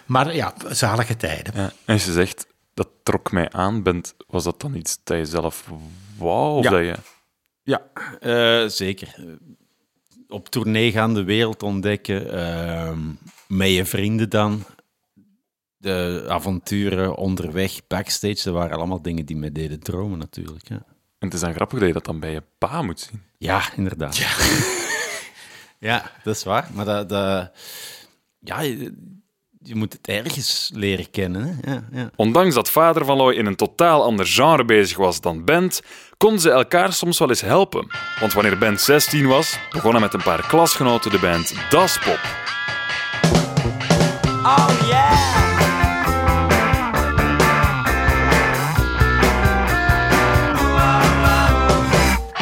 Maar 0.07 0.35
ja, 0.35 0.53
zalige 0.69 1.17
tijden. 1.17 1.53
Ja. 1.57 1.73
En 1.85 1.95
je 1.95 2.13
zegt, 2.13 2.47
dat 2.75 2.89
trok 3.03 3.33
mij 3.33 3.51
aan, 3.51 3.83
bent, 3.83 4.15
was 4.27 4.45
dat 4.45 4.61
dan 4.61 4.75
iets 4.75 4.99
dat 5.05 5.17
je 5.17 5.25
zelf 5.25 5.71
wou? 6.19 6.59
Of 6.59 6.65
Ja. 6.65 6.71
dat 6.71 6.81
je... 6.81 6.95
Ja, 7.63 7.83
eh, 8.21 8.69
zeker. 8.69 9.15
Op 10.29 10.49
tournee 10.49 10.93
gaan, 10.93 11.15
de 11.15 11.25
wereld 11.25 11.63
ontdekken, 11.63 12.33
ehm, 12.33 13.01
met 13.49 13.69
je 13.71 13.85
vrienden 13.85 14.31
dan. 14.31 14.65
De 15.77 16.25
avonturen 16.29 17.15
onderweg, 17.17 17.87
backstage, 17.87 18.41
dat 18.45 18.55
waren 18.55 18.77
allemaal 18.77 19.03
dingen 19.03 19.27
die 19.27 19.37
mij 19.37 19.53
deden 19.53 19.81
dromen 19.81 20.19
natuurlijk. 20.19 20.69
Ja, 20.69 20.75
En 21.19 21.31
het 21.31 21.35
is 21.35 21.41
dan 21.41 21.55
grappig 21.55 21.79
dat 21.79 21.89
je 21.89 21.95
dat 21.95 22.05
dan 22.05 22.21
bij 22.21 22.33
je 22.33 22.43
pa 22.59 22.83
moet 22.83 23.01
zien. 23.01 23.23
ja 23.39 23.75
inderdaad. 23.77 24.17
Ja. 25.79 26.11
dat 26.25 26.37
is 26.37 26.45
waar. 26.45 26.71
Maar 26.73 26.85
dat, 26.85 27.09
dat, 27.09 27.51
ja, 28.39 28.63
je, 29.65 29.75
moet 29.75 29.93
het 29.93 30.07
ergens 30.07 30.71
leren 30.75 31.11
kennen. 31.11 31.43
Hè? 31.43 31.73
Ja, 31.73 31.85
ja. 31.93 32.11
Ondanks 32.17 32.55
dat 32.55 32.71
vader 32.71 33.05
van 33.05 33.17
Loy 33.17 33.35
in 33.35 33.47
een 33.47 33.57
totaal 33.57 34.03
ander 34.03 34.27
genre 34.27 34.65
bezig 34.65 34.97
was 34.97 35.21
dan 35.21 35.45
band, 35.45 35.83
konden 36.17 36.41
ze 36.41 36.51
elkaar 36.51 36.93
soms 36.93 37.19
wel 37.19 37.29
eens 37.29 37.41
helpen. 37.41 37.91
Want 38.21 38.33
wanneer 38.33 38.59
band 38.59 38.81
16 38.81 39.27
was, 39.27 39.59
begonnen 39.71 40.01
met 40.01 40.15
een 40.15 40.23
paar 40.23 40.47
klasgenoten 40.47 41.11
de 41.11 41.19
band 41.19 41.55
Das 41.71 41.99
Pop. 41.99 42.21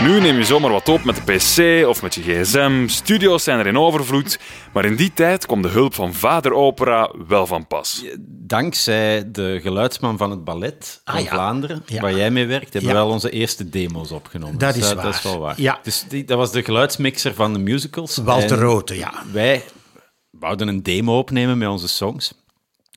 Nu 0.03 0.21
neem 0.21 0.37
je 0.37 0.45
zomaar 0.45 0.71
wat 0.71 0.89
op 0.89 1.05
met 1.05 1.17
de 1.17 1.23
PC 1.23 1.87
of 1.89 2.03
met 2.03 2.15
je 2.15 2.23
gsm. 2.23 2.89
Studio's 2.89 3.43
zijn 3.45 3.59
er 3.59 3.67
in 3.67 3.79
overvloed. 3.79 4.39
Maar 4.73 4.85
in 4.85 4.97
die 4.97 5.13
tijd 5.15 5.47
kwam 5.47 5.63
de 5.63 5.69
hulp 5.69 5.95
van 5.95 6.15
vader 6.15 6.53
opera 6.53 7.11
wel 7.29 7.47
van 7.47 7.67
pas. 7.67 8.05
Dankzij 8.29 9.31
de 9.31 9.59
geluidsman 9.63 10.17
van 10.19 10.31
het 10.31 10.45
ballet 10.45 11.01
van 11.05 11.15
Ah, 11.15 11.21
ja. 11.23 11.29
Vlaanderen, 11.31 11.83
Ja. 11.87 12.01
waar 12.01 12.15
jij 12.17 12.31
mee 12.31 12.47
werkt, 12.47 12.73
hebben 12.73 12.91
we 12.91 12.97
wel 12.97 13.09
onze 13.09 13.31
eerste 13.31 13.69
demo's 13.69 14.11
opgenomen. 14.11 14.59
Dat 14.59 14.75
Dus, 14.75 14.83
is 14.83 14.89
eh, 14.91 14.95
waar. 14.97 15.05
Dat 15.05 15.15
is 15.15 15.23
wel 15.23 15.39
waar. 15.39 15.61
Ja. 15.61 15.79
Dus 15.83 16.05
die, 16.09 16.25
dat 16.25 16.39
was 16.39 16.53
de 16.53 16.63
geluidsmixer 16.65 17.35
van 17.35 17.53
de 17.53 17.59
musicals. 17.59 18.17
Walter 18.17 18.59
Rote, 18.59 18.97
ja. 18.97 19.13
Wij 19.33 19.65
wouden 20.31 20.69
een 20.69 20.83
demo 20.83 21.19
opnemen 21.19 21.59
met 21.59 21.69
onze 21.69 21.89
songs. 21.89 22.33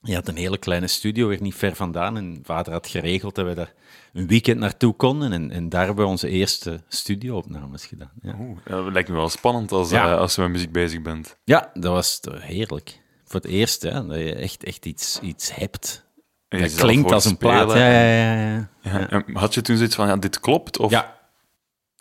Je 0.05 0.15
had 0.15 0.27
een 0.27 0.35
hele 0.37 0.57
kleine 0.57 0.87
studio, 0.87 1.27
weer 1.27 1.41
niet 1.41 1.55
ver 1.55 1.75
vandaan. 1.75 2.17
En 2.17 2.39
vader 2.43 2.73
had 2.73 2.87
geregeld 2.87 3.35
dat 3.35 3.45
we 3.45 3.53
daar 3.53 3.73
een 4.13 4.27
weekend 4.27 4.59
naartoe 4.59 4.93
konden. 4.93 5.33
En, 5.33 5.51
en 5.51 5.69
daar 5.69 5.85
hebben 5.85 6.03
we 6.05 6.11
onze 6.11 6.29
eerste 6.29 6.83
studio-opnames 6.87 7.85
gedaan. 7.85 8.11
Ja. 8.21 8.35
Oeh, 8.39 8.57
dat 8.65 8.91
lijkt 8.93 9.09
me 9.09 9.15
wel 9.15 9.29
spannend 9.29 9.71
als, 9.71 9.89
Ja. 9.89 10.11
eh, 10.11 10.17
als 10.17 10.35
je 10.35 10.41
met 10.41 10.51
muziek 10.51 10.71
bezig 10.71 11.01
bent. 11.01 11.37
ja, 11.43 11.69
dat 11.73 11.91
was 11.93 12.19
heerlijk. 12.39 13.01
Voor 13.25 13.39
het 13.41 13.49
eerst, 13.49 13.81
hè, 13.81 14.05
dat 14.05 14.17
je 14.17 14.35
echt, 14.35 14.63
echt 14.63 14.85
iets, 14.85 15.19
iets 15.21 15.55
hebt. 15.55 16.03
Dat 16.47 16.75
klinkt 16.75 17.11
als 17.11 17.25
een 17.25 17.37
plaat. 17.37 17.71
Ja, 17.71 18.01
ja, 18.01 18.69
ja. 18.81 19.23
Had 19.33 19.53
je 19.53 19.61
toen 19.61 19.75
zoiets 19.77 19.95
van, 19.95 20.07
ja, 20.07 20.17
dit 20.17 20.39
klopt? 20.39 20.79
Of... 20.79 20.91
ja. 20.91 21.13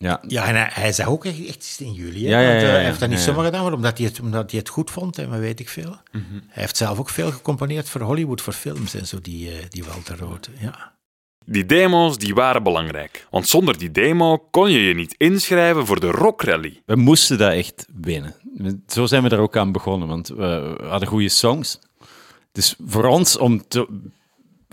Ja. 0.05 0.21
Ja, 0.27 0.47
en 0.47 0.55
hij, 0.55 0.69
hij 0.73 0.93
zei 0.93 1.09
ook 1.09 1.25
echt, 1.25 1.39
echt 1.47 1.57
iets 1.57 1.81
in 1.81 1.93
juli. 1.93 2.25
hè, 2.25 2.31
Ja, 2.31 2.41
ja, 2.41 2.49
want, 2.49 2.57
eh, 2.57 2.63
ja, 2.63 2.69
ja, 2.69 2.75
hij 2.75 2.85
heeft 2.85 3.01
dat 3.01 3.09
niet 3.09 3.19
ja, 3.19 3.25
ja. 3.25 3.31
zomaar 3.31 3.45
gedaan, 3.45 3.65
maar 3.65 3.73
omdat 3.73 3.99
hij, 3.99 4.07
het, 4.07 4.21
omdat 4.21 4.51
hij 4.51 4.61
het 4.61 4.69
goed 4.69 4.91
vond 4.91 5.19
en 5.19 5.41
weet 5.41 5.61
ik 5.61 5.69
veel. 5.69 5.97
Hij 6.11 6.23
heeft 6.49 6.77
zelf 6.77 6.99
ook 6.99 7.09
veel 7.09 7.31
gecomponeerd 7.31 7.89
voor 7.89 8.01
Hollywood, 8.01 8.41
voor 8.41 8.53
films 8.53 8.95
en 8.95 9.07
zo, 9.07 9.19
die, 9.21 9.51
eh, 9.51 9.65
die 9.69 9.85
Walter 9.85 10.19
Rote. 10.19 10.51
Ja. 10.61 10.93
Die 11.47 11.67
demo's 11.67 12.19
die 12.19 12.35
waren 12.35 12.63
belangrijk. 12.63 13.27
Want 13.31 13.49
zonder 13.49 13.79
die 13.79 13.91
demo 13.91 14.39
kon 14.51 14.71
je 14.71 14.81
je 14.81 14.95
niet 14.95 15.15
inschrijven 15.19 15.87
voor 15.87 16.01
de 16.01 16.11
rockrally. 16.11 16.83
We 16.87 16.97
moesten 16.97 17.39
dat 17.39 17.53
echt 17.53 17.87
winnen. 17.95 18.35
Zo 18.87 19.07
zijn 19.07 19.23
we 19.23 19.29
er 19.29 19.39
ook 19.39 19.57
aan 19.57 19.73
begonnen, 19.73 20.09
want 20.09 20.29
we 20.29 20.77
hadden 20.83 21.09
goede 21.09 21.29
songs. 21.29 21.79
Dus 22.53 22.75
voor 22.87 23.05
ons, 23.05 23.39
om, 23.39 23.69
te, 23.69 23.89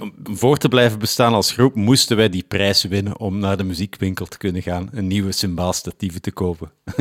om 0.01 0.13
voor 0.23 0.57
te 0.57 0.67
blijven 0.67 0.99
bestaan 0.99 1.33
als 1.33 1.51
groep, 1.51 1.75
moesten 1.75 2.17
wij 2.17 2.29
die 2.29 2.43
prijs 2.43 2.83
winnen 2.83 3.19
om 3.19 3.39
naar 3.39 3.57
de 3.57 3.63
muziekwinkel 3.63 4.25
te 4.25 4.37
kunnen 4.37 4.61
gaan, 4.61 4.89
een 4.91 5.07
nieuwe 5.07 5.31
cymbaalstatieven 5.31 6.21
te 6.21 6.31
kopen. 6.31 6.71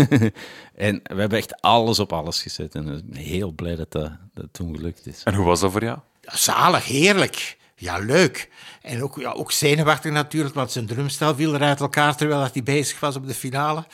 en 0.75 1.01
we 1.03 1.21
hebben 1.21 1.39
echt 1.39 1.61
alles 1.61 1.99
op 1.99 2.13
alles 2.13 2.43
gezet 2.43 2.75
en 2.75 2.89
ik 2.89 3.07
ben 3.07 3.17
heel 3.17 3.53
blij 3.53 3.77
dat 3.77 3.93
dat, 3.93 4.13
dat 4.35 4.47
toen 4.53 4.77
gelukt 4.77 5.07
is. 5.07 5.23
En 5.25 5.35
hoe 5.35 5.45
was 5.45 5.61
dat 5.61 5.73
voor 5.73 5.85
jou? 5.85 5.99
Zalig, 6.21 6.85
heerlijk. 6.85 7.57
Ja, 7.77 7.99
leuk. 7.99 8.49
En 8.81 9.03
ook, 9.03 9.17
ja, 9.21 9.31
ook 9.31 9.53
zenuwachtig 9.53 10.13
natuurlijk, 10.13 10.55
want 10.55 10.73
zijn 10.73 10.87
drumstel 10.87 11.35
viel 11.35 11.55
er 11.55 11.63
uit 11.63 11.81
elkaar 11.81 12.17
terwijl 12.17 12.49
hij 12.53 12.63
bezig 12.63 13.01
was 13.01 13.17
op 13.17 13.27
de 13.27 13.35
finale. 13.35 13.85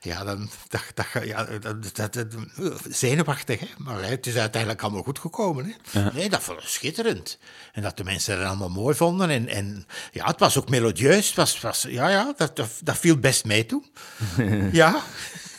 Ja, 0.00 0.24
dan 0.24 0.50
dacht 0.68 0.96
dat, 0.96 1.24
ja, 1.24 1.44
dat, 1.44 1.94
dat, 1.94 2.12
dat- 2.12 2.26
zenuwachtig, 2.88 3.60
hè. 3.60 3.66
Maar 3.78 4.02
hè, 4.02 4.08
het 4.08 4.26
is 4.26 4.36
uiteindelijk 4.36 4.82
allemaal 4.82 5.02
goed 5.02 5.18
gekomen. 5.18 5.74
Hè. 5.90 6.10
Nee, 6.10 6.28
dat 6.28 6.42
vond 6.42 6.60
ik 6.60 6.66
schitterend. 6.68 7.38
En 7.72 7.82
dat 7.82 7.96
de 7.96 8.04
mensen 8.04 8.38
het 8.38 8.46
allemaal 8.46 8.68
mooi 8.70 8.94
vonden. 8.96 9.30
En, 9.30 9.48
en 9.48 9.86
ja, 10.12 10.24
het 10.26 10.40
was 10.40 10.58
ook 10.58 10.68
melodieus. 10.68 11.26
Het 11.26 11.36
was, 11.36 11.60
was, 11.60 11.86
ja, 11.88 12.08
ja, 12.08 12.34
dat, 12.36 12.56
dat, 12.56 12.68
dat 12.82 12.98
viel 12.98 13.18
best 13.18 13.44
mee 13.44 13.66
toen. 13.66 13.84
ja. 14.72 15.00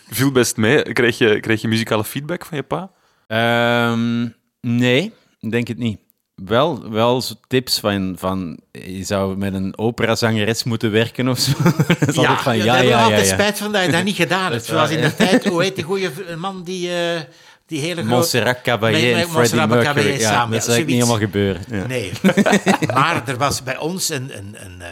Viel 0.10 0.32
best 0.32 0.58
mee. 0.58 0.94
Kreeg 0.94 1.18
je, 1.18 1.40
kreeg 1.40 1.62
je 1.62 1.68
muzikale 1.68 2.04
feedback 2.04 2.46
van 2.46 2.58
je 2.58 2.64
pa? 2.64 2.92
Ehm, 3.28 4.28
nee, 4.62 5.14
ik 5.40 5.52
denk 5.52 5.68
het 5.68 5.78
niet. 5.78 6.00
Wel, 6.36 6.90
wel 6.90 7.24
tips 7.48 7.80
van, 7.80 8.16
van 8.18 8.60
je 8.72 9.04
zou 9.04 9.38
met 9.38 9.54
een 9.54 9.78
operazangeres 9.78 10.64
moeten 10.64 10.92
werken 10.92 11.28
of 11.28 11.40
zo. 11.40 11.52
Dat 12.06 12.18
altijd 12.18 12.42
van, 12.42 12.58
ja, 12.58 12.64
ja, 12.64 12.66
daar 12.66 12.78
heb 12.78 12.86
ja, 12.86 12.98
ja, 12.98 13.04
altijd 13.04 13.28
ja. 13.28 13.34
spijt 13.34 13.58
van 13.58 13.72
dat 13.72 13.86
je 13.86 13.92
dat 13.92 14.04
niet 14.04 14.16
gedaan 14.16 14.52
hebt. 14.52 14.66
Zoals 14.72 14.90
in 14.90 15.02
de 15.02 15.16
tijd, 15.16 15.46
hoe 15.46 15.64
heet 15.64 15.76
die 15.76 15.84
goede 15.84 16.12
man 16.38 16.64
die, 16.64 16.90
eh, 16.90 17.22
die 17.66 17.80
hele 17.80 17.94
grote... 17.94 18.08
Montserrat 18.08 18.62
Caballé 18.62 19.12
en 19.14 19.30
Freddie 19.30 19.56
Mercury. 19.56 19.84
Caballé 19.84 20.10
Ja, 20.10 20.30
samen, 20.30 20.52
dat 20.52 20.64
zou 20.64 20.78
ja, 20.78 20.86
niet 20.86 20.94
helemaal 20.94 21.18
gebeuren. 21.18 21.62
Ja. 21.70 21.86
Nee. 21.86 22.12
maar 22.94 23.28
er 23.28 23.38
was 23.38 23.64
bij 23.64 23.78
ons 23.78 24.10
een, 24.10 24.38
een, 24.38 24.56
een, 24.66 24.82
eh, 24.82 24.88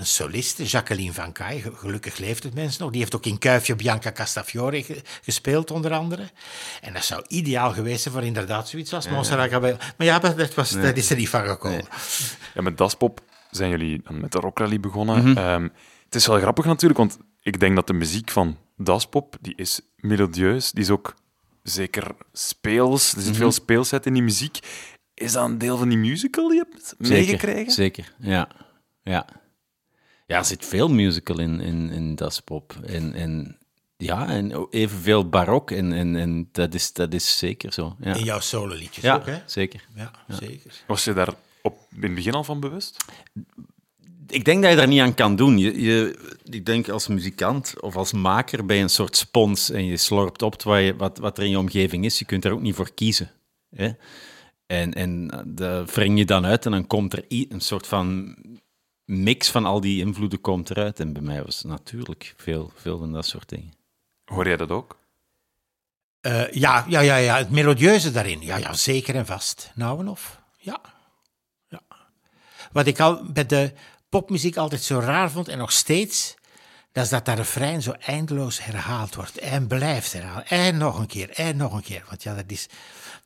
een, 0.00 0.06
soliste, 0.06 0.64
Jacqueline 0.64 1.12
Van 1.12 1.32
Kaay. 1.32 1.60
Ge- 1.60 1.72
Gelukkig 1.74 2.18
leeft 2.18 2.42
het 2.42 2.54
mensen 2.54 2.82
nog. 2.82 2.90
Die 2.90 3.00
heeft 3.00 3.14
ook 3.16 3.26
in 3.26 3.38
Kuifje 3.38 3.76
Bianca 3.76 4.12
Castafiore 4.12 4.82
ge- 4.82 5.02
gespeeld, 5.22 5.70
onder 5.70 5.92
andere. 5.92 6.30
En 6.80 6.92
dat 6.92 7.04
zou 7.04 7.24
ideaal 7.28 7.72
geweest 7.72 8.02
zijn 8.02 8.14
voor 8.14 8.22
inderdaad 8.24 8.68
zoiets 8.68 8.92
als 8.92 9.08
Montserrat 9.14 9.48
Caballé. 9.48 9.76
Maar 9.96 10.06
ja, 10.06 10.18
dat, 10.18 10.54
was, 10.54 10.70
dat 10.70 10.96
is 10.96 11.10
er 11.10 11.16
niet 11.16 11.28
van 11.28 11.46
gekomen. 11.46 11.84
Ja, 12.54 12.62
met 12.62 12.78
Daspop 12.78 13.20
zijn 13.50 13.70
jullie 13.70 14.00
dan 14.04 14.20
met 14.20 14.32
de 14.32 14.38
rockrally 14.38 14.80
begonnen. 14.80 15.36
Ehm, 15.36 15.62
het 16.04 16.14
is 16.14 16.26
wel 16.26 16.38
grappig 16.40 16.64
natuurlijk, 16.64 16.98
want 17.00 17.18
ik 17.42 17.60
denk 17.60 17.74
dat 17.76 17.86
de 17.86 17.92
muziek 17.92 18.30
van 18.30 18.56
Daspop, 18.76 19.36
die 19.40 19.52
is 19.56 19.80
melodieus, 19.96 20.70
die 20.70 20.82
is 20.82 20.90
ook 20.90 21.14
zeker 21.62 22.04
speels. 22.32 23.14
Er 23.14 23.22
zit 23.22 23.36
veel 23.36 23.52
speelsheid 23.52 24.06
in 24.06 24.12
die 24.12 24.22
muziek. 24.22 24.58
Is 25.14 25.32
dat 25.32 25.44
een 25.48 25.58
deel 25.58 25.76
van 25.76 25.88
die 25.88 25.98
musical 25.98 26.48
die 26.48 26.56
je 26.58 26.64
hebt 26.70 26.94
meegekregen? 26.98 27.72
Zeker, 27.72 28.12
ja. 28.18 28.48
Ja, 29.02 29.26
ja 30.30 30.38
er 30.38 30.44
zit 30.44 30.66
veel 30.66 30.88
musical 30.88 31.38
in, 31.38 31.60
in, 31.60 31.90
in 31.90 32.14
Das 32.14 32.40
Pop. 32.40 32.76
En, 32.86 33.14
en, 33.14 33.58
ja, 33.96 34.28
en 34.28 34.66
evenveel 34.70 35.28
barok. 35.28 35.70
En, 35.70 35.92
en, 35.92 36.16
en 36.16 36.48
dat, 36.52 36.74
is, 36.74 36.92
dat 36.92 37.14
is 37.14 37.38
zeker 37.38 37.72
zo. 37.72 37.96
Ja, 38.00 38.14
In 38.14 38.24
jouw 38.24 38.40
sololiedjes 38.40 39.04
ja 39.04 39.14
ook, 39.14 39.26
hè? 39.26 39.38
zeker. 39.46 39.88
Ja, 39.94 40.10
zeker. 40.28 40.72
Was 40.86 41.04
je 41.04 41.12
daar 41.12 41.34
op, 41.62 41.78
in 41.94 42.02
het 42.02 42.14
begin 42.14 42.32
al 42.32 42.44
van 42.44 42.60
bewust? 42.60 42.96
Ik 44.26 44.44
denk 44.44 44.62
dat 44.62 44.70
je 44.70 44.76
daar 44.76 44.88
niet 44.88 45.00
aan 45.00 45.14
kan 45.14 45.36
doen. 45.36 45.58
Je, 45.58 45.80
je, 45.80 46.18
ik 46.44 46.66
denk 46.66 46.88
als 46.88 47.08
muzikant 47.08 47.80
of 47.80 47.96
als 47.96 48.12
maker 48.12 48.66
ben 48.66 48.76
je 48.76 48.82
een 48.82 48.88
soort 48.88 49.16
spons 49.16 49.70
en 49.70 49.84
je 49.84 49.96
slorpt 49.96 50.42
op 50.42 50.62
wat, 50.62 50.80
je, 50.80 50.96
wat, 50.96 51.18
wat 51.18 51.38
er 51.38 51.44
in 51.44 51.50
je 51.50 51.58
omgeving 51.58 52.04
is. 52.04 52.18
Je 52.18 52.24
kunt 52.24 52.44
er 52.44 52.52
ook 52.52 52.62
niet 52.62 52.74
voor 52.74 52.94
kiezen. 52.94 53.30
Hè? 53.76 53.90
En, 54.66 54.94
en 54.94 55.28
dat 55.46 55.94
wring 55.94 56.18
je 56.18 56.24
dan 56.24 56.46
uit 56.46 56.64
en 56.64 56.70
dan 56.70 56.86
komt 56.86 57.12
er 57.12 57.24
een 57.28 57.60
soort 57.60 57.86
van 57.86 58.36
mix 59.10 59.50
van 59.50 59.64
al 59.64 59.80
die 59.80 60.00
invloeden 60.00 60.40
komt 60.40 60.70
eruit. 60.70 61.00
En 61.00 61.12
bij 61.12 61.22
mij 61.22 61.44
was 61.44 61.58
het 61.58 61.66
natuurlijk 61.66 62.34
veel, 62.36 62.72
veel 62.74 62.98
van 62.98 63.12
dat 63.12 63.26
soort 63.26 63.48
dingen. 63.48 63.72
Hoor 64.24 64.46
jij 64.46 64.56
dat 64.56 64.70
ook? 64.70 64.98
Eh, 66.20 66.52
ja, 66.52 66.84
ja, 66.88 67.00
ja, 67.00 67.16
ja, 67.16 67.36
het 67.36 67.50
melodieuze 67.50 68.10
daarin. 68.10 68.40
Ja, 68.40 68.56
ja, 68.56 68.72
zeker 68.72 69.14
en 69.14 69.26
vast. 69.26 69.70
Nou 69.74 70.00
en 70.00 70.08
of. 70.08 70.40
Ja. 70.58 70.80
ja. 71.68 71.80
Wat 72.72 72.86
ik 72.86 73.00
al 73.00 73.24
bij 73.32 73.46
de 73.46 73.72
popmuziek 74.08 74.56
altijd 74.56 74.82
zo 74.82 74.98
raar 74.98 75.30
vond, 75.30 75.48
en 75.48 75.58
nog 75.58 75.72
steeds, 75.72 76.34
dat 76.92 77.04
is 77.04 77.10
dat 77.10 77.24
dat 77.24 77.36
refrein 77.36 77.82
zo 77.82 77.92
eindeloos 77.92 78.64
herhaald 78.64 79.14
wordt. 79.14 79.38
En 79.38 79.66
blijft 79.66 80.12
herhalen. 80.12 80.46
En 80.46 80.76
nog 80.76 80.98
een 80.98 81.06
keer, 81.06 81.30
en 81.30 81.56
nog 81.56 81.72
een 81.72 81.82
keer. 81.82 82.04
Want 82.08 82.22
ja, 82.22 82.34
dat 82.34 82.44
is, 82.46 82.66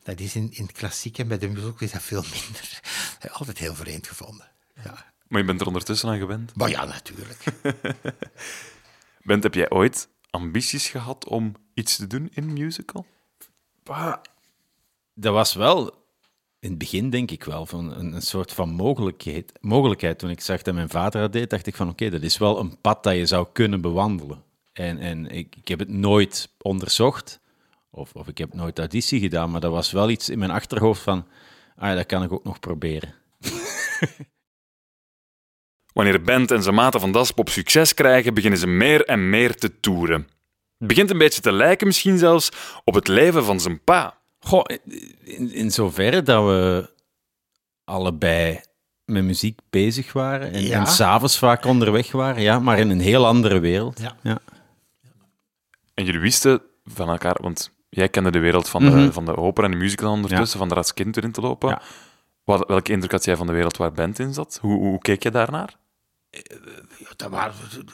dat 0.03 0.19
is 0.19 0.35
in, 0.35 0.49
in 0.51 0.63
het 0.63 0.71
klassiek 0.71 1.17
en 1.17 1.27
bij 1.27 1.37
de 1.37 1.47
muziek 1.47 1.79
is 1.79 1.91
dat 1.91 2.01
veel 2.01 2.23
minder. 2.31 2.79
Altijd 3.37 3.57
heel 3.57 3.75
vreemd 3.75 4.07
gevonden. 4.07 4.47
Ja. 4.83 5.13
Maar 5.27 5.39
je 5.39 5.45
bent 5.47 5.61
er 5.61 5.67
ondertussen 5.67 6.09
aan 6.09 6.17
gewend. 6.17 6.55
Maar 6.55 6.69
ja, 6.69 6.85
natuurlijk. 6.85 7.43
Bent, 9.23 9.43
heb 9.43 9.53
jij 9.53 9.69
ooit 9.69 10.09
ambities 10.29 10.87
gehad 10.87 11.27
om 11.27 11.53
iets 11.73 11.95
te 11.95 12.07
doen 12.07 12.29
in 12.33 12.53
musical? 12.53 13.05
Dat 15.13 15.33
was 15.33 15.53
wel, 15.53 16.05
in 16.59 16.69
het 16.69 16.77
begin 16.77 17.09
denk 17.09 17.31
ik 17.31 17.43
wel, 17.43 17.65
van 17.65 17.91
een, 17.93 18.13
een 18.13 18.21
soort 18.21 18.51
van 18.53 18.69
mogelijkheid, 18.69 19.51
mogelijkheid. 19.61 20.19
Toen 20.19 20.29
ik 20.29 20.41
zag 20.41 20.61
dat 20.61 20.73
mijn 20.73 20.89
vader 20.89 21.21
dat 21.21 21.33
deed, 21.33 21.49
dacht 21.49 21.67
ik 21.67 21.75
van 21.75 21.89
oké, 21.89 22.09
dat 22.09 22.21
is 22.21 22.37
wel 22.37 22.59
een 22.59 22.81
pad 22.81 23.03
dat 23.03 23.15
je 23.15 23.25
zou 23.25 23.47
kunnen 23.53 23.81
bewandelen. 23.81 24.43
En, 24.73 24.97
en 24.97 25.29
ik, 25.31 25.55
ik 25.55 25.67
heb 25.67 25.79
het 25.79 25.89
nooit 25.89 26.49
onderzocht, 26.61 27.39
of, 27.89 28.13
of 28.13 28.27
ik 28.27 28.37
heb 28.37 28.53
nooit 28.53 28.79
auditie 28.79 29.19
gedaan, 29.19 29.51
maar 29.51 29.61
dat 29.61 29.71
was 29.71 29.91
wel 29.91 30.09
iets 30.09 30.29
in 30.29 30.39
mijn 30.39 30.51
achterhoofd 30.51 31.01
van, 31.01 31.27
ah, 31.75 31.89
ja, 31.89 31.95
dat 31.95 32.05
kan 32.05 32.23
ik 32.23 32.31
ook 32.31 32.43
nog 32.43 32.59
proberen. 32.59 33.13
Wanneer 35.95 36.21
band 36.21 36.51
en 36.51 36.63
zijn 36.63 36.75
maten 36.75 36.99
van 36.99 37.11
Daspop 37.11 37.49
succes 37.49 37.93
krijgen, 37.93 38.33
beginnen 38.33 38.59
ze 38.59 38.67
meer 38.67 39.05
en 39.05 39.29
meer 39.29 39.55
te 39.55 39.79
toeren. 39.79 40.27
Het 40.77 40.87
begint 40.87 41.09
een 41.11 41.17
beetje 41.17 41.41
te 41.41 41.51
lijken 41.51 41.87
misschien 41.87 42.17
zelfs 42.17 42.51
op 42.83 42.93
het 42.93 43.07
leven 43.07 43.43
van 43.45 43.59
zijn 43.59 43.83
pa. 43.83 44.17
Goh, 44.39 44.63
in, 45.23 45.51
in 45.53 45.71
zoverre 45.71 46.21
dat 46.21 46.43
we 46.45 46.89
allebei 47.83 48.59
met 49.05 49.23
muziek 49.23 49.59
bezig 49.69 50.13
waren 50.13 50.51
en, 50.53 50.61
Ja. 50.61 50.79
en 50.79 50.87
s'avonds 50.87 51.37
vaak 51.37 51.65
onderweg 51.65 52.11
waren, 52.11 52.41
ja, 52.41 52.59
maar 52.59 52.79
in 52.79 52.89
een 52.89 52.99
heel 52.99 53.25
andere 53.25 53.59
wereld. 53.59 53.99
Ja. 54.01 54.15
Ja. 54.23 54.37
En 55.93 56.05
jullie 56.05 56.19
wisten 56.21 56.61
van 56.85 57.09
elkaar, 57.09 57.35
want 57.41 57.71
jij 57.89 58.09
kende 58.09 58.31
de 58.31 58.39
wereld 58.39 58.69
van, 58.69 58.83
de, 58.83 58.89
Mhm. 58.89 59.11
van 59.11 59.25
de 59.25 59.37
opera 59.37 59.65
en 59.65 59.71
de 59.71 59.77
musical 59.77 60.11
ondertussen, 60.11 60.59
van 60.59 60.69
de 60.69 60.75
als 60.75 60.93
kind 60.93 61.17
erin 61.17 61.31
te 61.31 61.41
lopen. 61.41 61.69
Ja. 61.69 61.81
Wat, 62.43 62.67
welke 62.67 62.91
indruk 62.91 63.11
had 63.11 63.25
jij 63.25 63.35
van 63.35 63.47
de 63.47 63.53
wereld 63.53 63.77
waar 63.77 63.91
band 63.91 64.19
in 64.19 64.33
zat? 64.33 64.57
Hoe, 64.61 64.77
hoe 64.77 64.99
keek 64.99 65.23
je 65.23 65.31
daarnaar? 65.31 65.75
Dat 67.15 67.29
waren, 67.29 67.53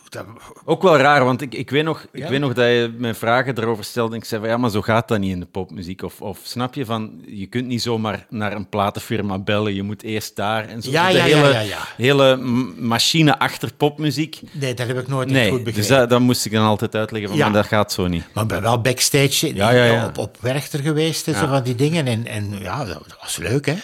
dat, 0.09 0.25
Ook 0.65 0.81
wel 0.81 0.97
raar, 0.97 1.25
want 1.25 1.41
ik, 1.41 1.53
ik, 1.53 1.69
weet 1.69 1.83
nog, 1.83 2.05
ik 2.11 2.19
Ja? 2.23 2.29
weet 2.29 2.39
nog 2.39 2.53
dat 2.53 2.65
je 2.65 2.93
me 2.97 3.13
vragen 3.13 3.57
erover 3.57 3.83
stelde 3.83 4.11
en 4.15 4.21
ik 4.21 4.25
zei 4.25 4.41
van 4.41 4.49
ja, 4.49 4.57
maar 4.57 4.69
zo 4.69 4.81
gaat 4.81 5.07
dat 5.07 5.19
niet 5.19 5.31
in 5.31 5.39
de 5.39 5.45
popmuziek. 5.45 6.01
Of, 6.03 6.21
of 6.21 6.39
snap 6.43 6.73
je 6.75 6.85
van, 6.85 7.21
je 7.25 7.45
kunt 7.45 7.65
niet 7.67 7.81
zomaar 7.81 8.25
naar 8.29 8.53
een 8.53 8.69
platenfirma 8.69 9.39
bellen, 9.39 9.73
je 9.75 9.83
moet 9.83 10.03
eerst 10.03 10.35
daar 10.35 10.67
en 10.67 10.81
zo. 10.81 10.91
Ja, 10.91 11.07
de 11.07 11.13
ja, 11.17 11.23
hele, 11.23 11.47
ja, 11.67 11.79
hele 11.97 12.35
machine 12.77 13.39
achter 13.39 13.73
popmuziek. 13.73 14.39
nee, 14.51 14.73
dat 14.73 14.87
heb 14.87 14.99
ik 14.99 15.07
nooit 15.07 15.29
Nee, 15.29 15.49
goed 15.49 15.65
dus 15.65 15.73
begrepen. 15.73 15.97
dat, 15.99 16.09
dat 16.09 16.19
moest 16.19 16.45
ik 16.45 16.51
dan 16.51 16.65
altijd 16.65 16.95
uitleggen, 16.95 17.29
van, 17.29 17.39
maar 17.39 17.51
dat 17.51 17.65
gaat 17.65 17.91
zo 17.91 18.07
niet. 18.07 18.23
Maar 18.33 18.43
ik 18.43 18.49
ben 18.49 18.61
wel 18.61 18.81
backstage 18.81 19.55
Ja, 19.55 19.71
ja, 19.71 19.83
ja. 19.83 20.05
Op, 20.05 20.17
op 20.17 20.37
Werchter 20.39 20.79
geweest 20.79 21.27
en 21.27 21.35
zo 21.35 21.47
van 21.47 21.63
die 21.63 21.75
dingen. 21.75 22.07
En, 22.07 22.25
en 22.27 22.59
ja, 22.59 22.85
dat 22.85 23.17
was 23.21 23.37
leuk, 23.37 23.65
hè. 23.65 23.75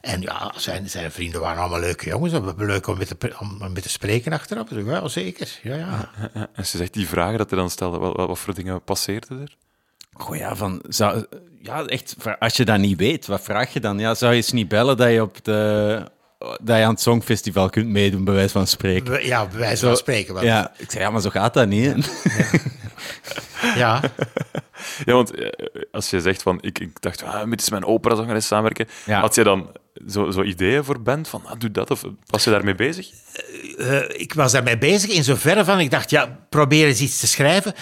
En 0.00 0.20
ja, 0.20 0.52
zijn, 0.56 0.90
zijn 0.90 1.10
vrienden 1.12 1.40
waren 1.40 1.60
allemaal 1.60 1.80
leuke 1.80 2.08
jongens. 2.08 2.32
Leuk 2.56 2.86
om 2.86 2.98
met, 2.98 3.20
te, 3.20 3.34
om 3.40 3.72
met 3.72 3.82
te 3.82 3.88
spreken 3.88 4.32
achteraf. 4.32 4.68
Dus 4.68 4.84
ja, 4.86 5.08
zeker. 5.08 5.58
Ja, 5.62 5.76
ja. 5.76 6.10
En 6.52 6.66
ze 6.66 6.76
zegt 6.76 6.92
die 6.92 7.08
vragen 7.08 7.38
dat 7.38 7.50
hij 7.50 7.58
dan 7.58 7.70
stelde, 7.70 7.98
wat, 7.98 8.16
wat, 8.16 8.38
voor 8.38 8.54
dingen 8.54 8.82
passeerden 8.82 9.40
er? 9.40 9.56
Goh, 10.12 10.36
ja, 10.36 10.56
van, 10.56 10.82
zou, 10.88 11.24
ja, 11.62 11.84
echt, 11.86 12.16
als 12.38 12.56
je 12.56 12.64
dat 12.64 12.78
niet 12.78 12.98
weet, 12.98 13.26
wat 13.26 13.40
vraag 13.42 13.72
je 13.72 13.80
dan? 13.80 13.98
Ja, 13.98 14.14
zou 14.14 14.30
je 14.30 14.36
eens 14.36 14.52
niet 14.52 14.68
bellen 14.68 14.96
dat 14.96 15.10
je, 15.10 15.22
op 15.22 15.44
de, 15.44 16.02
dat 16.38 16.76
je 16.76 16.82
aan 16.84 16.90
het 16.92 17.00
Songfestival 17.00 17.70
kunt 17.70 17.88
meedoen, 17.88 18.24
bij 18.24 18.34
wijze 18.34 18.52
van 18.52 18.66
spreken? 18.66 19.12
Be- 19.12 19.26
Ja, 19.26 19.46
bij 19.46 19.58
wijze 19.58 19.86
van 19.86 19.96
spreken. 19.96 20.34
wel. 20.34 20.44
Ja, 20.44 20.72
ik 20.76 20.90
zei, 20.90 21.02
ja, 21.04 21.10
maar 21.10 21.20
zo 21.20 21.30
gaat 21.30 21.54
dat 21.54 21.68
niet. 21.68 21.94
ja. 23.76 24.00
Ja, 25.04 25.12
want 25.14 25.30
eh, 25.34 25.48
als 25.92 26.10
je 26.10 26.20
zegt 26.20 26.42
van, 26.42 26.58
ik, 26.60 26.78
ik 26.78 27.00
dacht, 27.00 27.22
ah, 27.22 27.44
met 27.44 27.70
mijn 27.70 27.84
operazangeres 27.84 28.46
samenwerken, 28.46 28.86
Ja. 29.06 29.20
had 29.20 29.34
je 29.34 29.44
dan 29.44 29.70
zo, 30.08 30.30
zo 30.30 30.42
ideeën 30.42 30.84
voor 30.84 31.00
band 31.02 31.28
van, 31.28 31.42
ah, 31.46 31.58
doe 31.58 31.70
dat, 31.70 31.90
of 31.90 32.04
was 32.26 32.44
je 32.44 32.50
daarmee 32.50 32.74
bezig? 32.74 33.10
Eh, 33.78 34.20
ik 34.20 34.34
was 34.34 34.52
daarmee 34.52 34.78
bezig 34.78 35.10
in 35.10 35.24
zoverre 35.24 35.64
van, 35.64 35.80
ik 35.80 35.90
dacht, 35.90 36.10
ja, 36.10 36.38
probeer 36.48 36.86
eens 36.86 37.00
iets 37.00 37.20
te 37.20 37.26
schrijven 37.26 37.74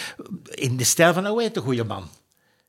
in 0.50 0.76
de 0.76 0.84
stijl 0.84 1.12
van, 1.12 1.26
oh, 1.28 1.40
heet 1.40 1.54
de 1.54 1.60
goede 1.60 1.84
man. 1.84 2.08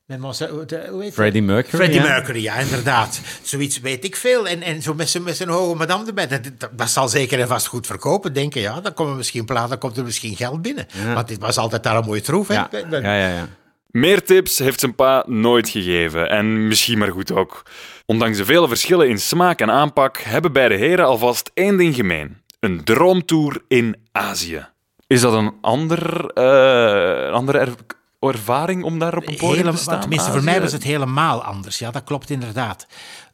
Met 0.08 0.20
de- 0.68 0.86
hoe 0.90 1.02
heet 1.02 1.12
Freddie 1.14 1.42
Mercury, 1.42 1.76
Freddie 1.76 2.00
ja. 2.00 2.06
Mercury, 2.06 2.42
ja, 2.42 2.54
inderdaad. 2.54 3.20
Zoiets 3.42 3.80
weet 3.80 4.04
ik 4.04 4.16
veel. 4.16 4.48
En, 4.48 4.62
en 4.62 4.82
zo 4.82 4.94
met 4.94 5.08
zijn, 5.08 5.22
met 5.22 5.36
zijn 5.36 5.48
hoge 5.48 5.76
madame 5.76 6.06
erbij. 6.06 6.26
Dat, 6.28 6.50
dat, 6.58 6.70
dat 6.72 6.88
zal 6.90 7.08
zeker 7.08 7.40
en 7.40 7.48
vast 7.48 7.66
goed 7.66 7.86
verkopen. 7.86 8.32
Denken, 8.32 8.60
ja, 8.60 8.80
dan 8.80 8.94
komen 8.94 9.16
misschien 9.16 9.44
platen, 9.44 9.68
dan 9.68 9.78
komt 9.78 9.96
er 9.96 10.04
misschien 10.04 10.36
geld 10.36 10.62
binnen. 10.62 10.86
Want 11.14 11.28
dit 11.28 11.38
was 11.38 11.56
altijd 11.58 11.82
daar 11.82 11.96
een 11.96 12.04
mooie 12.04 12.20
troef. 12.20 12.48
hè. 12.48 12.54
Ja, 12.54 12.68
ja, 12.90 12.98
ja. 13.00 13.28
ja. 13.28 13.48
Meer 13.90 14.22
tips 14.24 14.58
heeft 14.58 14.80
zijn 14.80 14.94
pa 14.94 15.24
nooit 15.26 15.68
gegeven. 15.68 16.28
En 16.30 16.66
misschien 16.68 16.98
maar 16.98 17.12
goed 17.12 17.32
ook. 17.32 17.62
Ondanks 18.06 18.36
de 18.38 18.44
vele 18.44 18.68
verschillen 18.68 19.08
in 19.08 19.18
smaak 19.18 19.60
en 19.60 19.70
aanpak 19.70 20.18
hebben 20.18 20.52
beide 20.52 20.74
heren 20.74 21.04
alvast 21.06 21.50
één 21.54 21.76
ding 21.76 21.94
gemeen. 21.94 22.36
Een 22.60 22.84
droomtour 22.84 23.62
in 23.68 23.96
Azië. 24.12 24.66
Is 25.06 25.20
dat 25.20 25.32
een 25.32 25.52
ander, 25.60 26.30
eh, 26.34 27.26
een 27.26 27.32
andere 27.32 27.58
er- 27.58 27.74
ervaring 28.20 28.84
om 28.84 28.98
daar 28.98 29.16
op 29.16 29.26
een 29.28 29.36
podium 29.36 29.56
Hele- 29.64 29.70
te 29.76 29.82
staan? 29.82 30.00
tenminste, 30.00 30.28
voor 30.28 30.36
Azië? 30.38 30.44
mij 30.50 30.60
was 30.60 30.72
het 30.72 30.82
helemaal 30.82 31.42
anders. 31.44 31.78
Ja, 31.78 31.90
dat 31.90 32.04
klopt 32.04 32.30
inderdaad. 32.30 32.86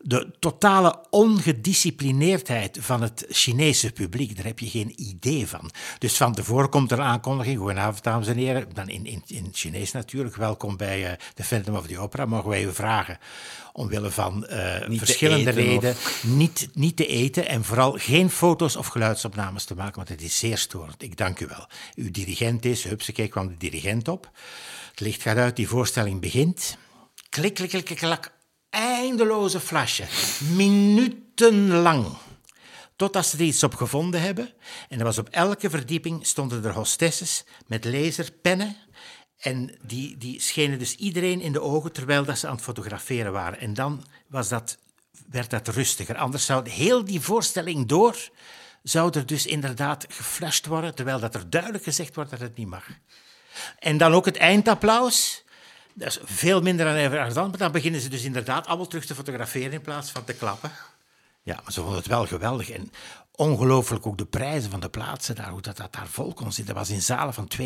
De 0.06 0.30
totale 0.38 1.04
ongedisciplineerdheid 1.10 2.78
van 2.80 3.02
het 3.02 3.26
Chinese 3.28 3.92
publiek, 3.92 4.36
daar 4.36 4.44
heb 4.44 4.58
je 4.58 4.68
geen 4.68 4.92
idee 4.96 5.46
van. 5.46 5.70
Dus 5.98 6.16
van 6.16 6.34
tevoren 6.34 6.68
komt 6.68 6.90
er 6.90 6.98
een 6.98 7.04
aankondiging. 7.04 7.58
Goedenavond, 7.58 8.02
dames 8.02 8.26
en 8.26 8.36
heren. 8.36 8.66
Dan 8.72 8.88
in, 8.88 9.06
in, 9.06 9.22
in 9.26 9.48
Chinees 9.52 9.92
natuurlijk. 9.92 10.36
Welkom 10.36 10.76
bij 10.76 11.10
eh, 11.10 11.12
de 11.34 11.44
Phantom 11.44 11.76
of 11.76 11.86
the 11.86 11.98
Opera. 11.98 12.24
Mogen 12.26 12.48
wij 12.48 12.64
u 12.64 12.72
vragen, 12.72 13.18
omwille 13.72 14.10
van 14.10 14.46
eh, 14.46 14.98
verschillende 14.98 15.50
redenen, 15.50 15.96
niet, 16.22 16.68
niet 16.72 16.96
te 16.96 17.06
eten 17.06 17.48
en 17.48 17.64
vooral 17.64 17.92
geen 17.92 18.30
foto's 18.30 18.76
of 18.76 18.86
geluidsopnames 18.86 19.64
te 19.64 19.74
maken, 19.74 19.96
want 19.96 20.08
het 20.08 20.22
is 20.22 20.38
zeer 20.38 20.58
storend. 20.58 21.02
Ik 21.02 21.16
dank 21.16 21.40
u 21.40 21.46
wel. 21.46 21.66
Uw 21.94 22.10
dirigent 22.10 22.64
is, 22.64 22.84
hupsakee, 22.84 23.28
kwam 23.28 23.48
de 23.48 23.56
dirigent 23.56 24.08
op. 24.08 24.30
Het 24.90 25.00
licht 25.00 25.22
gaat 25.22 25.36
uit, 25.36 25.56
die 25.56 25.68
voorstelling 25.68 26.20
begint. 26.20 26.76
Klik, 27.28 27.54
klik, 27.54 27.68
klik, 27.68 27.84
klik, 27.84 27.98
klak. 27.98 28.33
Eindeloze 28.74 29.60
flasje. 29.60 30.04
Minutenlang. 30.54 32.06
Totdat 32.96 33.26
ze 33.26 33.36
er 33.36 33.42
iets 33.42 33.62
op 33.62 33.74
gevonden 33.74 34.20
hebben. 34.20 34.52
En 34.88 34.98
er 34.98 35.04
was 35.04 35.18
op 35.18 35.28
elke 35.28 35.70
verdieping 35.70 36.26
stonden 36.26 36.64
er 36.64 36.72
hostesses 36.72 37.44
met 37.66 37.84
laserpennen. 37.84 38.76
En 39.38 39.78
die, 39.82 40.16
die 40.16 40.40
schenen 40.40 40.78
dus 40.78 40.94
iedereen 40.94 41.40
in 41.40 41.52
de 41.52 41.60
ogen 41.60 41.92
terwijl 41.92 42.24
dat 42.24 42.38
ze 42.38 42.46
aan 42.46 42.54
het 42.54 42.64
fotograferen 42.64 43.32
waren. 43.32 43.58
En 43.58 43.74
dan 43.74 44.04
was 44.28 44.48
dat, 44.48 44.78
werd 45.30 45.50
dat 45.50 45.68
rustiger. 45.68 46.16
Anders 46.16 46.44
zou 46.44 46.70
heel 46.70 47.04
die 47.04 47.20
voorstelling 47.20 47.86
door... 47.86 48.30
zou 48.82 49.10
er 49.18 49.26
dus 49.26 49.46
inderdaad 49.46 50.06
geflasht 50.08 50.66
worden... 50.66 50.94
terwijl 50.94 51.20
dat 51.20 51.34
er 51.34 51.50
duidelijk 51.50 51.84
gezegd 51.84 52.14
wordt 52.14 52.30
dat 52.30 52.40
het 52.40 52.56
niet 52.56 52.68
mag. 52.68 52.86
En 53.78 53.96
dan 53.96 54.12
ook 54.12 54.24
het 54.24 54.36
eindapplaus. 54.36 55.43
Dat 55.94 56.08
is 56.08 56.18
veel 56.22 56.60
minder 56.60 56.86
dan 56.86 56.94
even 56.94 57.34
dan, 57.34 57.48
maar 57.48 57.58
dan 57.58 57.72
beginnen 57.72 58.00
ze 58.00 58.08
dus 58.08 58.24
inderdaad 58.24 58.66
allemaal 58.66 58.86
terug 58.86 59.04
te 59.04 59.14
fotograferen 59.14 59.72
in 59.72 59.80
plaats 59.80 60.10
van 60.10 60.24
te 60.24 60.32
klappen. 60.34 60.70
Ja, 61.42 61.60
maar 61.62 61.72
ze 61.72 61.80
vonden 61.80 61.98
het 61.98 62.06
wel 62.06 62.26
geweldig. 62.26 62.70
En 62.70 62.90
ongelooflijk 63.34 64.06
ook 64.06 64.18
de 64.18 64.24
prijzen 64.26 64.70
van 64.70 64.80
de 64.80 64.88
plaatsen 64.88 65.34
daar, 65.34 65.50
hoe 65.50 65.60
dat, 65.60 65.76
dat 65.76 65.92
daar 65.92 66.06
vol 66.06 66.32
kon 66.32 66.52
zitten. 66.52 66.74
Dat 66.74 66.86
was 66.86 66.96
in 66.96 67.02
zalen 67.02 67.34
van 67.34 67.48
2.000, 67.60 67.64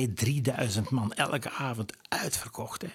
3.000 0.76 0.82
man 0.90 1.12
elke 1.12 1.50
avond 1.50 1.92
uitverkocht. 2.08 2.82
Hè. 2.82 2.88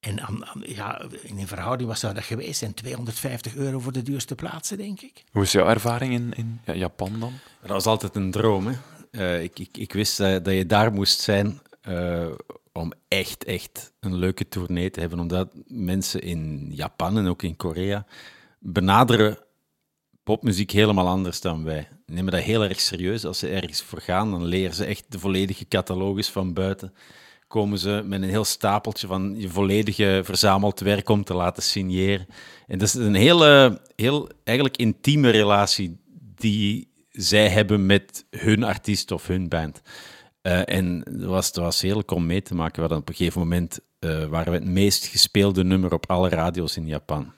En 0.00 0.20
aan, 0.20 0.46
aan- 0.46 0.62
ja, 0.66 1.02
in 1.22 1.38
een 1.38 1.46
verhouding 1.46 1.96
zou 1.96 2.14
dat 2.14 2.24
geweest 2.24 2.58
zijn? 2.58 2.74
250 2.74 3.54
euro 3.54 3.78
voor 3.80 3.92
de 3.92 4.02
duurste 4.02 4.34
plaatsen, 4.34 4.76
denk 4.76 5.00
ik. 5.00 5.24
Hoe 5.30 5.42
is 5.42 5.52
jouw 5.52 5.68
ervaring 5.68 6.12
in, 6.12 6.32
in 6.36 6.60
ja, 6.64 6.74
Japan 6.74 7.20
dan? 7.20 7.32
Dat 7.60 7.70
was 7.70 7.86
altijd 7.86 8.16
een 8.16 8.30
droom. 8.30 8.66
Hè? 8.66 8.74
Eh, 9.10 9.42
ik, 9.42 9.58
ik, 9.58 9.76
ik 9.76 9.92
wist 9.92 10.20
eh, 10.20 10.32
dat 10.42 10.54
je 10.54 10.66
daar 10.66 10.92
moest 10.92 11.20
zijn 11.20 11.60
eh, 11.80 12.26
om 12.76 12.92
echt, 13.08 13.44
echt 13.44 13.92
een 14.00 14.14
leuke 14.14 14.48
tournee 14.48 14.90
te 14.90 15.00
hebben. 15.00 15.18
Omdat 15.18 15.48
mensen 15.66 16.22
in 16.22 16.68
Japan 16.70 17.18
en 17.18 17.26
ook 17.26 17.42
in 17.42 17.56
Korea 17.56 18.06
benaderen 18.58 19.38
popmuziek 20.22 20.70
helemaal 20.70 21.08
anders 21.08 21.40
dan 21.40 21.64
wij. 21.64 21.88
Nemen 22.06 22.32
dat 22.32 22.42
heel 22.42 22.62
erg 22.64 22.80
serieus. 22.80 23.24
Als 23.24 23.38
ze 23.38 23.48
ergens 23.48 23.82
voor 23.82 24.00
gaan, 24.00 24.30
dan 24.30 24.44
leren 24.44 24.74
ze 24.74 24.84
echt 24.84 25.04
de 25.08 25.18
volledige 25.18 25.68
catalogus 25.68 26.28
van 26.28 26.52
buiten. 26.52 26.94
Komen 27.48 27.78
ze 27.78 28.02
met 28.04 28.22
een 28.22 28.28
heel 28.28 28.44
stapeltje 28.44 29.06
van 29.06 29.34
je 29.38 29.48
volledige 29.48 30.20
verzameld 30.24 30.80
werk 30.80 31.08
om 31.08 31.24
te 31.24 31.34
laten 31.34 31.62
signeren. 31.62 32.26
En 32.66 32.78
dat 32.78 32.88
is 32.88 32.94
een 32.94 33.14
hele, 33.14 33.80
heel 33.96 34.28
eigenlijk 34.44 34.76
intieme 34.76 35.30
relatie 35.30 35.96
die 36.34 36.88
zij 37.10 37.48
hebben 37.48 37.86
met 37.86 38.24
hun 38.30 38.62
artiest 38.62 39.10
of 39.10 39.26
hun 39.26 39.48
band. 39.48 39.82
Eh, 40.46 40.76
en 40.76 41.02
het 41.04 41.24
was, 41.24 41.46
het 41.46 41.56
was 41.56 41.80
heerlijk 41.80 42.10
om 42.10 42.26
mee 42.26 42.42
te 42.42 42.54
maken. 42.54 42.74
We 42.74 42.80
hadden 42.80 42.98
op 42.98 43.08
een 43.08 43.14
gegeven 43.14 43.40
moment 43.40 43.78
eh, 43.98 44.24
waren 44.24 44.52
we 44.52 44.58
het 44.58 44.68
meest 44.68 45.06
gespeelde 45.06 45.64
nummer 45.64 45.92
op 45.92 46.10
alle 46.10 46.28
radio's 46.28 46.76
in 46.76 46.86
Japan. 46.86 47.32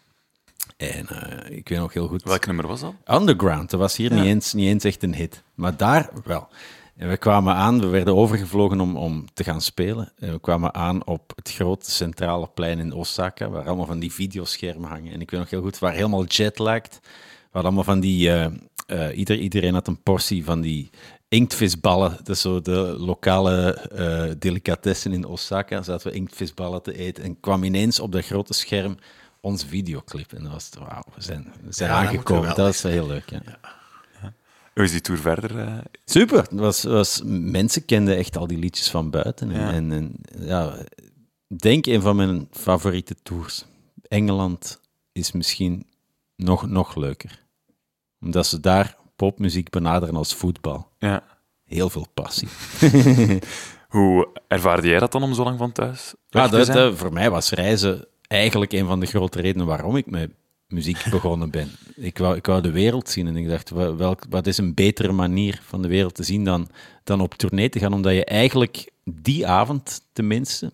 En 0.76 1.08
eh, 1.08 1.56
ik 1.56 1.68
weet 1.68 1.78
nog 1.78 1.92
heel 1.92 2.08
goed. 2.08 2.22
Welk 2.22 2.46
nummer 2.46 2.66
was 2.66 2.80
dat? 2.80 2.94
Underground, 3.10 3.70
dat 3.70 3.80
was 3.80 3.96
hier 3.96 4.12
niet, 4.12 4.24
eens, 4.24 4.52
niet 4.52 4.66
eens 4.66 4.84
echt 4.84 5.02
een 5.02 5.14
hit. 5.14 5.42
Maar 5.54 5.76
daar 5.76 6.10
wel. 6.24 6.48
En 6.96 7.08
we 7.08 7.16
kwamen 7.16 7.54
aan, 7.54 7.80
we 7.80 7.86
werden 7.86 8.16
overgevlogen 8.16 8.80
om, 8.80 8.96
om 8.96 9.24
te 9.34 9.44
gaan 9.44 9.60
spelen. 9.60 10.12
En 10.18 10.32
we 10.32 10.40
kwamen 10.40 10.74
aan 10.74 11.06
op 11.06 11.32
het 11.34 11.52
grote 11.52 11.90
centrale 11.90 12.48
plein 12.54 12.78
in 12.78 12.92
Osaka, 12.92 13.48
waar 13.48 13.66
allemaal 13.66 13.86
van 13.86 13.98
die 13.98 14.12
videoschermen 14.12 14.88
hangen. 14.88 15.12
En 15.12 15.20
ik 15.20 15.30
weet 15.30 15.40
nog 15.40 15.50
heel 15.50 15.62
goed, 15.62 15.78
we 15.78 15.78
waren 15.80 15.98
helemaal 15.98 16.24
jetlagged. 16.24 16.98
We 17.02 17.08
hadden 17.50 17.72
allemaal 17.72 17.94
van 17.94 18.00
die... 18.00 18.30
eh, 18.30 18.50
eh, 18.88 19.18
ieder, 19.18 19.38
iedereen 19.38 19.74
had 19.74 19.86
een 19.86 20.02
portie 20.02 20.44
van 20.44 20.60
die 20.60 20.90
inktvisballen. 21.28 22.10
Dat 22.16 22.28
is 22.28 22.40
zo 22.40 22.60
de 22.60 22.94
lokale 22.98 23.72
eh 23.72 24.34
delicatessen 24.38 25.12
in 25.12 25.24
Osaka. 25.24 25.82
Zaten 25.82 26.10
we 26.10 26.16
inktvisballen 26.16 26.82
te 26.82 26.96
eten. 26.96 27.24
En 27.24 27.40
kwam 27.40 27.64
ineens 27.64 28.00
op 28.00 28.12
dat 28.12 28.24
grote 28.24 28.52
scherm 28.52 28.96
onze 29.40 29.66
videoclip. 29.66 30.32
En 30.32 30.42
dat 30.42 30.52
was, 30.52 30.70
wauw, 30.78 31.02
we 31.14 31.22
zijn, 31.22 31.52
we 31.62 31.84
Ja, 31.84 31.88
aangekomen. 31.88 32.48
Dat 32.48 32.56
was 32.56 32.82
wel 32.82 32.92
heel 32.92 33.06
leuk, 33.06 33.30
ja. 33.30 33.42
Hoe 34.74 34.86
is 34.86 34.92
die 34.92 35.00
tour 35.00 35.20
verder? 35.20 35.58
eh? 35.58 35.78
Super. 36.04 36.38
Het 36.38 36.52
Was, 36.52 36.82
was, 36.82 37.22
mensen 37.24 37.84
kenden 37.84 38.16
echt 38.16 38.36
al 38.36 38.46
die 38.46 38.58
liedjes 38.58 38.90
van 38.90 39.10
buiten. 39.10 39.50
En, 39.50 39.60
Ja. 39.60 39.72
en, 39.72 39.92
en, 39.92 40.12
ja, 40.38 40.76
denk 41.46 41.86
een 41.86 42.00
van 42.00 42.16
mijn 42.16 42.48
favoriete 42.50 43.14
tours. 43.22 43.64
Engeland 44.08 44.80
is 45.12 45.32
misschien 45.32 45.86
nog, 46.36 46.66
nog 46.66 46.94
leuker. 46.96 47.44
Omdat 48.20 48.46
ze 48.46 48.60
daar 48.60 48.96
popmuziek 49.18 49.70
benaderen 49.70 50.16
als 50.16 50.34
voetbal. 50.34 50.88
Ja. 50.98 51.22
Heel 51.64 51.90
veel 51.90 52.06
passie. 52.14 52.48
Hoe 53.88 54.28
ervaarde 54.48 54.88
jij 54.88 54.98
dat 54.98 55.12
dan 55.12 55.22
om 55.22 55.34
zo 55.34 55.44
lang 55.44 55.58
van 55.58 55.72
thuis 55.72 56.14
Ah, 56.30 56.50
dat, 56.50 56.66
dat- 56.66 56.96
voor 56.98 57.12
mij 57.12 57.30
was 57.30 57.50
reizen 57.50 58.06
eigenlijk 58.26 58.72
een 58.72 58.86
van 58.86 59.00
de 59.00 59.06
grote 59.06 59.40
redenen 59.40 59.66
waarom 59.66 59.96
ik 59.96 60.06
met 60.10 60.30
muziek 60.66 61.04
begonnen 61.10 61.50
ben. 61.50 61.70
Ik 61.96 62.18
wou, 62.18 62.36
ik 62.36 62.46
wou 62.46 62.60
de 62.62 62.70
wereld 62.70 63.08
zien 63.08 63.26
en 63.26 63.36
ik 63.36 63.48
dacht, 63.48 63.70
welk, 63.70 64.24
wat 64.30 64.46
is 64.46 64.58
een 64.58 64.74
betere 64.74 65.12
manier 65.12 65.60
van 65.64 65.82
de 65.82 65.88
wereld 65.88 66.14
te 66.14 66.22
zien 66.22 66.44
dan, 66.44 66.68
dan 67.04 67.20
op 67.20 67.34
tournee 67.34 67.68
te 67.68 67.78
gaan, 67.78 67.92
omdat 67.92 68.12
je 68.14 68.24
eigenlijk 68.24 68.90
die 69.04 69.46
avond 69.46 70.00
tenminste 70.12 70.72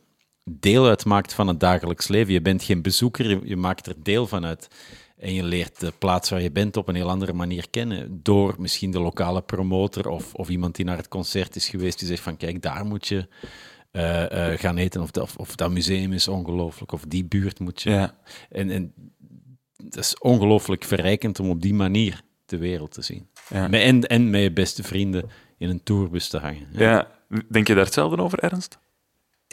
deel 0.50 0.87
uitmaakt 0.87 1.33
van 1.35 1.48
het 1.48 1.61
dagelijks 1.61 2.09
leven. 2.09 2.33
Je 2.33 2.40
bent 2.42 2.62
geen 2.62 2.83
bezoeker, 2.83 3.46
je 3.46 3.57
maakt 3.57 3.87
er 3.87 3.94
deel 4.02 4.26
van 4.26 4.44
uit. 4.44 4.68
En 5.24 5.34
je 5.34 5.42
leert 5.44 5.80
de 5.80 5.92
plaats 5.98 6.30
waar 6.30 6.42
je 6.42 6.50
bent 6.50 6.76
op 6.76 6.88
een 6.88 6.94
heel 6.94 7.10
andere 7.10 7.32
manier 7.32 7.70
kennen. 7.70 8.20
Door 8.22 8.54
misschien 8.58 8.90
de 8.90 9.00
lokale 9.00 9.42
promotor 9.42 10.08
of, 10.08 10.34
of 10.34 10.48
iemand 10.48 10.76
die 10.76 10.84
naar 10.84 10.96
het 10.96 11.08
concert 11.08 11.56
is 11.56 11.68
geweest, 11.68 11.98
die 11.98 12.08
zegt 12.08 12.22
van 12.22 12.37
kijk, 12.37 12.62
daar 12.62 12.84
moet 12.84 13.06
je 13.08 13.28
eh, 13.90 14.52
eh, 14.52 14.58
gaan 14.58 14.76
eten. 14.76 15.02
Of, 15.02 15.10
dat- 15.10 15.22
of, 15.22 15.37
of 15.37 15.56
dat 15.56 15.70
museum 15.70 16.12
is 16.12 16.28
ongelooflijk, 16.28 16.92
of 16.92 17.04
die 17.08 17.24
buurt 17.24 17.58
moet 17.60 17.82
je. 17.82 17.90
Ja. 17.90 18.16
En, 18.50 18.70
en 18.70 18.92
het 19.76 19.96
is 19.96 20.18
ongelooflijk 20.18 20.84
verrijkend 20.84 21.40
om 21.40 21.50
op 21.50 21.62
die 21.62 21.74
manier 21.74 22.20
de 22.46 22.58
wereld 22.58 22.92
te 22.92 23.02
zien. 23.02 23.28
Ja. 23.48 23.68
Met, 23.68 23.80
en, 23.80 24.02
en 24.02 24.30
met 24.30 24.42
je 24.42 24.52
beste 24.52 24.82
vrienden 24.82 25.30
in 25.58 25.68
een 25.68 25.82
tourbus 25.82 26.28
te 26.28 26.38
hangen. 26.38 26.66
Ja. 26.72 27.10
Denk 27.50 27.66
je 27.66 27.74
daar 27.74 27.84
hetzelfde 27.84 28.22
over, 28.22 28.38
Ernst? 28.38 28.78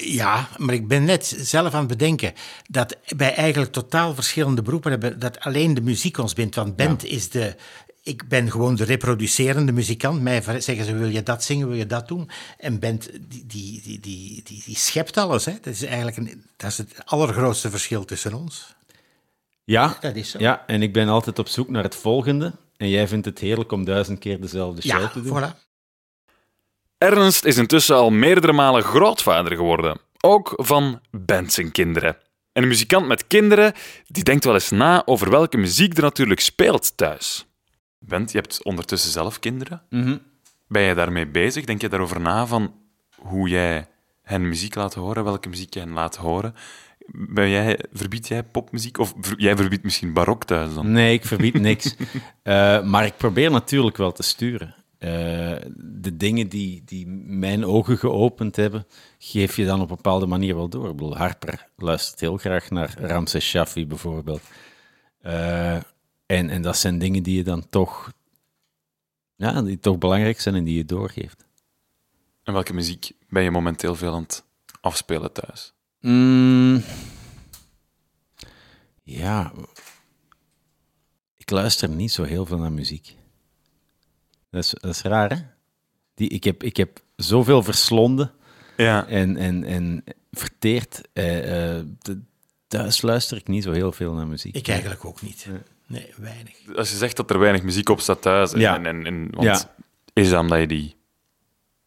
Ja, 0.03 0.47
maar 0.57 0.73
ik 0.73 0.87
ben 0.87 1.03
net 1.03 1.35
zelf 1.39 1.73
aan 1.73 1.79
het 1.79 1.87
bedenken 1.87 2.33
dat 2.69 2.97
wij 3.17 3.33
eigenlijk 3.35 3.71
totaal 3.71 4.13
verschillende 4.13 4.61
beroepen 4.61 4.91
hebben. 4.91 5.19
Dat 5.19 5.39
alleen 5.39 5.73
de 5.73 5.81
muziek 5.81 6.17
ons 6.17 6.33
bindt. 6.33 6.55
Want 6.55 6.75
band 6.75 7.03
is 7.05 7.29
de. 7.29 7.55
Ik 8.03 8.27
ben 8.27 8.51
gewoon 8.51 8.75
de 8.75 8.83
reproducerende 8.83 9.71
muzikant. 9.71 10.21
Mij 10.21 10.41
zeggen 10.41 10.85
ze: 10.85 10.93
wil 10.95 11.07
je 11.09 11.23
dat 11.23 11.43
zingen, 11.43 11.67
wil 11.67 11.77
je 11.77 11.85
dat 11.85 12.07
doen? 12.07 12.29
En 12.57 12.79
band 12.79 13.09
die, 13.29 13.45
die, 13.47 13.81
die, 13.81 13.99
die, 13.99 14.41
die, 14.43 14.63
die 14.65 14.75
schept 14.75 15.17
alles. 15.17 15.45
Hè? 15.45 15.51
Dat 15.61 15.73
is 15.73 15.83
eigenlijk 15.83 16.17
een, 16.17 16.43
dat 16.57 16.69
is 16.71 16.77
het 16.77 16.93
allergrootste 17.05 17.69
verschil 17.69 18.05
tussen 18.05 18.33
ons. 18.33 18.75
Ja, 19.63 19.97
Dat 20.01 20.15
is 20.15 20.29
zo. 20.29 20.39
ja, 20.39 20.63
en 20.67 20.81
ik 20.81 20.93
ben 20.93 21.07
altijd 21.07 21.39
op 21.39 21.47
zoek 21.47 21.69
naar 21.69 21.83
het 21.83 21.95
volgende. 21.95 22.53
En 22.77 22.89
jij 22.89 23.07
vindt 23.07 23.25
het 23.25 23.39
heerlijk 23.39 23.71
om 23.71 23.85
duizend 23.85 24.19
keer 24.19 24.41
dezelfde 24.41 24.81
show 24.81 25.01
Ja, 25.01 25.07
te 25.07 25.21
doen. 25.21 25.39
voilà. 25.41 25.70
Ernst 27.01 27.45
is 27.45 27.57
intussen 27.57 27.95
al 27.95 28.09
meerdere 28.09 28.53
malen 28.53 28.83
grootvader 28.83 29.55
geworden. 29.55 29.97
Ook 30.19 30.53
van 30.55 31.01
band 31.11 31.53
zijn 31.53 31.71
kinderen. 31.71 32.17
En 32.53 32.61
een 32.61 32.67
muzikant 32.67 33.07
met 33.07 33.27
kinderen 33.27 33.73
die 34.07 34.23
denkt 34.23 34.43
wel 34.43 34.53
eens 34.53 34.69
na 34.69 35.01
over 35.05 35.29
welke 35.29 35.57
muziek 35.57 35.97
er 35.97 36.03
natuurlijk 36.03 36.39
speelt 36.39 36.97
thuis. 36.97 37.45
Bent, 37.99 38.31
je 38.31 38.37
hebt 38.37 38.63
ondertussen 38.63 39.11
zelf 39.11 39.39
kinderen. 39.39 39.81
Mhm. 39.89 40.17
Ben 40.67 40.81
je 40.81 40.95
daarmee 40.95 41.27
bezig? 41.27 41.65
Denk 41.65 41.81
je 41.81 41.89
daarover 41.89 42.19
na 42.21 42.47
van 42.47 42.73
hoe 43.15 43.49
jij 43.49 43.87
hen 44.23 44.47
muziek 44.49 44.75
laat 44.75 44.93
horen, 44.93 45.23
welke 45.23 45.49
muziek 45.49 45.73
je 45.73 45.79
hen 45.79 45.93
laat 45.93 46.15
horen? 46.15 46.55
Ben 47.13 47.49
jij, 47.49 47.79
verbied 47.93 48.27
jij 48.27 48.43
popmuziek? 48.43 48.97
Of 48.97 49.13
ver- 49.21 49.39
jij 49.39 49.55
verbiedt 49.55 49.83
misschien 49.83 50.13
barok 50.13 50.43
thuis 50.43 50.73
dan? 50.73 50.91
Nee, 50.91 51.13
ik 51.13 51.25
verbied 51.25 51.59
niks. 51.59 51.95
Eh, 52.43 52.83
maar 52.83 53.05
ik 53.05 53.17
probeer 53.17 53.51
natuurlijk 53.51 53.97
wel 53.97 54.11
te 54.11 54.23
sturen. 54.23 54.75
Eh, 55.01 55.55
de 55.75 56.17
dingen 56.17 56.47
die, 56.47 56.81
die 56.85 57.07
mijn 57.07 57.65
ogen 57.65 57.97
geopend 57.97 58.55
hebben, 58.55 58.87
geef 59.17 59.55
je 59.55 59.65
dan 59.65 59.81
op 59.81 59.89
een 59.89 59.95
bepaalde 59.95 60.25
manier 60.25 60.55
wel 60.55 60.69
door. 60.69 60.89
Ik 60.89 60.95
bedoel, 60.95 61.17
Harper 61.17 61.67
luistert 61.77 62.19
heel 62.19 62.37
graag 62.37 62.69
naar 62.69 62.95
Ramses 62.99 63.45
Shaffi 63.45 63.87
bijvoorbeeld. 63.87 64.41
Eh, 65.21 65.75
en, 66.25 66.49
en 66.49 66.61
dat 66.61 66.77
zijn 66.77 66.99
dingen 66.99 67.23
die 67.23 67.37
je 67.37 67.43
dan 67.43 67.69
toch, 67.69 68.11
ja, 69.35 69.61
die 69.61 69.79
toch 69.79 69.97
belangrijk 69.97 70.39
zijn 70.39 70.55
en 70.55 70.63
die 70.63 70.77
je 70.77 70.85
doorgeeft. 70.85 71.45
En 72.43 72.53
welke 72.53 72.73
muziek 72.73 73.11
ben 73.29 73.43
je 73.43 73.51
momenteel 73.51 73.95
veel 73.95 74.13
aan 74.13 74.21
het 74.21 74.43
afspelen 74.81 75.31
thuis? 75.31 75.73
Mm, 75.99 76.83
ja, 79.03 79.51
ik 81.37 81.49
luister 81.49 81.89
niet 81.89 82.11
zo 82.11 82.23
heel 82.23 82.45
veel 82.45 82.57
naar 82.57 82.71
muziek. 82.71 83.19
Dat 84.51 84.63
is, 84.63 84.69
dat 84.81 84.91
is 84.95 85.01
raar, 85.01 85.29
hè? 85.29 85.41
Die, 86.15 86.29
ik, 86.29 86.43
heb, 86.43 86.63
ik 86.63 86.77
heb 86.77 87.01
zoveel 87.15 87.63
verslonden 87.63 88.31
Ja. 88.77 89.07
en, 89.07 89.37
en, 89.37 89.63
en 89.63 90.03
verteerd. 90.31 91.01
Eh, 91.13 91.77
eh, 91.77 91.85
thuis 92.67 93.01
luister 93.01 93.37
ik 93.37 93.47
niet 93.47 93.63
zo 93.63 93.71
heel 93.71 93.91
veel 93.91 94.13
naar 94.13 94.27
muziek. 94.27 94.55
Ik 94.55 94.67
eigenlijk 94.67 95.05
ook 95.05 95.21
niet. 95.21 95.47
Nee, 95.87 96.13
weinig. 96.17 96.75
Als 96.75 96.89
je 96.91 96.97
zegt 96.97 97.15
dat 97.17 97.29
er 97.29 97.39
weinig 97.39 97.63
muziek 97.63 97.89
op 97.89 97.99
staat 97.99 98.21
thuis, 98.21 98.53
en, 98.53 98.59
Ja. 98.59 98.75
en, 98.75 98.85
en, 98.85 99.05
en- 99.05 99.27
want 99.31 99.43
Ja. 99.43 99.73
is 100.13 100.29
dat 100.29 100.39
omdat 100.39 100.59
je 100.59 100.67
die 100.67 100.95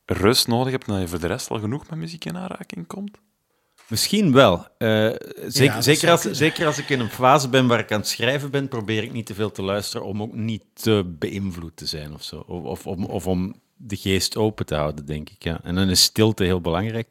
rust 0.07 0.47
nodig 0.49 0.73
hebt 0.73 0.87
en 0.87 0.93
dat 0.93 1.03
je 1.03 1.09
voor 1.09 1.21
de 1.21 1.27
rest 1.27 1.51
al 1.51 1.59
genoeg 1.61 1.91
met 1.91 1.99
muziek 1.99 2.25
in 2.25 2.37
aanraking 2.37 2.87
komt? 2.87 3.19
Misschien 3.89 4.33
wel. 4.33 4.67
Eh, 4.79 5.11
zeker, 5.47 5.83
zeker, 5.83 6.11
als, 6.11 6.23
zeker 6.23 6.67
als 6.67 6.79
ik 6.79 6.89
in 6.89 7.01
een 7.01 7.11
fase 7.11 7.49
ben 7.49 7.67
waar 7.67 7.79
ik 7.79 7.93
aan 7.93 7.99
het 7.99 8.09
schrijven 8.09 8.51
ben, 8.51 8.69
probeer 8.69 9.03
ik 9.03 9.13
niet 9.13 9.27
te 9.27 9.35
veel 9.35 9.51
te 9.51 9.63
luisteren 9.63 10.07
om 10.07 10.23
ook 10.23 10.35
niet 10.35 10.65
te 10.73 11.15
beïnvloed 11.19 11.77
te 11.77 11.87
zijn 11.87 12.15
of 12.15 12.23
zo. 12.23 12.37
Of, 12.37 12.65
of, 12.65 12.87
om, 12.87 13.05
of 13.05 13.27
om 13.27 13.55
de 13.77 13.97
geest 13.97 14.37
open 14.37 14.67
te 14.67 14.75
houden, 14.75 15.07
denk 15.07 15.31
ik. 15.31 15.45
Ja. 15.45 15.61
En 15.63 15.75
dan 15.75 15.89
is 15.89 16.03
stilte 16.03 16.45
heel 16.45 16.61
belangrijk. 16.61 17.09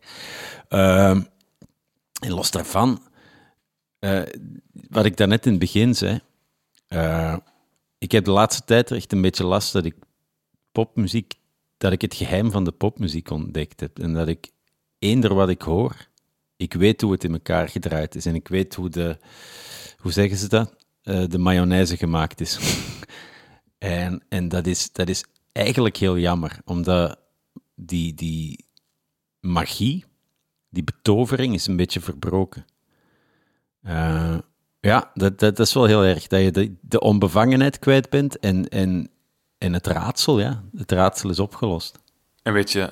Ehm, 0.67 1.21
en 2.21 2.31
los 2.31 2.51
daarvan, 2.51 3.01
eh, 3.99 4.21
wat 4.89 5.05
ik 5.05 5.17
daarnet 5.17 5.45
in 5.45 5.51
het 5.51 5.59
begin 5.59 5.95
zei, 5.95 6.19
eh, 6.87 7.37
ik 7.97 8.11
heb 8.11 8.25
de 8.25 8.31
laatste 8.31 8.63
tijd 8.65 8.91
echt 8.91 9.11
een 9.11 9.21
beetje 9.21 9.45
last 9.45 9.73
dat 9.73 9.85
ik 9.85 9.95
popmuziek, 10.71 11.33
dat 11.77 11.91
ik 11.91 12.01
het 12.01 12.15
geheim 12.15 12.51
van 12.51 12.63
de 12.63 12.71
popmuziek 12.71 13.29
ontdekt 13.29 13.79
heb. 13.79 13.99
En 13.99 14.13
dat 14.13 14.27
ik 14.27 14.51
eender 14.99 15.33
wat 15.33 15.49
ik 15.49 15.61
hoor, 15.61 15.95
ik 16.57 16.73
weet 16.73 17.01
hoe 17.01 17.11
het 17.11 17.23
in 17.23 17.33
elkaar 17.33 17.69
gedraaid 17.69 18.15
is. 18.15 18.25
En 18.25 18.35
ik 18.35 18.47
weet 18.47 18.75
hoe 18.75 18.89
de, 18.89 19.17
hoe 19.97 20.11
zeggen 20.11 20.37
ze 20.37 20.47
dat? 20.47 20.75
Eh, 21.03 21.23
de 21.27 21.37
mayonaise 21.37 21.97
gemaakt 21.97 22.41
is. 22.41 22.59
en 23.77 24.23
en 24.29 24.49
dat, 24.49 24.67
is, 24.67 24.91
dat 24.91 25.09
is 25.09 25.23
eigenlijk 25.51 25.97
heel 25.97 26.17
jammer, 26.17 26.59
omdat 26.65 27.19
die, 27.75 28.13
die 28.13 28.65
magie, 29.39 30.05
die 30.69 30.83
betovering 30.83 31.53
is 31.53 31.67
een 31.67 31.75
beetje 31.75 32.01
verbroken. 32.01 32.65
Eh, 33.81 34.37
ja, 34.79 35.11
dat, 35.13 35.39
dat, 35.39 35.55
dat 35.55 35.67
is 35.67 35.73
wel 35.73 35.85
heel 35.85 36.03
erg. 36.03 36.27
Dat 36.27 36.41
je 36.41 36.51
de, 36.51 36.75
de 36.81 36.99
onbevangenheid 36.99 37.79
kwijt 37.79 38.09
bent 38.09 38.39
en, 38.39 38.67
en, 38.69 39.09
en 39.57 39.73
het 39.73 39.87
raadsel, 39.87 40.39
ja. 40.39 40.63
Het 40.75 40.91
raadsel 40.91 41.29
is 41.29 41.39
opgelost. 41.39 41.99
En 42.43 42.53
weet 42.53 42.71
je 42.71 42.91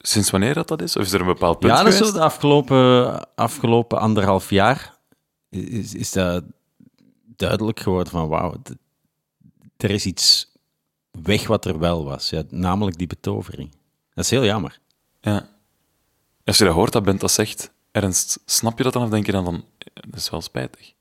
sinds 0.00 0.30
wanneer 0.30 0.54
dat, 0.54 0.68
dat 0.68 0.82
is? 0.82 0.96
Of 0.96 1.04
is 1.04 1.12
er 1.12 1.20
een 1.20 1.26
bepaald 1.26 1.58
punt 1.58 1.72
Ja, 1.72 1.82
dat 1.82 1.86
is 1.86 1.92
zo 1.92 2.04
geweest? 2.04 2.18
de 2.18 2.24
afgelopen, 2.24 3.34
afgelopen 3.34 3.98
anderhalf 3.98 4.50
jaar 4.50 4.98
is, 5.48 5.94
is 5.94 6.12
dat 6.12 6.44
duidelijk 7.36 7.80
geworden 7.80 8.12
van 8.12 8.28
wauw, 8.28 8.54
er 9.76 9.90
is 9.90 10.06
iets 10.06 10.52
weg 11.10 11.46
wat 11.46 11.64
er 11.64 11.78
wel 11.78 12.04
was. 12.04 12.30
Ja, 12.30 12.42
namelijk 12.48 12.98
die 12.98 13.06
betovering. 13.06 13.70
Dat 14.14 14.24
is 14.24 14.30
heel 14.30 14.44
jammer. 14.44 14.78
Ja. 15.20 15.48
Als 16.44 16.58
je 16.58 16.64
dat 16.64 16.74
hoort, 16.74 16.92
dat 16.92 17.02
bent 17.02 17.20
dat 17.20 17.30
zegt, 17.30 17.72
Ernst, 17.90 18.38
snap 18.44 18.78
je 18.78 18.84
dat 18.84 18.92
dan 18.92 19.02
of 19.02 19.10
denk 19.10 19.26
je 19.26 19.32
dan 19.32 19.44
van, 19.44 19.64
ja, 19.78 20.02
dat 20.08 20.20
is 20.20 20.30
wel 20.30 20.40
spijtig? 20.40 20.92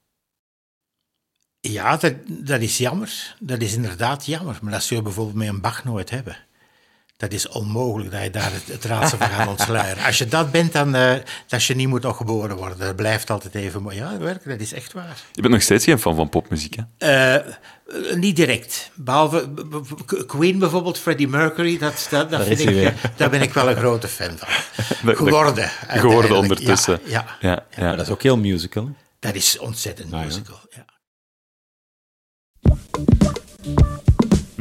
Ja, 1.60 1.98
dat, 1.98 2.14
dat 2.28 2.62
is 2.62 2.78
jammer. 2.78 3.36
Dat 3.40 3.62
is 3.62 3.74
inderdaad 3.76 4.26
jammer. 4.26 4.60
Maar 4.62 4.72
dat 4.72 4.84
zul 4.84 4.98
je 4.98 5.04
bijvoorbeeld 5.04 5.36
met 5.36 5.48
een 5.48 5.62
Bach 5.62 5.84
nooit 5.84 6.10
hebben. 6.10 6.38
Dat 7.20 7.32
is 7.32 7.48
onmogelijk 7.48 8.12
dat 8.12 8.24
je 8.24 8.30
daar 8.30 8.52
het, 8.52 8.68
het 8.68 8.84
raadsel 8.84 9.18
van 9.18 9.28
gaat 9.28 9.48
ontsluieren. 9.48 10.04
Als 10.04 10.18
je 10.18 10.26
dat 10.26 10.52
bent, 10.52 10.74
dan 10.74 10.96
uh, 10.96 11.14
dat 11.48 11.64
je 11.64 11.76
niet 11.76 11.88
moet 11.88 12.02
nog 12.02 12.18
geboren 12.18 12.56
worden. 12.56 12.78
Dat 12.78 12.96
blijft 12.96 13.30
altijd 13.30 13.56
even 13.56 13.82
mooi. 13.82 13.96
Ja, 13.96 14.18
werkelijk, 14.18 14.60
dat 14.60 14.68
is 14.68 14.74
echt 14.74 14.94
waar. 14.94 15.18
Je 15.32 15.42
bent 15.42 15.54
nog 15.54 15.64
steeds 15.64 15.84
geen 15.84 16.00
fan 16.00 16.16
van 16.16 16.30
popmuziek, 16.30 16.76
hè? 16.98 17.38
Uh, 17.38 18.16
niet 18.16 18.36
direct. 18.36 18.92
Behalve 18.96 19.50
Queen 20.28 20.60
bijvoorbeeld, 20.60 20.98
Freddie 20.98 21.28
Mercury, 21.28 21.78
dat, 21.78 22.08
dat, 22.10 22.30
dat 22.30 22.46
vind 22.46 22.60
ik, 22.60 22.94
daar 23.18 23.30
ben 23.30 23.42
ik 23.42 23.54
wel 23.54 23.70
een 23.70 23.76
grote 23.76 24.08
fan 24.08 24.38
van. 24.38 24.48
Geworden. 25.16 25.70
Geworden 25.88 26.38
ondertussen. 26.38 27.00
Ja, 27.04 27.10
ja, 27.12 27.26
ja, 27.40 27.66
ja. 27.76 27.84
Maar 27.84 27.98
dat 27.98 28.06
is 28.06 28.12
ook 28.12 28.24
heel 28.24 28.38
musical. 28.38 28.96
Dat 29.20 29.36
is 29.36 29.58
ontzettend 29.58 30.14
ah, 30.14 30.24
musical, 30.24 30.60
ja. 30.70 30.86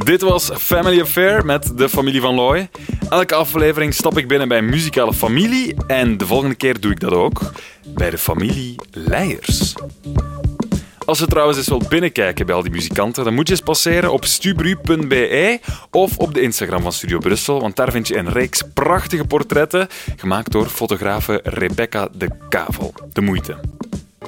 Dit 0.09 0.21
was 0.21 0.49
Family 0.57 1.01
Affair 1.01 1.45
met 1.45 1.77
de 1.77 1.89
familie 1.89 2.21
van 2.21 2.35
Looy. 2.35 2.69
Elke 3.09 3.35
aflevering 3.35 3.93
stap 3.93 4.17
ik 4.17 4.27
binnen 4.27 4.47
bij 4.47 4.57
een 4.57 4.69
muzikale 4.69 5.13
familie 5.13 5.75
en 5.87 6.17
de 6.17 6.25
volgende 6.25 6.55
keer 6.55 6.79
doe 6.79 6.91
ik 6.91 6.99
dat 6.99 7.11
ook 7.11 7.51
bij 7.85 8.09
de 8.09 8.17
familie 8.17 8.75
Leijers. 8.91 9.73
Als 11.05 11.19
je 11.19 11.27
trouwens 11.27 11.57
eens 11.57 11.67
wilt 11.67 11.89
binnenkijken 11.89 12.45
bij 12.45 12.55
al 12.55 12.61
die 12.61 12.71
muzikanten, 12.71 13.23
dan 13.23 13.33
moet 13.33 13.47
je 13.47 13.53
eens 13.53 13.63
passeren 13.63 14.11
op 14.11 14.25
stubru.be 14.25 15.59
of 15.91 16.17
op 16.17 16.33
de 16.33 16.41
Instagram 16.41 16.81
van 16.81 16.93
Studio 16.93 17.17
Brussel, 17.17 17.61
want 17.61 17.75
daar 17.75 17.91
vind 17.91 18.07
je 18.07 18.17
een 18.17 18.29
reeks 18.29 18.63
prachtige 18.73 19.25
portretten 19.25 19.87
gemaakt 20.15 20.51
door 20.51 20.65
fotografe 20.65 21.39
Rebecca 21.43 22.07
de 22.11 22.29
Kavel. 22.49 22.93
De 23.13 23.21
moeite. 23.21 23.57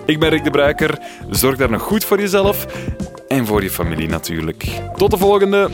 Ik 0.06 0.20
ben 0.20 0.30
Rick 0.30 0.44
de 0.44 0.50
Bruiker. 0.50 1.00
Zorg 1.30 1.58
daar 1.58 1.70
nog 1.70 1.82
goed 1.82 2.06
voor 2.06 2.20
jezelf 2.20 2.66
en 3.32 3.46
voor 3.46 3.64
je 3.64 3.70
familie 3.70 4.08
natuurlijk. 4.08 4.82
Tot 4.96 5.12
de 5.12 5.18
volgende. 5.18 5.70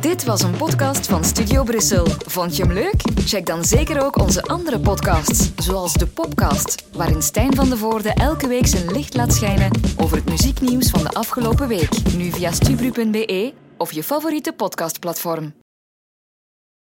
Dit 0.00 0.24
was 0.24 0.42
een 0.42 0.56
podcast 0.56 1.06
van 1.06 1.24
Studio 1.24 1.62
Brussel. 1.62 2.06
Vond 2.26 2.56
je 2.56 2.62
hem 2.62 2.72
leuk? 2.72 3.02
Check 3.24 3.46
dan 3.46 3.64
zeker 3.64 4.04
ook 4.04 4.18
onze 4.18 4.42
andere 4.42 4.80
podcasts, 4.80 5.50
zoals 5.56 5.92
de 5.92 6.06
Popcast, 6.06 6.84
waarin 6.92 7.22
Stijn 7.22 7.54
van 7.54 7.68
de 7.68 7.76
Voorde 7.76 8.12
elke 8.14 8.48
week 8.48 8.66
zijn 8.66 8.92
licht 8.92 9.14
laat 9.14 9.34
schijnen 9.34 9.70
over 9.96 10.16
het 10.16 10.28
muzieknieuws 10.28 10.90
van 10.90 11.02
de 11.02 11.10
afgelopen 11.10 11.68
week. 11.68 12.14
Nu 12.16 12.30
via 12.30 12.52
stubru.be 12.52 13.52
of 13.76 13.92
je 13.92 14.02
favoriete 14.02 14.52
podcastplatform. 14.52 15.59